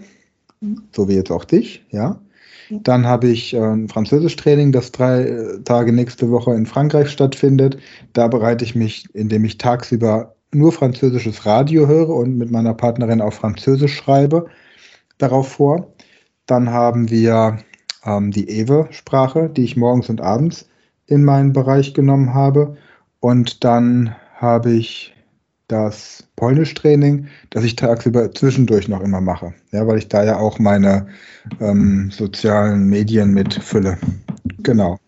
so 0.93 1.09
wie 1.09 1.15
jetzt 1.15 1.31
auch 1.31 1.45
dich, 1.45 1.87
ja. 1.91 2.21
Dann 2.71 3.07
habe 3.07 3.29
ich 3.29 3.55
äh, 3.55 3.59
ein 3.59 3.89
Französisch-Training, 3.89 4.73
das 4.73 4.93
drei 4.93 5.23
äh, 5.23 5.63
Tage 5.63 5.93
nächste 5.93 6.31
Woche 6.31 6.55
in 6.55 6.67
Frankreich 6.67 7.11
stattfindet. 7.11 7.79
Da 8.13 8.29
bereite 8.29 8.65
ich 8.65 8.75
mich, 8.75 9.07
indem 9.13 9.45
ich 9.45 9.59
tagsüber 9.59 10.35
nur 10.53 10.73
französisches 10.73 11.47
Radio 11.47 11.87
höre 11.87 12.11
und 12.11 12.37
mit 12.37 12.51
meiner 12.51 12.75
Partnerin 12.75 13.21
auf 13.21 13.35
Französisch 13.35 13.95
schreibe, 13.95 14.47
darauf 15.19 15.49
vor. 15.49 15.93
Dann 16.47 16.71
haben 16.71 17.11
wir 17.11 17.59
ähm, 18.05 18.31
die 18.31 18.49
Ewe-Sprache, 18.49 19.49
die 19.49 19.65
ich 19.65 19.77
morgens 19.77 20.09
und 20.09 20.21
abends 20.21 20.69
in 21.07 21.25
meinen 21.25 21.53
Bereich 21.53 21.95
genommen 21.95 22.35
habe. 22.35 22.77
Und 23.21 23.65
dann 23.65 24.15
habe 24.37 24.73
ich 24.73 25.15
das 25.71 26.25
Polnisch-Training, 26.37 27.27
das 27.51 27.65
ich 27.65 27.77
tagsüber 27.77 28.33
zwischendurch 28.33 28.89
noch 28.89 29.01
immer 29.01 29.21
mache. 29.21 29.55
Ja, 29.73 29.87
weil 29.87 29.99
ich 29.99 30.09
da 30.09 30.25
ja 30.25 30.39
auch 30.39 30.59
meine 30.59 31.07
ähm, 31.61 32.11
sozialen 32.11 32.89
Medien 32.89 33.33
mit 33.33 33.55
fülle. 33.55 33.99
Genau. 34.63 34.99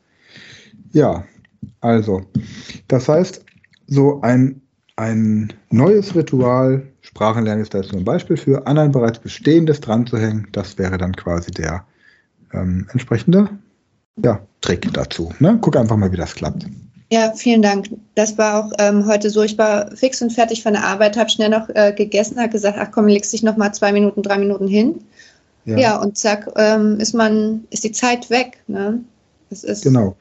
Ja, 0.93 1.25
also, 1.81 2.23
das 2.89 3.09
heißt, 3.09 3.45
so 3.87 4.21
ein 4.21 4.63
ein 4.97 5.53
neues 5.71 6.15
Ritual, 6.15 6.87
Sprachenlernen 7.01 7.63
ist 7.63 7.75
da 7.75 7.79
jetzt 7.79 7.93
nur 7.93 8.03
ein 8.03 8.05
Beispiel 8.05 8.37
für, 8.37 8.67
an 8.67 8.79
ein 8.79 8.93
bereits 8.93 9.19
bestehendes 9.19 9.81
dran 9.81 10.07
zu 10.07 10.19
hängen, 10.19 10.49
das 10.53 10.79
wäre 10.79 10.99
dann 10.99 11.17
quasi 11.17 11.51
der 11.51 11.85
ähm, 12.53 12.87
entsprechende 12.93 13.49
ja, 14.23 14.41
Trick 14.61 14.93
dazu. 14.93 15.33
Ne? 15.41 15.59
Guck 15.61 15.77
einfach 15.77 15.97
mal, 15.97 16.13
wie 16.13 16.17
das 16.17 16.35
klappt. 16.35 16.67
Ja, 17.13 17.33
vielen 17.35 17.63
Dank. 17.63 17.91
Das 18.15 18.39
war 18.39 18.65
auch 18.65 18.73
ähm, 18.79 19.07
heute 19.07 19.29
so. 19.29 19.43
Ich 19.43 19.59
war 19.59 19.95
fix 19.95 20.23
und 20.23 20.33
fertig 20.33 20.63
von 20.63 20.73
der 20.73 20.85
Arbeit, 20.85 21.17
habe 21.17 21.29
schnell 21.29 21.51
noch 21.51 21.69
äh, 21.75 21.93
gegessen, 21.93 22.39
habe 22.39 22.49
gesagt, 22.49 22.79
ach 22.81 22.91
komm, 22.91 23.07
legst 23.07 23.33
dich 23.33 23.43
noch 23.43 23.57
mal 23.57 23.73
zwei 23.73 23.93
Minuten, 23.93 24.23
drei 24.23 24.39
Minuten 24.39 24.67
hin. 24.67 25.01
Ja, 25.65 25.79
ja 25.79 25.97
und 26.01 26.17
zack, 26.17 26.51
ähm, 26.57 26.99
ist 26.99 27.13
man, 27.13 27.65
ist 27.71 27.85
die 27.85 27.93
Zeit 27.93 28.31
weg. 28.31 28.59
Ne? 28.67 29.05
Das 29.51 29.63
ist 29.63 29.85
genau. 29.85 30.17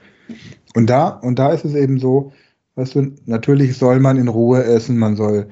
Und 0.76 0.90
da, 0.90 1.08
und 1.08 1.40
da 1.40 1.54
ist 1.54 1.66
es 1.66 1.76
eben 1.76 1.98
so, 1.98 2.34
Weißt 2.76 2.96
du, 2.96 3.12
natürlich 3.26 3.78
soll 3.78 4.00
man 4.00 4.18
in 4.18 4.28
Ruhe 4.28 4.64
essen, 4.64 4.98
man 4.98 5.16
soll 5.16 5.50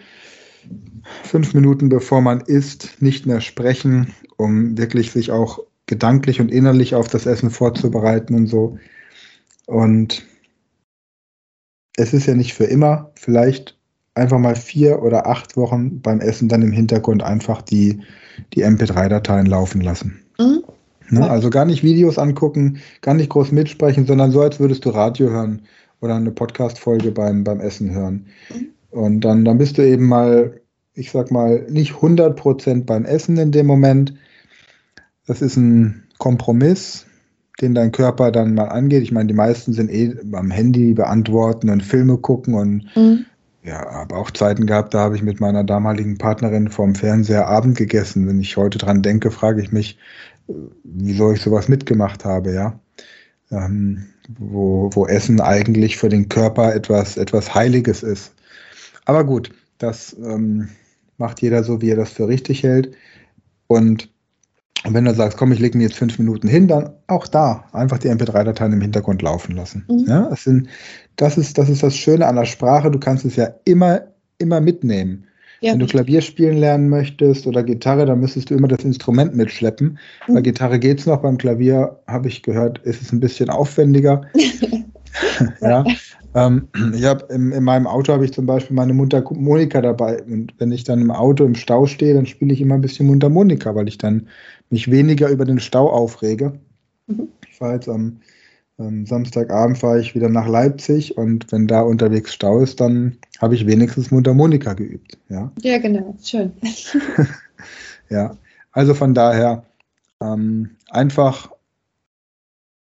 fünf 1.23 1.53
Minuten 1.53 1.89
bevor 1.89 2.21
man 2.21 2.41
isst 2.41 3.01
nicht 3.01 3.25
mehr 3.25 3.41
sprechen, 3.41 4.13
um 4.37 4.77
wirklich 4.77 5.11
sich 5.11 5.31
auch 5.31 5.59
gedanklich 5.85 6.39
und 6.39 6.51
innerlich 6.51 6.95
auf 6.95 7.07
das 7.07 7.25
Essen 7.25 7.49
vorzubereiten 7.49 8.35
und 8.35 8.47
so. 8.47 8.77
Und 9.65 10.25
es 11.99 12.13
ist 12.13 12.27
ja 12.27 12.33
nicht 12.33 12.53
für 12.53 12.63
immer, 12.63 13.11
vielleicht 13.15 13.77
einfach 14.15 14.39
mal 14.39 14.55
vier 14.55 15.01
oder 15.03 15.27
acht 15.27 15.57
Wochen 15.57 16.01
beim 16.01 16.21
Essen 16.21 16.47
dann 16.47 16.61
im 16.61 16.71
Hintergrund 16.71 17.23
einfach 17.23 17.61
die, 17.61 18.01
die 18.53 18.65
MP3-Dateien 18.65 19.45
laufen 19.45 19.81
lassen. 19.81 20.21
Mhm. 20.39 20.63
Ne? 21.09 21.29
Also 21.29 21.49
gar 21.49 21.65
nicht 21.65 21.83
Videos 21.83 22.17
angucken, 22.17 22.79
gar 23.01 23.15
nicht 23.15 23.29
groß 23.29 23.51
mitsprechen, 23.51 24.05
sondern 24.05 24.31
so, 24.31 24.41
als 24.41 24.59
würdest 24.59 24.85
du 24.85 24.91
Radio 24.91 25.29
hören 25.29 25.63
oder 25.99 26.15
eine 26.15 26.31
Podcast-Folge 26.31 27.11
beim, 27.11 27.43
beim 27.43 27.59
Essen 27.59 27.91
hören. 27.91 28.27
Mhm. 28.49 28.67
Und 28.91 29.21
dann, 29.21 29.43
dann 29.43 29.57
bist 29.57 29.77
du 29.77 29.85
eben 29.85 30.07
mal, 30.07 30.61
ich 30.93 31.11
sag 31.11 31.31
mal, 31.31 31.67
nicht 31.69 31.93
100% 31.95 32.85
beim 32.85 33.03
Essen 33.03 33.37
in 33.37 33.51
dem 33.51 33.67
Moment. 33.67 34.13
Das 35.27 35.41
ist 35.41 35.57
ein 35.57 36.07
Kompromiss, 36.17 37.05
den 37.61 37.75
dein 37.75 37.91
Körper 37.91 38.31
dann 38.31 38.53
mal 38.53 38.65
angeht. 38.65 39.03
Ich 39.03 39.11
meine, 39.11 39.27
die 39.27 39.33
meisten 39.33 39.73
sind 39.73 39.91
eh 39.91 40.15
am 40.31 40.51
Handy 40.51 40.93
beantworten 40.93 41.69
und 41.69 41.83
Filme 41.83 42.17
gucken 42.17 42.53
und 42.53 42.85
mhm. 42.95 43.25
Ja, 43.61 43.87
aber 43.89 44.17
auch 44.17 44.31
Zeiten 44.31 44.65
gehabt, 44.65 44.93
da 44.93 44.99
habe 44.99 45.15
ich 45.15 45.21
mit 45.21 45.41
meiner 45.41 45.63
damaligen 45.63 46.17
Partnerin 46.17 46.69
vorm 46.69 46.95
Fernseher 46.95 47.47
Abend 47.47 47.77
gegessen. 47.77 48.27
Wenn 48.27 48.39
ich 48.39 48.55
heute 48.55 48.77
dran 48.77 49.01
denke, 49.01 49.31
frage 49.31 49.61
ich 49.61 49.71
mich, 49.71 49.97
wieso 50.83 51.33
ich 51.33 51.41
sowas 51.41 51.67
mitgemacht 51.67 52.25
habe, 52.25 52.53
ja. 52.53 52.79
Ähm, 53.51 54.05
wo, 54.37 54.89
wo 54.93 55.07
Essen 55.07 55.41
eigentlich 55.41 55.97
für 55.97 56.09
den 56.09 56.29
Körper 56.29 56.73
etwas, 56.73 57.17
etwas 57.17 57.53
Heiliges 57.53 58.03
ist. 58.03 58.33
Aber 59.05 59.23
gut, 59.23 59.51
das 59.79 60.15
ähm, 60.23 60.69
macht 61.17 61.41
jeder 61.41 61.63
so, 61.63 61.81
wie 61.81 61.89
er 61.89 61.95
das 61.95 62.11
für 62.11 62.27
richtig 62.27 62.63
hält. 62.63 62.95
Und 63.67 64.09
wenn 64.87 65.05
du 65.05 65.13
sagst, 65.13 65.37
komm, 65.37 65.51
ich 65.51 65.59
lege 65.59 65.77
mir 65.77 65.85
jetzt 65.85 65.97
fünf 65.97 66.17
Minuten 66.19 66.47
hin, 66.47 66.67
dann 66.67 66.89
auch 67.07 67.27
da 67.27 67.65
einfach 67.73 67.97
die 67.97 68.09
MP3-Dateien 68.09 68.73
im 68.73 68.81
Hintergrund 68.81 69.21
laufen 69.21 69.55
lassen. 69.55 69.85
Mhm. 69.89 70.05
Ja, 70.07 70.29
es 70.31 70.43
sind, 70.43 70.69
das, 71.17 71.37
ist, 71.37 71.57
das 71.57 71.69
ist 71.69 71.83
das 71.83 71.95
Schöne 71.95 72.25
an 72.25 72.35
der 72.35 72.45
Sprache, 72.45 72.89
du 72.89 72.99
kannst 72.99 73.25
es 73.25 73.35
ja 73.35 73.49
immer, 73.65 74.01
immer 74.37 74.61
mitnehmen. 74.61 75.25
Ja. 75.61 75.73
Wenn 75.73 75.79
du 75.79 75.87
Klavier 75.87 76.21
spielen 76.21 76.57
lernen 76.57 76.87
möchtest 76.87 77.45
oder 77.45 77.63
Gitarre, 77.63 78.05
dann 78.05 78.21
müsstest 78.21 78.49
du 78.49 78.55
immer 78.55 78.69
das 78.69 78.85
Instrument 78.85 79.35
mitschleppen. 79.35 79.97
Mhm. 80.27 80.33
Bei 80.33 80.41
Gitarre 80.41 80.79
geht 80.79 80.99
es 80.99 81.05
noch, 81.05 81.21
beim 81.21 81.37
Klavier, 81.37 81.99
habe 82.07 82.29
ich 82.29 82.43
gehört, 82.43 82.79
ist 82.79 83.01
es 83.01 83.11
ein 83.11 83.19
bisschen 83.19 83.49
aufwendiger. 83.49 84.21
ja. 85.61 85.83
Ähm, 86.39 86.67
ich 86.95 87.05
habe 87.05 87.33
in, 87.33 87.51
in, 87.51 87.63
meinem 87.63 87.87
Auto 87.87 88.13
habe 88.13 88.25
ich 88.25 88.33
zum 88.33 88.45
Beispiel 88.45 88.75
meine 88.75 88.93
Mundharmonika 88.93 89.81
dabei. 89.81 90.21
Und 90.23 90.53
wenn 90.57 90.71
ich 90.71 90.83
dann 90.83 91.01
im 91.01 91.11
Auto 91.11 91.45
im 91.45 91.55
Stau 91.55 91.85
stehe, 91.85 92.13
dann 92.13 92.25
spiele 92.25 92.53
ich 92.53 92.61
immer 92.61 92.75
ein 92.75 92.81
bisschen 92.81 93.07
Mundharmonika, 93.07 93.75
weil 93.75 93.87
ich 93.87 93.97
dann 93.97 94.27
mich 94.69 94.89
weniger 94.89 95.29
über 95.29 95.45
den 95.45 95.59
Stau 95.59 95.89
aufrege. 95.89 96.53
Mhm. 97.07 97.29
Ich 97.49 97.57
fahre 97.57 97.73
jetzt 97.73 97.89
am, 97.89 98.21
am 98.77 99.05
Samstagabend 99.05 99.77
fahre 99.77 99.99
ich 99.99 100.15
wieder 100.15 100.29
nach 100.29 100.47
Leipzig 100.47 101.17
und 101.17 101.51
wenn 101.51 101.67
da 101.67 101.81
unterwegs 101.81 102.33
Stau 102.33 102.59
ist, 102.59 102.79
dann 102.79 103.17
habe 103.39 103.55
ich 103.55 103.65
wenigstens 103.67 104.11
Mundharmonika 104.11 104.73
geübt. 104.73 105.17
Ja, 105.29 105.51
ja 105.61 105.77
genau, 105.79 106.15
schön. 106.23 106.53
ja, 108.09 108.37
also 108.71 108.93
von 108.93 109.13
daher 109.13 109.63
ähm, 110.21 110.71
einfach 110.89 111.51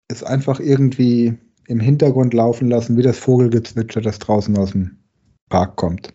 ist 0.08 0.24
einfach 0.24 0.60
irgendwie 0.60 1.36
im 1.68 1.80
Hintergrund 1.80 2.34
laufen 2.34 2.68
lassen, 2.68 2.96
wie 2.96 3.02
das 3.02 3.18
Vogelgezwitscher, 3.18 4.00
das 4.00 4.18
draußen 4.18 4.56
aus 4.56 4.72
dem 4.72 4.98
Park 5.50 5.76
kommt. 5.76 6.14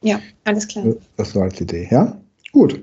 Ja, 0.00 0.20
alles 0.44 0.68
klar. 0.68 0.94
Das 1.16 1.34
war 1.34 1.42
als 1.42 1.60
Idee, 1.60 1.88
ja? 1.90 2.20
Gut. 2.52 2.82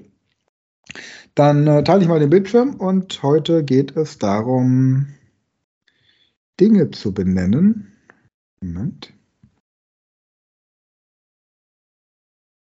Dann 1.35 1.65
äh, 1.67 1.83
teile 1.83 2.01
ich 2.01 2.09
mal 2.09 2.19
den 2.19 2.29
Bildschirm 2.29 2.75
und 2.75 3.23
heute 3.23 3.63
geht 3.63 3.95
es 3.95 4.17
darum, 4.17 5.07
Dinge 6.59 6.91
zu 6.91 7.13
benennen. 7.13 7.93
Moment. 8.61 9.13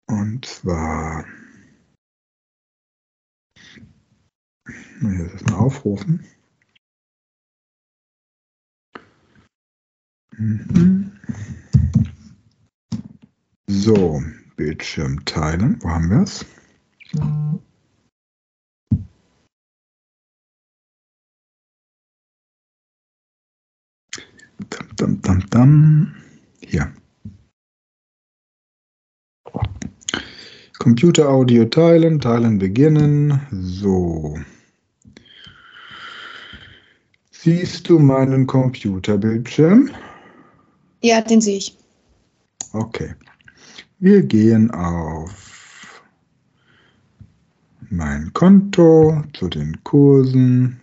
Und 0.06 0.44
zwar, 0.44 1.24
muss 5.00 5.32
das 5.32 5.42
mal 5.44 5.54
aufrufen. 5.54 6.24
So, 13.66 14.22
Bildschirm 14.56 15.22
teilen. 15.26 15.78
Wo 15.82 15.90
haben 15.90 16.08
wir 16.08 16.22
es? 16.22 16.46
Dum, 24.70 24.96
dum, 24.96 25.20
dum, 25.20 25.46
dum. 25.50 26.14
Hier. 26.62 26.90
Computer 30.78 31.28
Audio 31.28 31.66
teilen, 31.66 32.18
teilen 32.18 32.58
beginnen. 32.58 33.40
So. 33.50 34.38
Siehst 37.30 37.90
du 37.90 37.98
meinen 37.98 38.46
Computerbildschirm? 38.46 39.90
Ja, 41.02 41.20
den 41.20 41.40
sehe 41.40 41.56
ich. 41.56 41.76
Okay. 42.72 43.14
Wir 43.98 44.22
gehen 44.22 44.70
auf 44.70 46.02
mein 47.90 48.32
Konto, 48.32 49.22
zu 49.32 49.48
den 49.48 49.82
Kursen. 49.84 50.80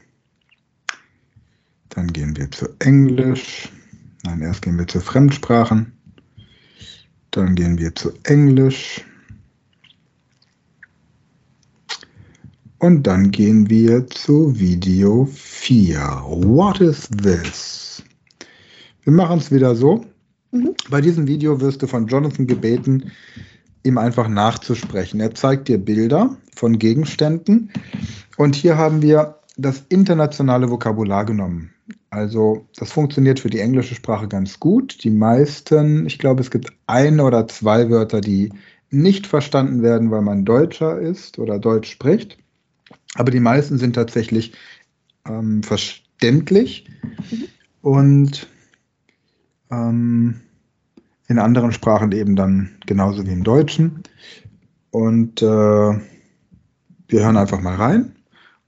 Dann 1.90 2.08
gehen 2.14 2.36
wir 2.36 2.52
zu 2.52 2.68
Englisch. 2.80 3.70
Nein, 4.24 4.42
erst 4.42 4.62
gehen 4.62 4.78
wir 4.78 4.88
zu 4.88 5.00
Fremdsprachen. 5.00 5.92
Dann 7.32 7.56
gehen 7.56 7.78
wir 7.78 7.96
zu 7.96 8.12
Englisch. 8.24 9.04
Und 12.80 13.04
dann 13.08 13.32
gehen 13.32 13.70
wir 13.70 14.06
zu 14.08 14.58
Video 14.60 15.26
4. 15.26 16.00
What 16.26 16.82
is 16.82 17.10
this? 17.10 18.04
Wir 19.08 19.14
machen 19.14 19.38
es 19.38 19.54
wieder 19.54 19.74
so. 19.74 20.04
Mhm. 20.52 20.76
Bei 20.90 21.00
diesem 21.00 21.28
Video 21.28 21.62
wirst 21.62 21.82
du 21.82 21.88
von 21.88 22.08
Jonathan 22.08 22.46
gebeten, 22.46 23.14
ihm 23.84 23.98
einfach 23.98 24.28
nachzusprechen. 24.28 25.22
Er 25.22 25.34
zeigt 25.34 25.70
dir 25.70 25.78
Bilder 25.78 26.36
von 26.54 26.78
Gegenständen 26.78 27.72
und 28.36 28.54
hier 28.54 28.76
haben 28.76 29.02
wir 29.02 29.40
das 29.56 29.86
internationale 29.88 30.70
Vokabular 30.70 31.24
genommen. 31.24 31.72
Also 32.10 32.68
das 32.76 32.92
funktioniert 32.92 33.40
für 33.40 33.50
die 33.50 33.62
englische 33.62 33.96
Sprache 33.96 34.28
ganz 34.28 34.60
gut. 34.60 35.02
Die 35.06 35.10
meisten, 35.10 36.06
ich 36.06 36.20
glaube, 36.20 36.42
es 36.42 36.52
gibt 36.52 36.74
ein 36.88 37.22
oder 37.22 37.48
zwei 37.48 37.90
Wörter, 37.90 38.20
die 38.20 38.52
nicht 38.90 39.26
verstanden 39.26 39.84
werden, 39.84 40.12
weil 40.12 40.22
man 40.22 40.44
Deutscher 40.44 41.00
ist 41.00 41.40
oder 41.40 41.60
Deutsch 41.60 41.90
spricht. 41.90 42.38
Aber 43.16 43.32
die 43.32 43.40
meisten 43.40 43.78
sind 43.78 43.94
tatsächlich 43.94 44.52
ähm, 45.26 45.64
verständlich. 45.64 46.90
Mhm. 47.32 47.46
Und 47.82 48.48
ähm, 49.72 50.42
in 51.28 51.40
anderen 51.40 51.72
Sprachen 51.72 52.12
eben 52.12 52.36
dann 52.36 52.70
genauso 52.86 53.26
wie 53.26 53.32
im 53.32 53.44
Deutschen. 53.44 54.04
Und 54.92 55.42
äh, 55.42 55.46
wir 55.46 57.24
hören 57.24 57.38
einfach 57.38 57.62
mal 57.62 57.76
rein. 57.76 58.14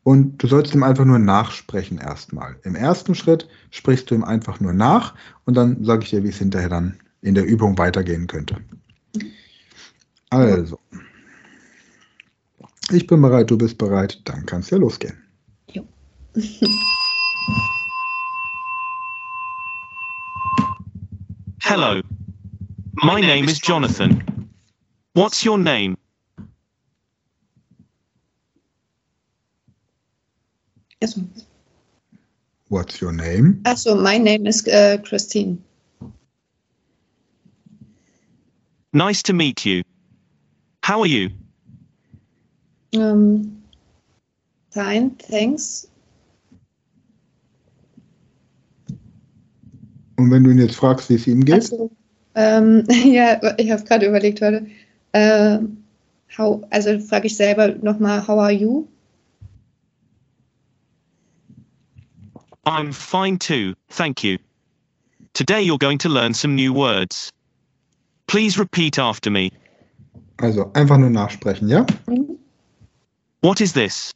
Und 0.04 0.42
du 0.42 0.48
sollst 0.48 0.74
ihm 0.74 0.84
einfach 0.84 1.06
nur 1.06 1.20
nachsprechen 1.20 1.98
erstmal. 1.98 2.56
Im 2.64 2.76
ersten 2.76 3.16
Schritt 3.16 3.48
sprichst 3.70 4.10
du 4.10 4.16
ihm 4.16 4.24
einfach 4.24 4.60
nur 4.60 4.74
nach 4.74 5.14
und 5.46 5.56
dann 5.56 5.84
sage 5.84 6.04
ich 6.04 6.10
dir, 6.10 6.24
wie 6.24 6.30
es 6.30 6.38
hinterher 6.38 6.70
dann 6.70 6.98
in 7.22 7.36
der 7.36 7.46
Übung 7.46 7.78
weitergehen 7.78 8.28
könnte. 8.28 8.58
Also, 10.30 10.80
ich 12.92 13.08
bin 13.08 13.22
bereit, 13.22 13.52
du 13.52 13.58
bist 13.58 13.78
bereit, 13.78 14.22
dann 14.26 14.46
kann 14.46 14.62
es 14.62 14.70
ja 14.70 14.78
losgehen. 14.78 15.18
Jo. 15.72 15.86
Hello. 21.82 22.02
My 22.96 23.22
name 23.22 23.48
is 23.48 23.58
Jonathan. 23.58 24.50
What's 25.14 25.46
your 25.46 25.58
name? 25.58 25.98
Yes. 31.00 31.18
What's 32.68 33.00
your 33.00 33.14
name? 33.14 33.62
Also, 33.66 33.96
my 33.96 34.18
name 34.18 34.46
is 34.46 34.68
uh, 34.68 34.98
Christine. 35.06 35.64
Nice 38.92 39.24
to 39.24 39.32
meet 39.32 39.66
you. 39.66 39.84
How 40.84 41.00
are 41.00 41.08
you? 41.08 41.30
Um, 42.94 43.64
fine, 44.72 45.12
thanks. 45.12 45.88
Und 50.20 50.32
wenn 50.32 50.44
du 50.44 50.52
ihn 50.52 50.58
jetzt 50.58 50.76
fragst, 50.76 51.10
wie 51.10 51.16
es 51.16 51.28
ihm 51.28 51.46
geht? 51.46 51.56
Also, 51.56 51.90
ähm, 52.36 52.84
ja, 52.90 53.40
ich 53.58 53.72
habe 53.72 53.84
gerade 53.84 54.06
überlegt 54.06 54.42
heute. 54.42 54.68
Äh, 55.14 55.60
how, 56.38 56.62
also 56.72 57.00
frage 57.00 57.28
ich 57.28 57.38
selber 57.38 57.70
nochmal, 57.82 58.28
how 58.28 58.38
are 58.38 58.52
you? 58.52 58.86
I'm 62.66 62.92
fine 62.92 63.40
too, 63.40 63.74
thank 63.88 64.22
you. 64.22 64.38
Today 65.34 65.62
you're 65.62 65.80
going 65.80 65.98
to 66.00 66.10
learn 66.10 66.34
some 66.34 66.54
new 66.54 66.74
words. 66.74 67.32
Please 68.28 68.60
repeat 68.60 69.00
after 69.00 69.32
me. 69.32 69.52
Also 70.42 70.70
einfach 70.74 70.98
nur 70.98 71.10
nachsprechen, 71.10 71.70
ja? 71.70 71.86
Mhm. 72.08 72.38
What 73.42 73.62
is 73.62 73.72
this? 73.72 74.12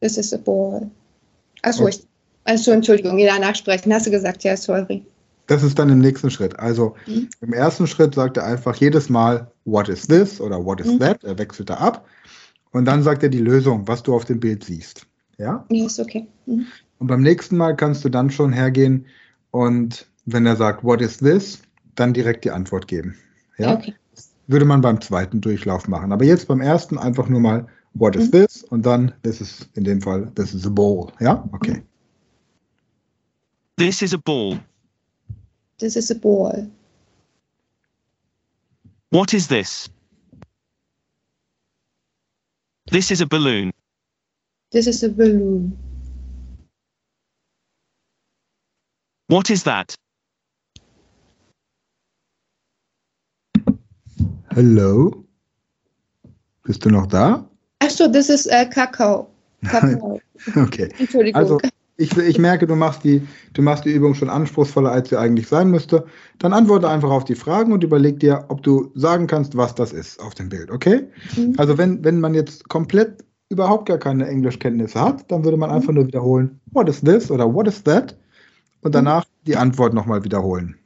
This 0.00 0.18
is 0.18 0.34
a 0.34 0.38
ball. 0.38 0.90
Achso, 1.62 1.84
okay. 1.84 1.94
ich 1.94 2.09
also 2.50 2.72
Entschuldigung, 2.72 3.18
jeder 3.18 3.38
nachsprechen. 3.38 3.92
Hast 3.92 4.06
du 4.06 4.10
gesagt, 4.10 4.44
ja, 4.44 4.56
sorry. 4.56 5.04
Das 5.46 5.62
ist 5.62 5.78
dann 5.78 5.88
im 5.88 5.98
nächsten 5.98 6.30
Schritt. 6.30 6.58
Also 6.58 6.94
mhm. 7.06 7.28
im 7.40 7.52
ersten 7.52 7.86
Schritt 7.86 8.14
sagt 8.14 8.36
er 8.36 8.44
einfach 8.44 8.76
jedes 8.76 9.08
Mal, 9.08 9.50
what 9.64 9.88
is 9.88 10.06
this 10.06 10.40
oder 10.40 10.64
what 10.64 10.80
is 10.80 10.86
mhm. 10.86 10.98
that? 11.00 11.24
Er 11.24 11.38
wechselt 11.38 11.70
da 11.70 11.74
ab. 11.74 12.06
Und 12.72 12.84
dann 12.84 13.02
sagt 13.02 13.22
er 13.22 13.28
die 13.28 13.40
Lösung, 13.40 13.88
was 13.88 14.02
du 14.02 14.14
auf 14.14 14.24
dem 14.24 14.38
Bild 14.38 14.64
siehst. 14.64 15.06
Ja? 15.38 15.64
Ja, 15.70 15.86
ist 15.86 15.98
okay. 15.98 16.28
Mhm. 16.46 16.66
Und 16.98 17.06
beim 17.06 17.22
nächsten 17.22 17.56
Mal 17.56 17.74
kannst 17.74 18.04
du 18.04 18.08
dann 18.08 18.30
schon 18.30 18.52
hergehen 18.52 19.06
und 19.50 20.06
wenn 20.26 20.46
er 20.46 20.54
sagt, 20.54 20.84
what 20.84 21.00
is 21.00 21.18
this? 21.18 21.62
dann 22.00 22.12
direkt 22.12 22.44
die 22.44 22.50
Antwort 22.50 22.88
geben. 22.88 23.16
Ja? 23.58 23.74
Okay. 23.74 23.94
Würde 24.46 24.64
man 24.64 24.80
beim 24.80 25.00
zweiten 25.00 25.40
Durchlauf 25.40 25.86
machen. 25.86 26.12
Aber 26.12 26.24
jetzt 26.24 26.48
beim 26.48 26.60
ersten 26.60 26.98
einfach 26.98 27.28
nur 27.28 27.40
mal, 27.40 27.66
what 27.94 28.16
is 28.16 28.26
Mhm. 28.26 28.32
this? 28.32 28.64
Und 28.64 28.84
dann, 28.86 29.12
this 29.22 29.40
is 29.40 29.68
in 29.74 29.84
dem 29.84 30.00
Fall, 30.00 30.30
this 30.34 30.54
is 30.54 30.66
a 30.66 30.70
bowl. 30.70 31.12
Ja? 31.20 31.48
Okay. 31.52 31.82
This 33.80 34.02
is 34.02 34.12
a 34.12 34.18
ball. 34.18 34.58
This 35.78 35.96
is 35.96 36.10
a 36.10 36.14
ball. 36.14 36.70
What 39.08 39.32
is 39.32 39.48
this? 39.48 39.88
This 42.90 43.10
is 43.10 43.22
a 43.22 43.26
balloon. 43.26 43.72
This 44.70 44.86
is 44.86 45.02
a 45.02 45.08
balloon. 45.08 45.78
What 49.28 49.48
is 49.48 49.62
that? 49.62 49.94
Hello? 54.50 55.24
Bist 56.64 56.84
du 56.84 56.90
noch 56.90 57.06
da? 57.06 57.46
Ach 57.80 57.90
so, 57.90 58.06
this 58.06 58.28
is 58.28 58.46
äh, 58.46 58.66
Kakao. 58.66 59.26
Kakao. 59.64 60.20
Okay. 60.54 60.90
Entschuldigung. 60.98 61.40
Also, 61.40 61.60
ich, 62.00 62.16
ich 62.16 62.38
merke, 62.38 62.66
du 62.66 62.74
machst, 62.76 63.04
die, 63.04 63.26
du 63.52 63.60
machst 63.60 63.84
die 63.84 63.92
Übung 63.92 64.14
schon 64.14 64.30
anspruchsvoller, 64.30 64.90
als 64.90 65.10
sie 65.10 65.18
eigentlich 65.18 65.46
sein 65.46 65.70
müsste. 65.70 66.06
Dann 66.38 66.54
antworte 66.54 66.88
einfach 66.88 67.10
auf 67.10 67.24
die 67.24 67.34
Fragen 67.34 67.72
und 67.72 67.84
überleg 67.84 68.18
dir, 68.20 68.46
ob 68.48 68.62
du 68.62 68.90
sagen 68.94 69.26
kannst, 69.26 69.54
was 69.56 69.74
das 69.74 69.92
ist 69.92 70.18
auf 70.20 70.34
dem 70.34 70.48
Bild, 70.48 70.70
okay? 70.70 71.04
Mhm. 71.36 71.54
Also, 71.58 71.76
wenn, 71.76 72.02
wenn 72.02 72.18
man 72.18 72.32
jetzt 72.32 72.68
komplett 72.68 73.22
überhaupt 73.50 73.86
gar 73.86 73.98
keine 73.98 74.26
Englischkenntnisse 74.26 74.98
hat, 74.98 75.30
dann 75.30 75.44
würde 75.44 75.58
man 75.58 75.70
einfach 75.70 75.92
nur 75.92 76.06
wiederholen, 76.06 76.58
what 76.72 76.88
is 76.88 77.00
this 77.02 77.30
oder 77.30 77.52
what 77.52 77.68
is 77.68 77.82
that? 77.82 78.16
Und 78.80 78.94
danach 78.94 79.24
die 79.46 79.56
Antwort 79.56 79.92
nochmal 79.92 80.24
wiederholen. 80.24 80.76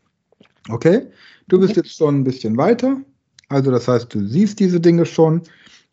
Okay? 0.69 1.07
Du 1.47 1.61
bist 1.61 1.77
jetzt 1.77 1.97
schon 1.97 2.21
ein 2.21 2.25
bisschen 2.25 2.57
weiter. 2.57 2.97
Also, 3.51 3.71
das 3.71 3.87
heißt, 3.87 4.13
du 4.13 4.27
siehst 4.27 4.59
diese 4.59 4.81
Dinge 4.81 5.07
schon. 5.07 5.43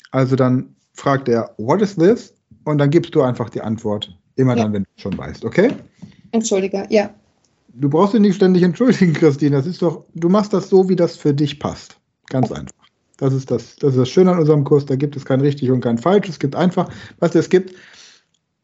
Also, 0.10 0.36
dann 0.36 0.76
fragt 0.94 1.30
er, 1.30 1.54
what 1.58 1.82
is 1.82 1.96
this? 1.96 2.34
Und 2.64 2.80
dann 2.80 2.90
gibst 2.90 3.14
du 3.14 3.22
einfach 3.22 3.50
die 3.52 3.62
Antwort. 3.62 4.18
Immer 4.42 4.58
Ja. 4.58 4.64
dann, 4.64 4.74
wenn 4.74 4.84
du 4.84 4.90
schon 5.02 5.18
weißt, 5.18 5.46
okay? 5.46 5.72
Entschuldige, 6.32 6.86
ja. 6.90 7.14
Du 7.74 7.90
brauchst 7.90 8.14
dich 8.14 8.22
nicht 8.22 8.36
ständig 8.36 8.64
entschuldigen, 8.64 9.14
Christine. 9.22 9.56
Das 9.58 9.66
ist 9.68 9.82
doch, 9.82 10.06
du 10.16 10.30
machst 10.30 10.52
das 10.54 10.70
so, 10.70 10.90
wie 10.90 10.96
das 10.96 11.16
für 11.16 11.34
dich 11.34 11.60
passt. 11.60 11.98
Ganz 12.30 12.52
einfach. 12.52 12.74
Das 13.18 13.34
ist 13.34 13.52
das, 13.52 13.76
das 13.76 13.92
ist 13.92 14.00
das 14.00 14.10
Schöne 14.10 14.32
an 14.32 14.40
unserem 14.40 14.64
Kurs. 14.64 14.86
Da 14.86 14.96
gibt 14.96 15.16
es 15.16 15.26
kein 15.26 15.42
richtig 15.42 15.70
und 15.72 15.82
kein 15.82 15.98
falsch. 16.00 16.28
Es 16.28 16.40
gibt 16.40 16.56
einfach, 16.56 16.90
was 17.20 17.36
es 17.36 17.50
gibt. 17.50 17.76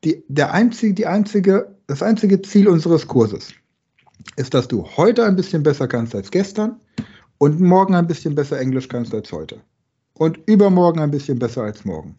Die, 0.04 0.24
der 0.28 0.52
einzige, 0.54 0.94
die 0.94 1.06
einzige, 1.06 1.76
das 1.88 2.02
einzige 2.02 2.42
Ziel 2.42 2.68
unseres 2.68 3.08
Kurses 3.08 3.54
ist, 4.36 4.54
dass 4.54 4.68
du 4.68 4.86
heute 4.98 5.26
ein 5.26 5.36
bisschen 5.36 5.64
besser 5.64 5.88
kannst 5.88 6.16
als 6.16 6.32
gestern 6.32 6.80
und 7.38 7.60
morgen 7.62 7.94
ein 7.96 8.08
bisschen 8.08 8.36
besser 8.36 8.60
Englisch 8.60 8.88
kannst 8.88 9.14
als 9.14 9.32
heute. 9.32 9.62
Und 10.14 10.40
übermorgen 10.48 11.00
ein 11.02 11.12
bisschen 11.12 11.38
besser 11.40 11.64
als 11.64 11.86
morgen. 11.86 12.16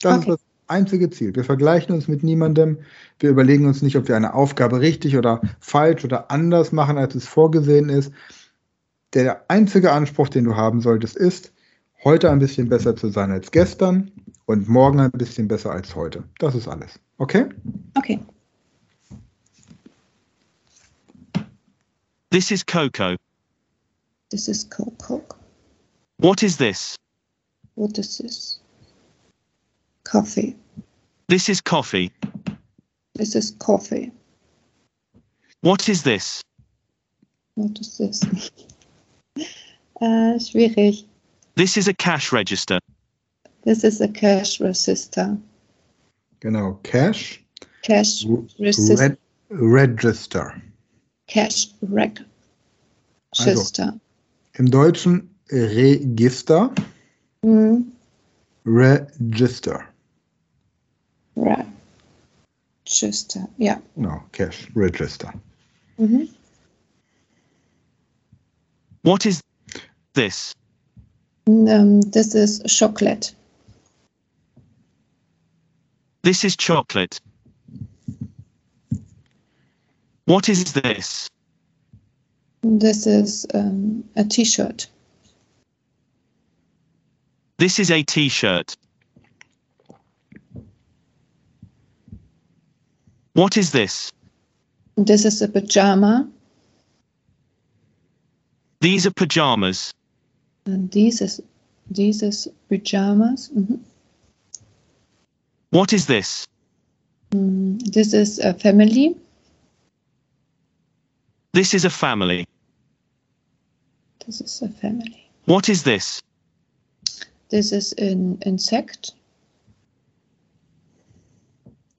Das 0.00 0.18
Okay. 0.20 0.32
ist 0.32 0.38
das 0.40 0.47
einzige 0.70 1.10
Ziel. 1.10 1.34
Wir 1.34 1.44
vergleichen 1.44 1.94
uns 1.94 2.08
mit 2.08 2.22
niemandem. 2.22 2.78
Wir 3.18 3.30
überlegen 3.30 3.66
uns 3.66 3.82
nicht, 3.82 3.96
ob 3.96 4.08
wir 4.08 4.16
eine 4.16 4.34
Aufgabe 4.34 4.80
richtig 4.80 5.16
oder 5.16 5.40
falsch 5.60 6.04
oder 6.04 6.30
anders 6.30 6.72
machen, 6.72 6.98
als 6.98 7.14
es 7.14 7.26
vorgesehen 7.26 7.88
ist. 7.88 8.12
Der 9.14 9.44
einzige 9.48 9.92
Anspruch, 9.92 10.28
den 10.28 10.44
du 10.44 10.56
haben 10.56 10.80
solltest, 10.80 11.16
ist, 11.16 11.52
heute 12.04 12.30
ein 12.30 12.38
bisschen 12.38 12.68
besser 12.68 12.94
zu 12.94 13.08
sein 13.08 13.30
als 13.30 13.50
gestern 13.50 14.12
und 14.46 14.68
morgen 14.68 15.00
ein 15.00 15.10
bisschen 15.12 15.48
besser 15.48 15.72
als 15.72 15.94
heute. 15.94 16.24
Das 16.38 16.54
ist 16.54 16.68
alles. 16.68 16.98
Okay? 17.18 17.46
Okay. 17.94 18.20
This 22.30 22.50
is 22.50 22.64
cocoa. 22.64 23.16
This 24.30 24.48
is. 24.48 24.68
Coke. 24.68 25.34
What 26.18 26.42
is 26.42 26.58
this? 26.58 26.96
What 27.74 27.96
is 27.96 28.18
this? 28.18 28.60
Coffee. 30.08 30.56
This 31.28 31.48
is 31.48 31.60
coffee. 31.60 32.10
This 33.14 33.34
is 33.34 33.50
coffee. 33.58 34.10
What 35.60 35.88
is 35.88 36.02
this? 36.02 36.42
What 37.56 37.78
is 37.78 37.98
this? 37.98 38.24
äh, 40.00 40.40
schwierig. 40.40 41.04
This 41.56 41.76
is 41.76 41.88
a 41.88 41.94
cash 41.94 42.32
register. 42.32 42.78
This 43.64 43.84
is 43.84 44.00
a 44.00 44.08
cash 44.08 44.60
register. 44.60 45.36
Genau. 46.40 46.78
Cash 46.84 47.40
Cash 47.82 48.24
register. 48.58 48.96
Red, 48.96 49.18
Register. 49.50 50.62
Cash 51.26 51.68
reg. 51.82 52.20
Also. 53.38 53.50
Register. 53.50 54.00
Im 54.58 54.70
Deutschen 54.70 55.28
Register. 55.50 56.70
Mhm. 57.42 57.92
Register. 58.64 59.88
Register. 62.84 63.46
Yeah. 63.56 63.78
No, 63.96 64.22
Cash 64.32 64.68
Register. 64.74 65.32
Mhm. 65.98 66.28
What 69.02 69.26
is 69.26 69.42
this? 70.14 70.54
Um, 71.46 72.00
this 72.00 72.34
is 72.34 72.62
chocolate. 72.66 73.34
This 76.22 76.44
is 76.44 76.56
chocolate. 76.56 77.20
What 80.26 80.48
is 80.48 80.72
this? 80.74 81.28
This 82.62 83.06
is 83.06 83.46
um, 83.54 84.04
a 84.16 84.24
T-shirt. 84.24 84.88
This 87.58 87.80
is 87.80 87.90
a 87.90 88.04
t 88.04 88.28
shirt. 88.28 88.76
What 93.38 93.56
is 93.56 93.70
this? 93.70 94.10
This 94.96 95.24
is 95.24 95.40
a 95.42 95.46
pajama. 95.46 96.28
These 98.80 99.06
are 99.06 99.12
pajamas. 99.12 99.94
And 100.66 100.90
this 100.90 101.20
is 101.20 101.40
this 101.88 102.20
is 102.20 102.48
pajamas. 102.68 103.48
Mhm. 103.54 103.78
What 105.70 105.92
is 105.92 106.06
this? 106.06 106.48
Mm, 107.30 107.78
This 107.92 108.12
is 108.12 108.40
a 108.40 108.52
family. 108.54 109.14
This 111.52 111.74
is 111.74 111.84
a 111.84 111.90
family. 111.90 112.44
This 114.26 114.40
is 114.40 114.62
a 114.62 114.68
family. 114.68 115.30
What 115.44 115.68
is 115.68 115.84
this? 115.84 116.20
This 117.50 117.70
is 117.70 117.92
an 117.98 118.42
insect. 118.44 119.12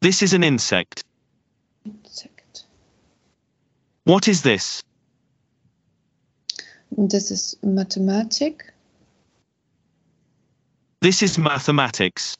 This 0.02 0.22
is 0.22 0.34
an. 0.34 0.44
Insect. 0.44 1.06
What 4.10 4.28
is 4.28 4.42
this? 4.42 4.84
This 6.98 7.30
is 7.30 7.56
mathematic. 7.62 8.64
This 11.02 11.22
is 11.22 11.38
mathematics. 11.38 12.36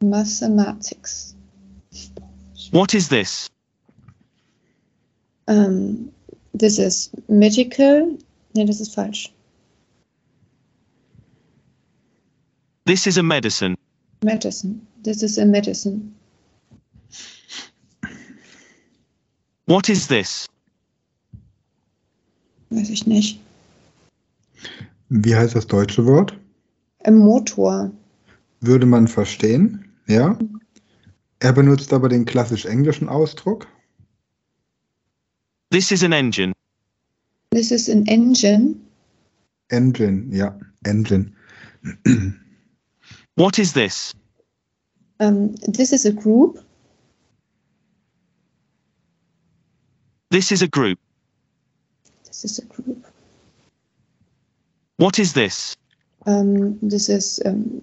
Mathematics. 0.00 1.34
What 2.70 2.94
is 2.94 3.10
this? 3.10 3.50
Um, 5.46 6.10
this 6.54 6.78
is 6.78 7.10
medical. 7.28 8.16
Nee, 8.54 8.64
das 8.64 8.80
ist 8.80 8.94
falsch. 8.94 9.30
This 12.86 13.06
is 13.06 13.18
a 13.18 13.22
medicine. 13.22 13.76
Medicine. 14.24 14.86
This 15.02 15.22
is 15.22 15.36
a 15.36 15.44
medicine. 15.44 16.14
What 19.66 19.90
is 19.90 20.06
this? 20.08 20.48
Weiß 22.72 22.88
ich 22.88 23.06
nicht. 23.06 23.38
Wie 25.10 25.36
heißt 25.36 25.54
das 25.54 25.66
deutsche 25.66 26.06
Wort? 26.06 26.38
Ein 27.04 27.18
Motor. 27.18 27.90
Würde 28.60 28.86
man 28.86 29.08
verstehen, 29.08 29.84
ja. 30.06 30.38
Er 31.40 31.52
benutzt 31.52 31.92
aber 31.92 32.08
den 32.08 32.24
klassisch 32.24 32.64
englischen 32.64 33.10
Ausdruck. 33.10 33.66
This 35.70 35.90
is 35.90 36.02
an 36.02 36.12
engine. 36.12 36.52
This 37.50 37.70
is 37.70 37.90
an 37.90 38.06
engine. 38.06 38.76
Engine, 39.68 40.28
ja, 40.30 40.58
Engine. 40.84 41.32
What 43.36 43.58
is 43.58 43.72
this? 43.72 44.14
Um, 45.18 45.54
this 45.66 45.92
is 45.92 46.06
a 46.06 46.12
group. 46.12 46.58
This 50.30 50.52
is 50.52 50.62
a 50.62 50.68
group. 50.68 50.98
This 52.32 52.44
is 52.46 52.58
a 52.60 52.64
group. 52.64 53.06
What 54.96 55.18
is 55.18 55.34
this? 55.34 55.76
Um, 56.24 56.78
this 56.80 57.10
is 57.10 57.42
um, 57.44 57.82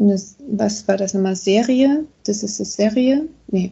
eine, 0.00 0.18
was 0.40 0.88
war 0.88 0.96
das 0.96 1.14
nochmal? 1.14 1.36
Serie? 1.36 2.06
Das 2.24 2.42
ist 2.42 2.58
eine 2.58 2.66
Serie? 2.66 3.28
Nee. 3.52 3.70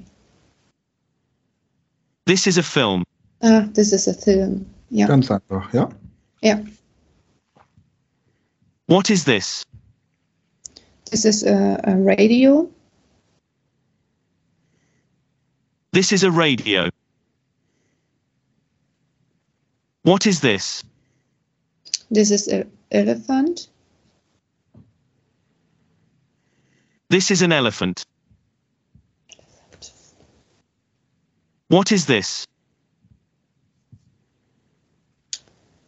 This 2.26 2.46
is 2.46 2.56
a 2.56 2.62
film. 2.62 3.02
Ah, 3.42 3.66
this 3.74 3.92
is 3.92 4.06
a 4.06 4.14
film. 4.14 4.64
Ja. 4.90 5.08
Ganz 5.08 5.28
einfach, 5.28 5.74
ja? 5.74 5.88
ja. 6.40 6.60
What 8.86 9.10
is 9.10 9.24
this? 9.24 9.64
This 11.10 11.24
is 11.24 11.42
a, 11.42 11.80
a 11.82 11.96
radio. 11.96 12.70
This 15.90 16.12
is 16.12 16.22
a 16.22 16.30
radio. 16.30 16.90
What 20.02 20.26
is 20.26 20.40
this? 20.40 20.82
This 22.10 22.30
is 22.30 22.48
an 22.48 22.70
elephant. 22.90 23.68
This 27.08 27.30
is 27.30 27.42
an 27.42 27.52
elephant. 27.52 28.04
What 31.68 31.92
is 31.92 32.06
this? 32.06 32.46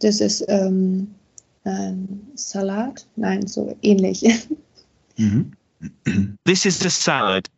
This 0.00 0.20
is 0.20 0.42
um, 0.48 1.14
ein 1.66 2.26
Salat. 2.36 3.04
Nein, 3.16 3.46
so 3.48 3.76
ähnlich. 3.82 4.22
Mhm. 5.16 5.52
This 6.44 6.66
is 6.66 6.84
a 6.84 6.90
salad. 6.90 7.48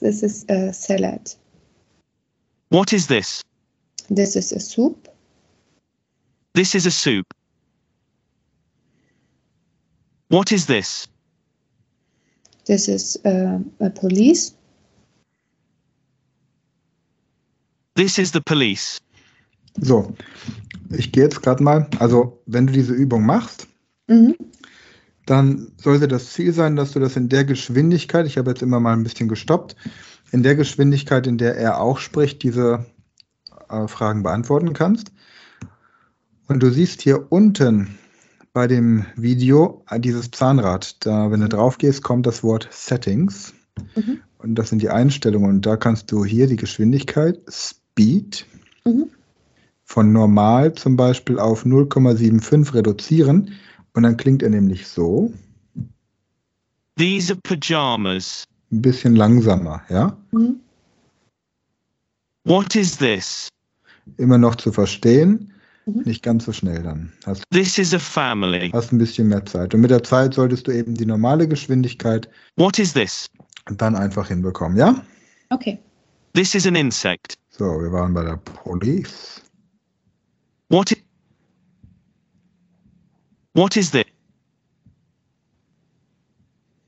This 0.00 0.22
is 0.22 0.44
a 0.50 0.70
salad. 0.74 1.34
What 2.68 2.92
is 2.92 3.06
this? 3.06 3.42
This 4.10 4.36
is 4.36 4.52
a 4.52 4.60
soup. 4.60 5.07
This 6.58 6.74
is 6.74 6.86
a 6.86 6.90
soup. 6.90 7.32
What 10.26 10.50
is 10.50 10.66
this? 10.66 11.06
This 12.66 12.88
is 12.88 13.16
uh, 13.24 13.60
a 13.78 13.90
police. 13.90 14.54
This 17.94 18.18
is 18.18 18.32
the 18.32 18.40
police. 18.40 19.00
So, 19.80 20.12
ich 20.90 21.12
gehe 21.12 21.22
jetzt 21.22 21.42
gerade 21.42 21.62
mal, 21.62 21.88
also 22.00 22.42
wenn 22.46 22.66
du 22.66 22.72
diese 22.72 22.92
Übung 22.92 23.24
machst, 23.24 23.68
Mhm. 24.08 24.34
dann 25.26 25.70
sollte 25.76 26.08
das 26.08 26.32
Ziel 26.32 26.52
sein, 26.52 26.74
dass 26.74 26.90
du 26.90 26.98
das 26.98 27.14
in 27.14 27.28
der 27.28 27.44
Geschwindigkeit, 27.44 28.26
ich 28.26 28.36
habe 28.36 28.50
jetzt 28.50 28.62
immer 28.62 28.80
mal 28.80 28.94
ein 28.94 29.04
bisschen 29.04 29.28
gestoppt, 29.28 29.76
in 30.32 30.42
der 30.42 30.56
Geschwindigkeit, 30.56 31.28
in 31.28 31.38
der 31.38 31.56
er 31.56 31.80
auch 31.80 31.98
spricht, 31.98 32.42
diese 32.42 32.84
äh, 33.68 33.86
Fragen 33.86 34.24
beantworten 34.24 34.72
kannst. 34.72 35.12
Und 36.48 36.62
du 36.62 36.70
siehst 36.70 37.02
hier 37.02 37.30
unten 37.30 37.98
bei 38.52 38.66
dem 38.66 39.04
Video 39.16 39.84
äh, 39.90 40.00
dieses 40.00 40.30
Zahnrad. 40.30 41.04
Da, 41.04 41.30
wenn 41.30 41.40
du 41.40 41.48
drauf 41.48 41.78
gehst, 41.78 42.02
kommt 42.02 42.26
das 42.26 42.42
Wort 42.42 42.68
Settings. 42.70 43.52
Mhm. 43.94 44.20
Und 44.38 44.54
das 44.54 44.70
sind 44.70 44.80
die 44.82 44.88
Einstellungen. 44.90 45.50
Und 45.50 45.66
da 45.66 45.76
kannst 45.76 46.10
du 46.10 46.24
hier 46.24 46.46
die 46.46 46.56
Geschwindigkeit, 46.56 47.38
Speed, 47.48 48.46
Mhm. 48.84 49.10
von 49.84 50.12
normal 50.12 50.72
zum 50.74 50.96
Beispiel 50.96 51.38
auf 51.38 51.64
0,75 51.66 52.72
reduzieren. 52.74 53.52
Und 53.92 54.04
dann 54.04 54.16
klingt 54.16 54.42
er 54.42 54.50
nämlich 54.50 54.86
so, 54.86 55.32
These 56.96 57.32
are 57.34 57.40
pajamas. 57.42 58.44
ein 58.72 58.82
bisschen 58.82 59.14
langsamer, 59.16 59.82
ja? 59.90 60.16
Mhm. 60.32 60.60
What 62.44 62.74
is 62.76 62.96
this? 62.96 63.48
Immer 64.16 64.38
noch 64.38 64.54
zu 64.54 64.72
verstehen, 64.72 65.52
Mhm. 65.88 66.02
nicht 66.04 66.22
ganz 66.22 66.44
so 66.44 66.52
schnell 66.52 66.82
dann. 66.82 67.12
Hast, 67.24 67.42
This 67.50 67.78
is 67.78 67.94
a 67.94 67.98
family. 67.98 68.70
hast 68.72 68.92
ein 68.92 68.98
bisschen 68.98 69.28
mehr 69.28 69.44
Zeit. 69.46 69.74
Und 69.74 69.80
mit 69.80 69.90
der 69.90 70.02
Zeit 70.02 70.34
solltest 70.34 70.66
du 70.66 70.72
eben 70.72 70.94
die 70.94 71.06
normale 71.06 71.48
Geschwindigkeit 71.48 72.28
What 72.56 72.78
is 72.78 72.92
this? 72.92 73.28
dann 73.76 73.96
einfach 73.96 74.28
hinbekommen, 74.28 74.76
ja? 74.78 75.02
Okay. 75.50 75.78
This 76.34 76.54
is 76.54 76.66
an 76.66 76.74
insect. 76.74 77.34
So, 77.50 77.64
wir 77.64 77.90
waren 77.92 78.12
bei 78.14 78.24
der 78.24 78.36
Police. 78.36 79.42
What 80.68 80.90
i- 80.92 81.02
What 83.54 83.76
is 83.76 83.90
this? 83.90 84.04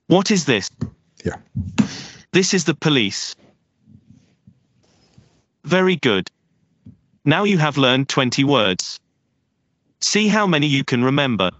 What 0.08 0.30
is 0.30 0.44
this? 0.44 0.68
Ja. 1.24 1.34
This 2.32 2.52
is 2.52 2.64
the 2.64 2.74
police. 2.74 3.34
Very 5.64 5.96
good. 5.96 6.28
Now 7.24 7.44
you 7.44 7.58
have 7.58 7.76
learned 7.78 8.08
20 8.08 8.44
words. 8.44 8.98
See 10.00 10.28
how 10.28 10.46
many 10.46 10.66
you 10.66 10.84
can 10.84 11.04
remember. 11.04 11.50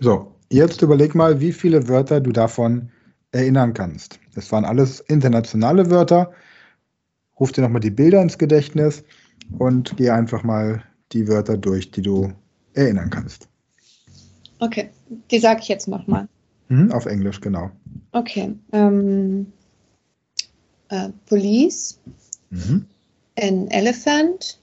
So, 0.00 0.34
jetzt 0.50 0.82
überleg 0.82 1.14
mal, 1.14 1.40
wie 1.40 1.52
viele 1.52 1.86
Wörter 1.88 2.20
du 2.20 2.32
davon 2.32 2.90
erinnern 3.32 3.74
kannst. 3.74 4.18
Das 4.34 4.50
waren 4.50 4.64
alles 4.64 5.00
internationale 5.00 5.88
Wörter. 5.90 6.32
Ruf 7.38 7.52
dir 7.52 7.62
nochmal 7.62 7.80
die 7.80 7.90
Bilder 7.90 8.20
ins 8.20 8.38
Gedächtnis 8.38 9.04
und 9.58 9.96
geh 9.96 10.10
einfach 10.10 10.42
mal 10.42 10.82
die 11.12 11.28
Wörter 11.28 11.56
durch, 11.56 11.90
die 11.92 12.02
du 12.02 12.32
erinnern 12.74 13.10
kannst. 13.10 13.48
Okay. 14.58 14.90
Die 15.30 15.38
sage 15.38 15.60
ich 15.62 15.68
jetzt 15.68 15.86
nochmal. 15.86 16.28
Mhm, 16.68 16.90
auf 16.92 17.06
Englisch, 17.06 17.40
genau. 17.40 17.70
Okay. 18.12 18.54
Ähm, 18.72 19.52
äh, 20.88 21.10
police, 21.26 22.00
Mhm. 22.50 22.86
an 23.38 23.68
elephant, 23.68 24.58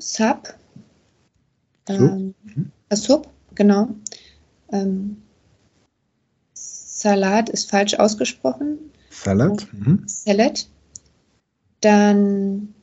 sub, 0.00 0.54
ähm, 1.88 2.34
a 2.88 2.96
soup, 2.96 3.28
genau. 3.54 3.88
Ähm, 4.72 5.22
Salat 6.54 7.48
ist 7.48 7.70
falsch 7.70 7.94
ausgesprochen. 7.94 8.78
Salad. 9.10 9.66
Mhm. 9.72 10.02
Salad. 10.06 10.68
Dann 11.80 12.74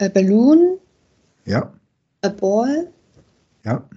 a 0.00 0.08
balloon, 0.08 0.78
Ja, 1.46 1.72
a 2.22 2.28
ball, 2.28 2.90
ja. 3.64 3.88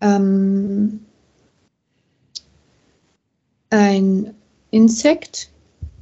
ähm, 0.00 1.04
ein 3.70 4.34
Insekt, 4.70 5.50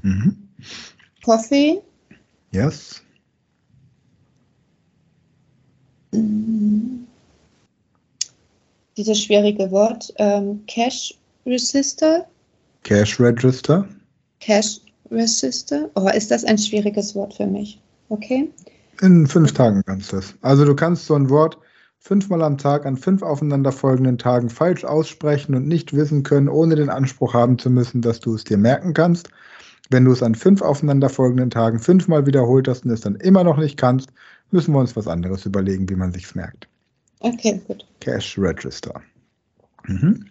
Mhm. 0.03 0.49
Coffee, 1.25 1.81
Yes. 2.53 3.03
Dieses 8.97 9.23
schwierige 9.23 9.71
Wort, 9.71 10.13
ähm, 10.17 10.63
Cash 10.67 11.15
Resistor, 11.47 12.27
Cash 12.85 13.21
Register. 13.21 13.87
Cash 14.41 14.81
Resistor. 15.11 15.91
Oh, 15.95 16.09
ist 16.09 16.31
das 16.31 16.45
ein 16.45 16.59
schwieriges 16.59 17.15
Wort 17.15 17.35
für 17.35 17.47
mich? 17.47 17.81
Okay. 18.09 18.51
In 19.01 19.27
fünf 19.27 19.53
Tagen 19.53 19.83
kannst 19.87 20.13
du 20.13 20.17
es. 20.17 20.35
Also 20.43 20.65
du 20.65 20.75
kannst 20.75 21.07
so 21.07 21.15
ein 21.15 21.29
Wort 21.31 21.59
fünfmal 21.99 22.43
am 22.43 22.59
Tag 22.59 22.87
an 22.87 22.97
fünf 22.97 23.23
aufeinanderfolgenden 23.23 24.19
Tagen 24.19 24.49
falsch 24.49 24.85
aussprechen 24.85 25.55
und 25.55 25.69
nicht 25.69 25.95
wissen 25.95 26.23
können, 26.23 26.49
ohne 26.49 26.77
den 26.77 26.89
Anspruch 26.89 27.35
haben 27.35 27.59
zu 27.59 27.71
müssen, 27.71 28.01
dass 28.01 28.21
du 28.21 28.35
es 28.35 28.45
dir 28.45 28.57
merken 28.57 28.95
kannst. 28.95 29.29
Wenn 29.91 30.05
du 30.05 30.13
es 30.13 30.23
an 30.23 30.35
fünf 30.35 30.61
aufeinanderfolgenden 30.63 31.51
Tagen 31.51 31.79
fünfmal 31.79 32.27
wiederholt 32.27 32.69
hast 32.69 32.85
und 32.85 32.91
es 32.91 33.01
dann 33.01 33.17
immer 33.17 33.43
noch 33.45 33.57
nicht 33.57 33.77
kannst, 33.79 34.11
müssen 34.51 34.73
wir 34.75 34.81
uns 34.81 34.97
was 34.97 35.09
anderes 35.09 35.47
überlegen, 35.47 35.89
wie 35.89 35.95
man 35.97 36.13
sich's 36.13 36.35
merkt. 36.35 36.69
Okay, 37.21 37.61
gut. 37.67 37.87
Cash 38.01 38.39
Register. 38.39 39.01
Mhm. 39.87 40.27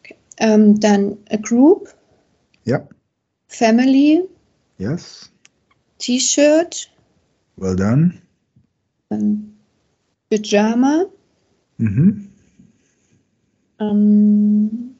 Okay. 0.00 0.16
Ähm, 0.38 0.78
dann 0.80 1.16
a 1.30 1.36
Group, 1.36 1.88
Ja. 2.64 2.86
Family, 3.48 4.22
Yes. 4.78 5.30
T-Shirt, 5.98 6.90
Well 7.56 7.76
done. 7.76 8.14
ähm, 9.10 9.52
Pyjama, 10.30 11.04
Mhm. 11.78 12.28
ähm, 13.78 14.91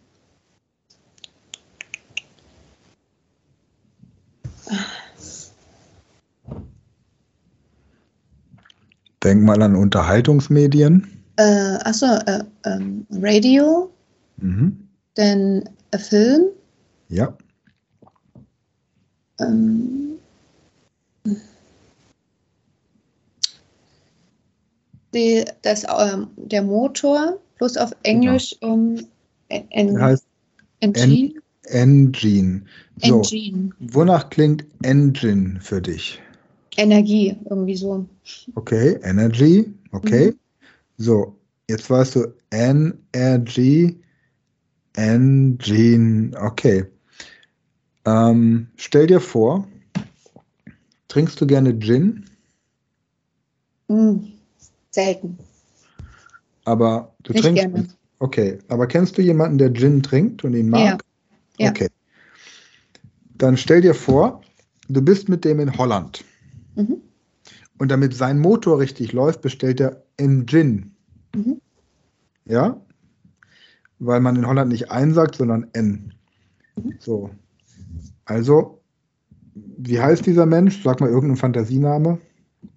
Denk 9.22 9.42
mal 9.42 9.62
an 9.62 9.76
Unterhaltungsmedien. 9.76 11.22
äh, 11.36 11.76
achso, 11.84 12.06
äh, 12.06 12.44
ähm, 12.64 13.06
Radio, 13.12 13.90
Mhm. 14.38 14.88
dann 15.14 15.68
a 15.92 15.98
Film, 15.98 16.46
Ja. 17.08 17.36
ähm, 19.40 20.18
die, 25.14 25.44
das, 25.62 25.84
ähm, 25.84 26.28
der 26.36 26.62
Motor, 26.62 27.38
bloß 27.58 27.76
auf 27.76 27.94
Englisch 28.02 28.56
ähm, 28.62 29.06
en, 29.48 29.70
en, 29.70 30.00
Heißt 30.00 30.26
Engine. 30.80 31.41
Engine. 31.66 32.66
So. 32.98 33.16
Engine. 33.16 33.72
Wonach 33.78 34.30
klingt 34.30 34.64
Engine 34.82 35.58
für 35.60 35.80
dich? 35.80 36.20
Energie, 36.76 37.36
irgendwie 37.50 37.76
so. 37.76 38.06
Okay, 38.54 38.98
Energy, 39.02 39.72
okay. 39.92 40.30
Mhm. 40.30 40.38
So, 40.96 41.36
jetzt 41.68 41.88
weißt 41.90 42.16
du 42.16 42.34
Energy, 42.50 44.00
Engine, 44.94 46.30
okay. 46.40 46.84
Ähm, 48.04 48.68
stell 48.76 49.06
dir 49.06 49.20
vor, 49.20 49.66
trinkst 51.08 51.40
du 51.40 51.46
gerne 51.46 51.78
Gin? 51.78 52.24
Hm, 53.88 54.32
selten. 54.90 55.38
Aber 56.64 57.14
du 57.22 57.32
Nicht 57.32 57.42
trinkst. 57.42 57.62
gerne. 57.62 57.88
Okay, 58.18 58.58
aber 58.68 58.86
kennst 58.86 59.18
du 59.18 59.22
jemanden, 59.22 59.58
der 59.58 59.72
Gin 59.72 60.02
trinkt 60.02 60.44
und 60.44 60.54
ihn 60.54 60.68
mag? 60.68 60.80
Ja. 60.80 60.98
Ja. 61.62 61.70
Okay. 61.70 61.88
Dann 63.38 63.56
stell 63.56 63.80
dir 63.80 63.94
vor, 63.94 64.42
du 64.88 65.02
bist 65.02 65.28
mit 65.28 65.44
dem 65.44 65.60
in 65.60 65.76
Holland. 65.76 66.24
Mhm. 66.74 66.96
Und 67.78 67.90
damit 67.90 68.14
sein 68.14 68.38
Motor 68.38 68.78
richtig 68.78 69.12
läuft, 69.12 69.42
bestellt 69.42 69.80
er 69.80 70.02
in 70.16 70.46
Gin. 70.46 70.94
Mhm. 71.34 71.60
Ja? 72.44 72.80
Weil 73.98 74.20
man 74.20 74.36
in 74.36 74.46
Holland 74.46 74.70
nicht 74.70 74.90
ein 74.90 75.14
sagt, 75.14 75.36
sondern 75.36 75.68
N. 75.72 76.12
Mhm. 76.76 76.94
So. 76.98 77.30
Also, 78.24 78.80
wie 79.54 80.00
heißt 80.00 80.26
dieser 80.26 80.46
Mensch? 80.46 80.82
Sag 80.82 81.00
mal 81.00 81.08
irgendeinen 81.08 81.36
Fantasiename. 81.36 82.18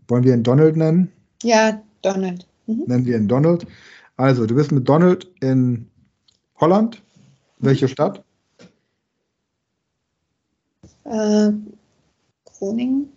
Wollen 0.08 0.24
wir 0.24 0.34
ihn 0.34 0.44
Donald 0.44 0.76
nennen? 0.76 1.12
Ja, 1.44 1.82
Donald. 2.02 2.48
Mhm. 2.68 2.84
Nennen 2.88 3.06
wir 3.06 3.18
ihn 3.18 3.28
Donald. 3.28 3.66
Also, 4.18 4.46
du 4.46 4.56
bist 4.56 4.72
mit 4.72 4.88
Donald 4.88 5.32
in 5.42 5.88
Holland. 6.60 7.02
Welche 7.60 7.88
Stadt? 7.88 8.24
Äh, 11.06 11.52
Groningen? 12.46 13.10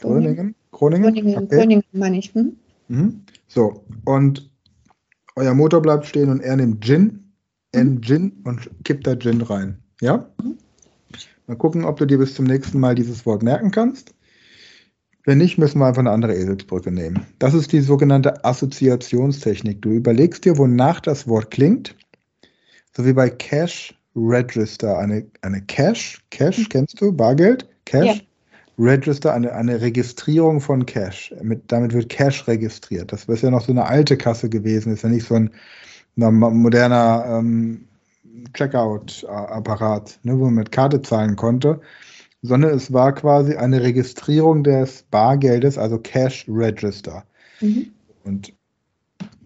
Groningen. 0.00 0.54
Groningen? 0.70 1.04
Groningen, 1.04 1.44
Okay. 1.44 1.56
Groningen 1.56 1.84
meine 1.92 2.18
ich. 2.18 2.34
Hm? 2.34 2.56
Mhm. 2.88 3.22
So, 3.46 3.84
und 4.04 4.50
euer 5.36 5.54
Motor 5.54 5.82
bleibt 5.82 6.06
stehen 6.06 6.30
und 6.30 6.40
er 6.40 6.56
nimmt 6.56 6.84
Gin, 6.84 7.32
N 7.72 8.00
Gin 8.02 8.32
und 8.44 8.70
kippt 8.84 9.06
da 9.06 9.16
Gin 9.16 9.40
rein. 9.40 9.78
Ja? 10.00 10.28
Mal 11.46 11.56
gucken, 11.56 11.84
ob 11.84 11.98
du 11.98 12.06
dir 12.06 12.18
bis 12.18 12.34
zum 12.34 12.46
nächsten 12.46 12.80
Mal 12.80 12.94
dieses 12.94 13.26
Wort 13.26 13.42
merken 13.42 13.70
kannst. 13.70 14.14
Wenn 15.24 15.38
nicht, 15.38 15.56
müssen 15.58 15.78
wir 15.78 15.86
einfach 15.86 16.00
eine 16.00 16.10
andere 16.10 16.34
Eselsbrücke 16.34 16.90
nehmen. 16.90 17.26
Das 17.38 17.54
ist 17.54 17.72
die 17.72 17.80
sogenannte 17.80 18.44
Assoziationstechnik. 18.44 19.80
Du 19.80 19.90
überlegst 19.90 20.44
dir, 20.44 20.58
wonach 20.58 21.00
das 21.00 21.26
Wort 21.26 21.50
klingt. 21.50 21.96
So 22.94 23.06
wie 23.06 23.14
bei 23.14 23.30
Cash 23.30 23.94
Register. 24.16 24.98
Eine, 24.98 25.26
eine 25.42 25.60
Cash, 25.62 26.22
Cash 26.30 26.68
kennst 26.68 27.00
du, 27.00 27.12
Bargeld, 27.12 27.68
Cash. 27.84 28.18
Ja. 28.18 28.22
Register, 28.76 29.32
eine, 29.32 29.52
eine 29.52 29.80
Registrierung 29.80 30.60
von 30.60 30.84
Cash. 30.84 31.32
Mit, 31.42 31.62
damit 31.70 31.92
wird 31.92 32.08
Cash 32.08 32.48
registriert. 32.48 33.12
Das 33.12 33.26
ist 33.26 33.42
ja 33.42 33.50
noch 33.50 33.64
so 33.64 33.72
eine 33.72 33.86
alte 33.86 34.16
Kasse 34.16 34.48
gewesen, 34.48 34.92
ist 34.92 35.04
ja 35.04 35.10
nicht 35.10 35.26
so 35.26 35.36
ein, 35.36 35.50
ein 36.16 36.34
moderner 36.34 37.24
ähm, 37.28 37.86
Checkout-Apparat, 38.52 40.18
ne, 40.24 40.38
wo 40.38 40.46
man 40.46 40.54
mit 40.54 40.72
Karte 40.72 41.02
zahlen 41.02 41.36
konnte, 41.36 41.80
sondern 42.42 42.72
es 42.72 42.92
war 42.92 43.14
quasi 43.14 43.54
eine 43.54 43.80
Registrierung 43.80 44.64
des 44.64 45.04
Bargeldes, 45.04 45.78
also 45.78 45.98
Cash 45.98 46.46
Register. 46.48 47.24
Mhm. 47.60 47.92
Und 48.24 48.52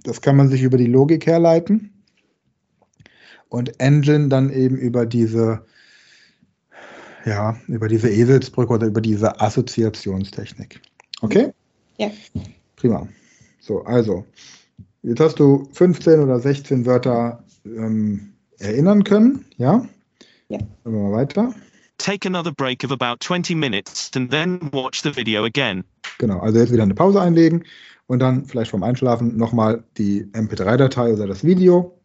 das 0.05 0.23
kann 0.23 0.37
man 0.37 0.49
sich 0.49 0.63
über 0.63 0.79
die 0.79 0.87
Logik 0.87 1.27
herleiten 1.27 1.93
und 3.49 3.81
Engine 3.81 4.29
dann 4.29 4.51
eben 4.51 4.77
über 4.77 5.07
diese, 5.07 5.65
ja, 7.25 7.57
über 7.69 7.89
diese 7.89 8.09
Eselsbrücke 8.09 8.73
oder 8.73 8.87
über 8.87 9.01
diese 9.01 9.41
Assoziationstechnik. 9.41 10.81
Okay? 11.23 11.53
Ja. 11.99 12.11
Prima. 12.77 13.09
So, 13.61 13.83
also, 13.85 14.25
jetzt 15.03 15.21
hast 15.21 15.39
du 15.39 15.69
15 15.73 16.21
oder 16.21 16.39
16 16.39 16.87
Wörter 16.87 17.43
ähm, 17.65 18.33
erinnern 18.59 19.05
können, 19.05 19.45
ja? 19.57 19.85
Ja. 20.49 20.59
Gehen 20.59 20.69
wir 20.85 20.91
mal 20.91 21.13
weiter. 21.13 21.55
Take 21.99 22.29
another 22.29 22.53
break 22.53 22.85
of 22.85 22.93
about 22.93 23.19
20 23.21 23.57
minutes 23.57 24.11
and 24.15 24.31
then 24.31 24.61
watch 24.73 25.03
the 25.03 25.15
video 25.17 25.45
again. 25.45 25.85
Genau, 26.19 26.39
also 26.39 26.59
jetzt 26.59 26.73
wieder 26.73 26.85
eine 26.85 26.95
Pause 26.95 27.21
einlegen 27.21 27.65
und 28.07 28.21
dann 28.21 28.45
vielleicht 28.47 28.71
vorm 28.71 28.85
Einschlafen 28.85 29.37
nochmal 29.37 29.85
die 29.99 30.25
MP3-Datei 30.33 31.13
oder 31.13 31.27
das 31.27 31.45
Video 31.45 32.01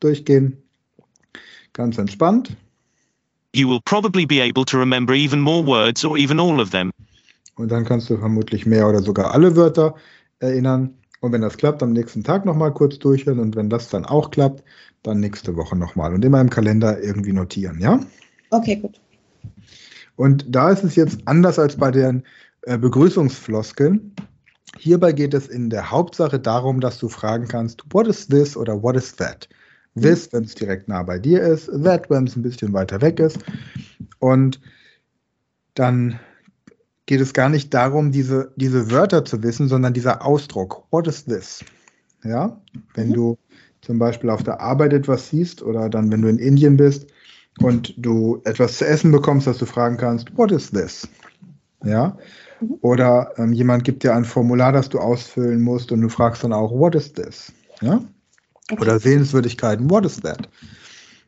durchgehen. 0.00 0.63
Ganz 1.74 1.98
entspannt. 1.98 2.56
You 3.54 3.68
will 3.68 3.80
probably 3.84 4.26
be 4.26 4.40
able 4.40 4.64
to 4.64 4.78
remember 4.78 5.14
even 5.14 5.40
more 5.40 5.64
words 5.64 6.04
or 6.04 6.16
even 6.16 6.40
all 6.40 6.60
of 6.60 6.70
them. 6.70 6.90
Und 7.56 7.70
dann 7.70 7.84
kannst 7.84 8.10
du 8.10 8.16
vermutlich 8.16 8.66
mehr 8.66 8.88
oder 8.88 9.00
sogar 9.00 9.32
alle 9.32 9.54
Wörter 9.54 9.94
erinnern. 10.40 10.94
Und 11.20 11.32
wenn 11.32 11.40
das 11.40 11.56
klappt, 11.56 11.82
am 11.82 11.92
nächsten 11.92 12.24
Tag 12.24 12.44
nochmal 12.44 12.72
kurz 12.72 12.98
durchhören. 12.98 13.38
Und 13.38 13.56
wenn 13.56 13.70
das 13.70 13.88
dann 13.88 14.04
auch 14.04 14.30
klappt, 14.30 14.64
dann 15.02 15.20
nächste 15.20 15.56
Woche 15.56 15.76
nochmal. 15.76 16.14
Und 16.14 16.24
immer 16.24 16.40
im 16.40 16.50
Kalender 16.50 17.00
irgendwie 17.00 17.32
notieren, 17.32 17.80
ja? 17.80 18.00
Okay, 18.50 18.76
gut. 18.76 19.00
Und 20.16 20.44
da 20.48 20.70
ist 20.70 20.84
es 20.84 20.96
jetzt 20.96 21.20
anders 21.26 21.58
als 21.58 21.76
bei 21.76 21.90
den 21.90 22.24
äh, 22.62 22.78
Begrüßungsfloskeln. 22.78 24.14
Hierbei 24.78 25.12
geht 25.12 25.34
es 25.34 25.48
in 25.48 25.70
der 25.70 25.90
Hauptsache 25.90 26.38
darum, 26.38 26.80
dass 26.80 26.98
du 26.98 27.08
fragen 27.08 27.46
kannst, 27.48 27.82
what 27.90 28.06
is 28.06 28.26
this 28.26 28.56
oder 28.56 28.82
what 28.82 28.96
is 28.96 29.14
that? 29.16 29.48
This, 29.94 30.32
wenn 30.32 30.44
es 30.44 30.54
direkt 30.54 30.88
nah 30.88 31.02
bei 31.02 31.18
dir 31.18 31.40
ist, 31.40 31.66
that, 31.84 32.10
wenn 32.10 32.26
es 32.26 32.36
ein 32.36 32.42
bisschen 32.42 32.72
weiter 32.72 33.00
weg 33.00 33.20
ist. 33.20 33.38
Und 34.18 34.60
dann 35.74 36.18
geht 37.06 37.20
es 37.20 37.32
gar 37.32 37.48
nicht 37.48 37.72
darum, 37.74 38.10
diese, 38.10 38.52
diese 38.56 38.90
Wörter 38.90 39.24
zu 39.24 39.42
wissen, 39.42 39.68
sondern 39.68 39.92
dieser 39.92 40.24
Ausdruck, 40.24 40.84
what 40.90 41.06
is 41.06 41.24
this? 41.24 41.64
Ja, 42.24 42.60
wenn 42.94 43.12
du 43.12 43.36
zum 43.82 43.98
Beispiel 43.98 44.30
auf 44.30 44.42
der 44.42 44.60
Arbeit 44.60 44.94
etwas 44.94 45.28
siehst 45.28 45.62
oder 45.62 45.90
dann, 45.90 46.10
wenn 46.10 46.22
du 46.22 46.28
in 46.28 46.38
Indien 46.38 46.76
bist 46.76 47.06
und 47.60 47.94
du 47.98 48.40
etwas 48.44 48.78
zu 48.78 48.86
essen 48.86 49.12
bekommst, 49.12 49.46
dass 49.46 49.58
du 49.58 49.66
fragen 49.66 49.98
kannst, 49.98 50.36
what 50.36 50.50
is 50.50 50.70
this? 50.70 51.06
Ja, 51.84 52.16
oder 52.80 53.32
ähm, 53.36 53.52
jemand 53.52 53.84
gibt 53.84 54.02
dir 54.02 54.14
ein 54.14 54.24
Formular, 54.24 54.72
das 54.72 54.88
du 54.88 54.98
ausfüllen 54.98 55.60
musst 55.60 55.92
und 55.92 56.00
du 56.00 56.08
fragst 56.08 56.42
dann 56.42 56.54
auch, 56.54 56.72
what 56.72 56.94
is 56.94 57.12
this? 57.12 57.52
Ja, 57.82 58.02
oder 58.72 58.98
Sehenswürdigkeiten, 58.98 59.90
what 59.90 60.04
is 60.04 60.20
that? 60.20 60.48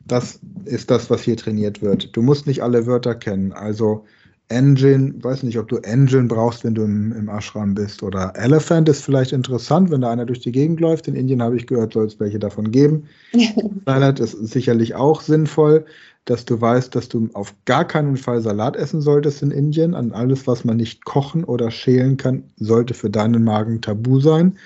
Das 0.05 0.39
ist 0.65 0.89
das, 0.89 1.09
was 1.09 1.21
hier 1.21 1.37
trainiert 1.37 1.81
wird. 1.81 2.15
Du 2.15 2.21
musst 2.21 2.47
nicht 2.47 2.63
alle 2.63 2.85
Wörter 2.85 3.13
kennen. 3.13 3.51
Also 3.51 4.05
Engine, 4.49 5.13
weiß 5.21 5.43
nicht, 5.43 5.59
ob 5.59 5.67
du 5.67 5.77
Engine 5.77 6.27
brauchst, 6.27 6.63
wenn 6.63 6.73
du 6.73 6.83
im, 6.83 7.11
im 7.11 7.27
Ashram 7.27 7.73
bist. 7.73 8.01
Oder 8.01 8.31
Elephant 8.35 8.87
ist 8.87 9.03
vielleicht 9.03 9.33
interessant, 9.33 9.91
wenn 9.91 10.01
da 10.01 10.09
einer 10.09 10.25
durch 10.25 10.39
die 10.39 10.53
Gegend 10.53 10.79
läuft. 10.79 11.07
In 11.07 11.15
Indien 11.15 11.41
habe 11.41 11.57
ich 11.57 11.67
gehört, 11.67 11.93
soll 11.93 12.05
es 12.05 12.19
welche 12.19 12.39
davon 12.39 12.71
geben. 12.71 13.07
Salat 13.85 14.21
ist 14.21 14.31
sicherlich 14.47 14.95
auch 14.95 15.21
sinnvoll, 15.21 15.85
dass 16.23 16.45
du 16.45 16.59
weißt, 16.59 16.95
dass 16.95 17.09
du 17.09 17.29
auf 17.33 17.53
gar 17.65 17.85
keinen 17.85 18.15
Fall 18.15 18.41
Salat 18.41 18.77
essen 18.77 19.01
solltest 19.01 19.41
in 19.41 19.51
Indien. 19.51 19.93
An 19.93 20.13
alles, 20.13 20.47
was 20.47 20.63
man 20.63 20.77
nicht 20.77 21.03
kochen 21.03 21.43
oder 21.43 21.69
schälen 21.69 22.15
kann, 22.15 22.43
sollte 22.57 22.93
für 22.93 23.09
deinen 23.09 23.43
Magen 23.43 23.81
tabu 23.81 24.21
sein, 24.21 24.57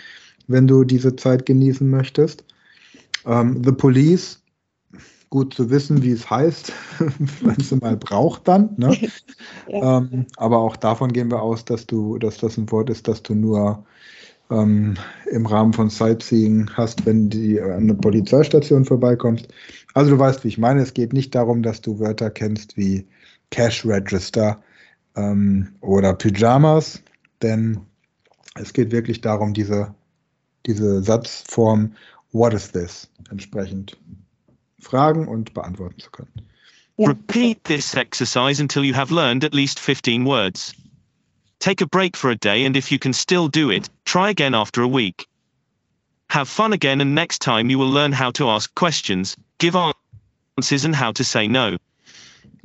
wenn 0.47 0.67
du 0.67 0.83
diese 0.83 1.15
Zeit 1.15 1.47
genießen 1.47 1.89
möchtest. 1.89 2.43
Ähm, 3.25 3.63
The 3.63 3.71
Police, 3.71 4.41
gut 5.29 5.53
zu 5.53 5.69
wissen, 5.69 6.03
wie 6.03 6.11
es 6.11 6.29
heißt, 6.29 6.73
wenn 7.41 7.55
es 7.57 7.71
mal 7.81 7.97
braucht 7.97 8.47
dann. 8.47 8.75
Ne? 8.77 8.95
Ja. 9.67 9.99
Ähm, 9.99 10.25
aber 10.37 10.57
auch 10.59 10.75
davon 10.75 11.13
gehen 11.13 11.31
wir 11.31 11.41
aus, 11.41 11.63
dass 11.63 11.87
du, 11.87 12.17
dass 12.17 12.37
das 12.37 12.57
ein 12.57 12.69
Wort 12.71 12.89
ist, 12.89 13.07
das 13.07 13.23
du 13.23 13.33
nur 13.33 13.85
ähm, 14.49 14.95
im 15.31 15.45
Rahmen 15.45 15.71
von 15.71 15.89
Sightseeing 15.89 16.69
hast, 16.73 17.05
wenn 17.05 17.29
die 17.29 17.57
äh, 17.57 17.63
an 17.63 17.83
eine 17.83 17.95
Polizeistation 17.95 18.85
vorbeikommst. 18.85 19.47
Also 19.93 20.11
du 20.11 20.19
weißt, 20.19 20.43
wie 20.43 20.49
ich 20.49 20.57
meine. 20.57 20.81
Es 20.81 20.93
geht 20.93 21.13
nicht 21.13 21.33
darum, 21.33 21.63
dass 21.63 21.81
du 21.81 21.99
Wörter 21.99 22.29
kennst 22.29 22.75
wie 22.75 23.07
Cash 23.49 23.85
Register 23.85 24.61
ähm, 25.15 25.69
oder 25.81 26.13
Pyjamas, 26.13 27.01
denn 27.41 27.79
es 28.55 28.73
geht 28.73 28.91
wirklich 28.91 29.21
darum, 29.21 29.53
diese, 29.53 29.93
diese 30.65 31.01
Satzform 31.01 31.93
What 32.33 32.53
is 32.53 32.71
this 32.71 33.10
entsprechend 33.31 33.97
fragen 34.79 35.27
und 35.27 35.53
beantworten 35.53 35.99
zu 35.99 36.11
können. 36.11 36.31
Ja. 36.97 37.09
Repeat 37.09 37.63
this 37.63 37.95
exercise 37.95 38.61
until 38.61 38.83
you 38.83 38.93
have 38.93 39.13
learned 39.13 39.43
at 39.43 39.53
least 39.53 39.79
15 39.79 40.25
words. 40.25 40.75
Take 41.59 41.81
a 41.81 41.87
break 41.87 42.17
for 42.17 42.31
a 42.31 42.35
day, 42.35 42.65
and 42.65 42.75
if 42.75 42.91
you 42.91 42.99
can 42.99 43.13
still 43.13 43.47
do 43.47 43.71
it, 43.71 43.89
try 44.05 44.29
again 44.29 44.53
after 44.53 44.81
a 44.81 44.87
week. 44.87 45.27
Have 46.29 46.47
fun 46.47 46.73
again, 46.73 47.01
and 47.01 47.15
next 47.15 47.39
time 47.39 47.69
you 47.69 47.79
will 47.79 47.89
learn 47.89 48.11
how 48.11 48.31
to 48.31 48.49
ask 48.49 48.73
questions, 48.75 49.35
give 49.59 49.75
answers, 49.75 50.85
and 50.85 50.95
how 50.95 51.11
to 51.11 51.23
say 51.23 51.47
no. 51.47 51.77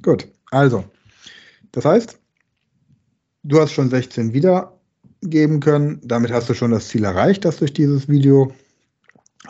Gut, 0.02 0.26
also, 0.52 0.84
das 1.72 1.84
heißt, 1.84 2.18
du 3.44 3.60
hast 3.60 3.72
schon 3.72 3.90
16 3.90 4.32
wiedergeben 4.32 5.60
können. 5.60 6.00
Damit 6.02 6.30
hast 6.30 6.48
du 6.48 6.54
schon 6.54 6.70
das 6.70 6.88
Ziel 6.88 7.04
erreicht, 7.04 7.44
das 7.44 7.58
durch 7.58 7.72
dieses 7.72 8.08
Video 8.08 8.52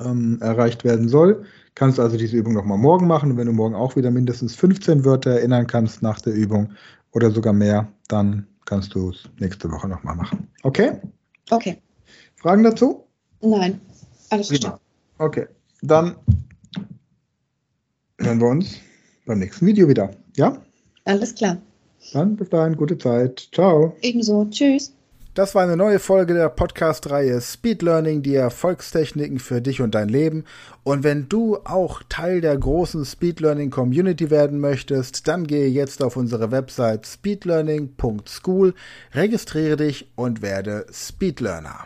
ähm, 0.04 0.38
erreicht 0.40 0.84
werden 0.84 1.08
soll. 1.08 1.44
Kannst 1.74 2.00
also 2.00 2.16
diese 2.16 2.36
Übung 2.36 2.54
nochmal 2.54 2.78
morgen 2.78 3.06
machen. 3.06 3.32
Und 3.32 3.36
wenn 3.36 3.46
du 3.46 3.52
morgen 3.52 3.74
auch 3.74 3.96
wieder 3.96 4.10
mindestens 4.10 4.54
15 4.54 5.04
Wörter 5.04 5.32
erinnern 5.32 5.66
kannst 5.66 6.02
nach 6.02 6.20
der 6.20 6.34
Übung 6.34 6.72
oder 7.12 7.30
sogar 7.30 7.52
mehr, 7.52 7.88
dann 8.08 8.46
kannst 8.64 8.94
du 8.94 9.10
es 9.10 9.28
nächste 9.38 9.70
Woche 9.70 9.88
nochmal 9.88 10.16
machen. 10.16 10.48
Okay? 10.62 10.92
Okay. 11.50 11.78
Fragen 12.36 12.62
dazu? 12.62 13.04
Nein. 13.40 13.80
Alles 14.30 14.48
klar. 14.50 14.80
Okay, 15.18 15.46
dann 15.82 16.16
hören 18.18 18.40
wir 18.40 18.48
uns 18.48 18.76
beim 19.24 19.38
nächsten 19.38 19.66
Video 19.66 19.88
wieder. 19.88 20.10
Ja? 20.36 20.62
Alles 21.04 21.34
klar. 21.34 21.58
Dann 22.12 22.36
bis 22.36 22.48
dahin, 22.50 22.76
gute 22.76 22.98
Zeit. 22.98 23.48
Ciao. 23.52 23.96
Ebenso. 24.02 24.44
Tschüss. 24.46 24.95
Das 25.36 25.54
war 25.54 25.62
eine 25.62 25.76
neue 25.76 25.98
Folge 25.98 26.32
der 26.32 26.48
Podcast-Reihe 26.48 27.42
Speed 27.42 27.82
Learning, 27.82 28.22
die 28.22 28.36
Erfolgstechniken 28.36 29.38
für 29.38 29.60
dich 29.60 29.82
und 29.82 29.94
dein 29.94 30.08
Leben. 30.08 30.44
Und 30.82 31.04
wenn 31.04 31.28
du 31.28 31.58
auch 31.62 32.02
Teil 32.08 32.40
der 32.40 32.56
großen 32.56 33.04
Speed 33.04 33.40
Learning 33.40 33.68
Community 33.68 34.30
werden 34.30 34.60
möchtest, 34.60 35.28
dann 35.28 35.46
gehe 35.46 35.68
jetzt 35.68 36.02
auf 36.02 36.16
unsere 36.16 36.52
Website 36.52 37.06
speedlearning.school, 37.06 38.72
registriere 39.12 39.76
dich 39.76 40.10
und 40.16 40.40
werde 40.40 40.86
Speedlearner. 40.90 41.84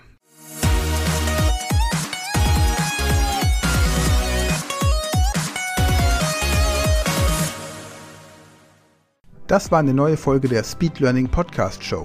Das 9.49 9.73
war 9.73 9.81
eine 9.81 9.93
neue 9.93 10.17
Folge 10.17 10.47
der 10.47 10.63
Speed 10.63 11.01
Learning 11.01 11.29
Podcast 11.29 11.83
Show. 11.83 12.05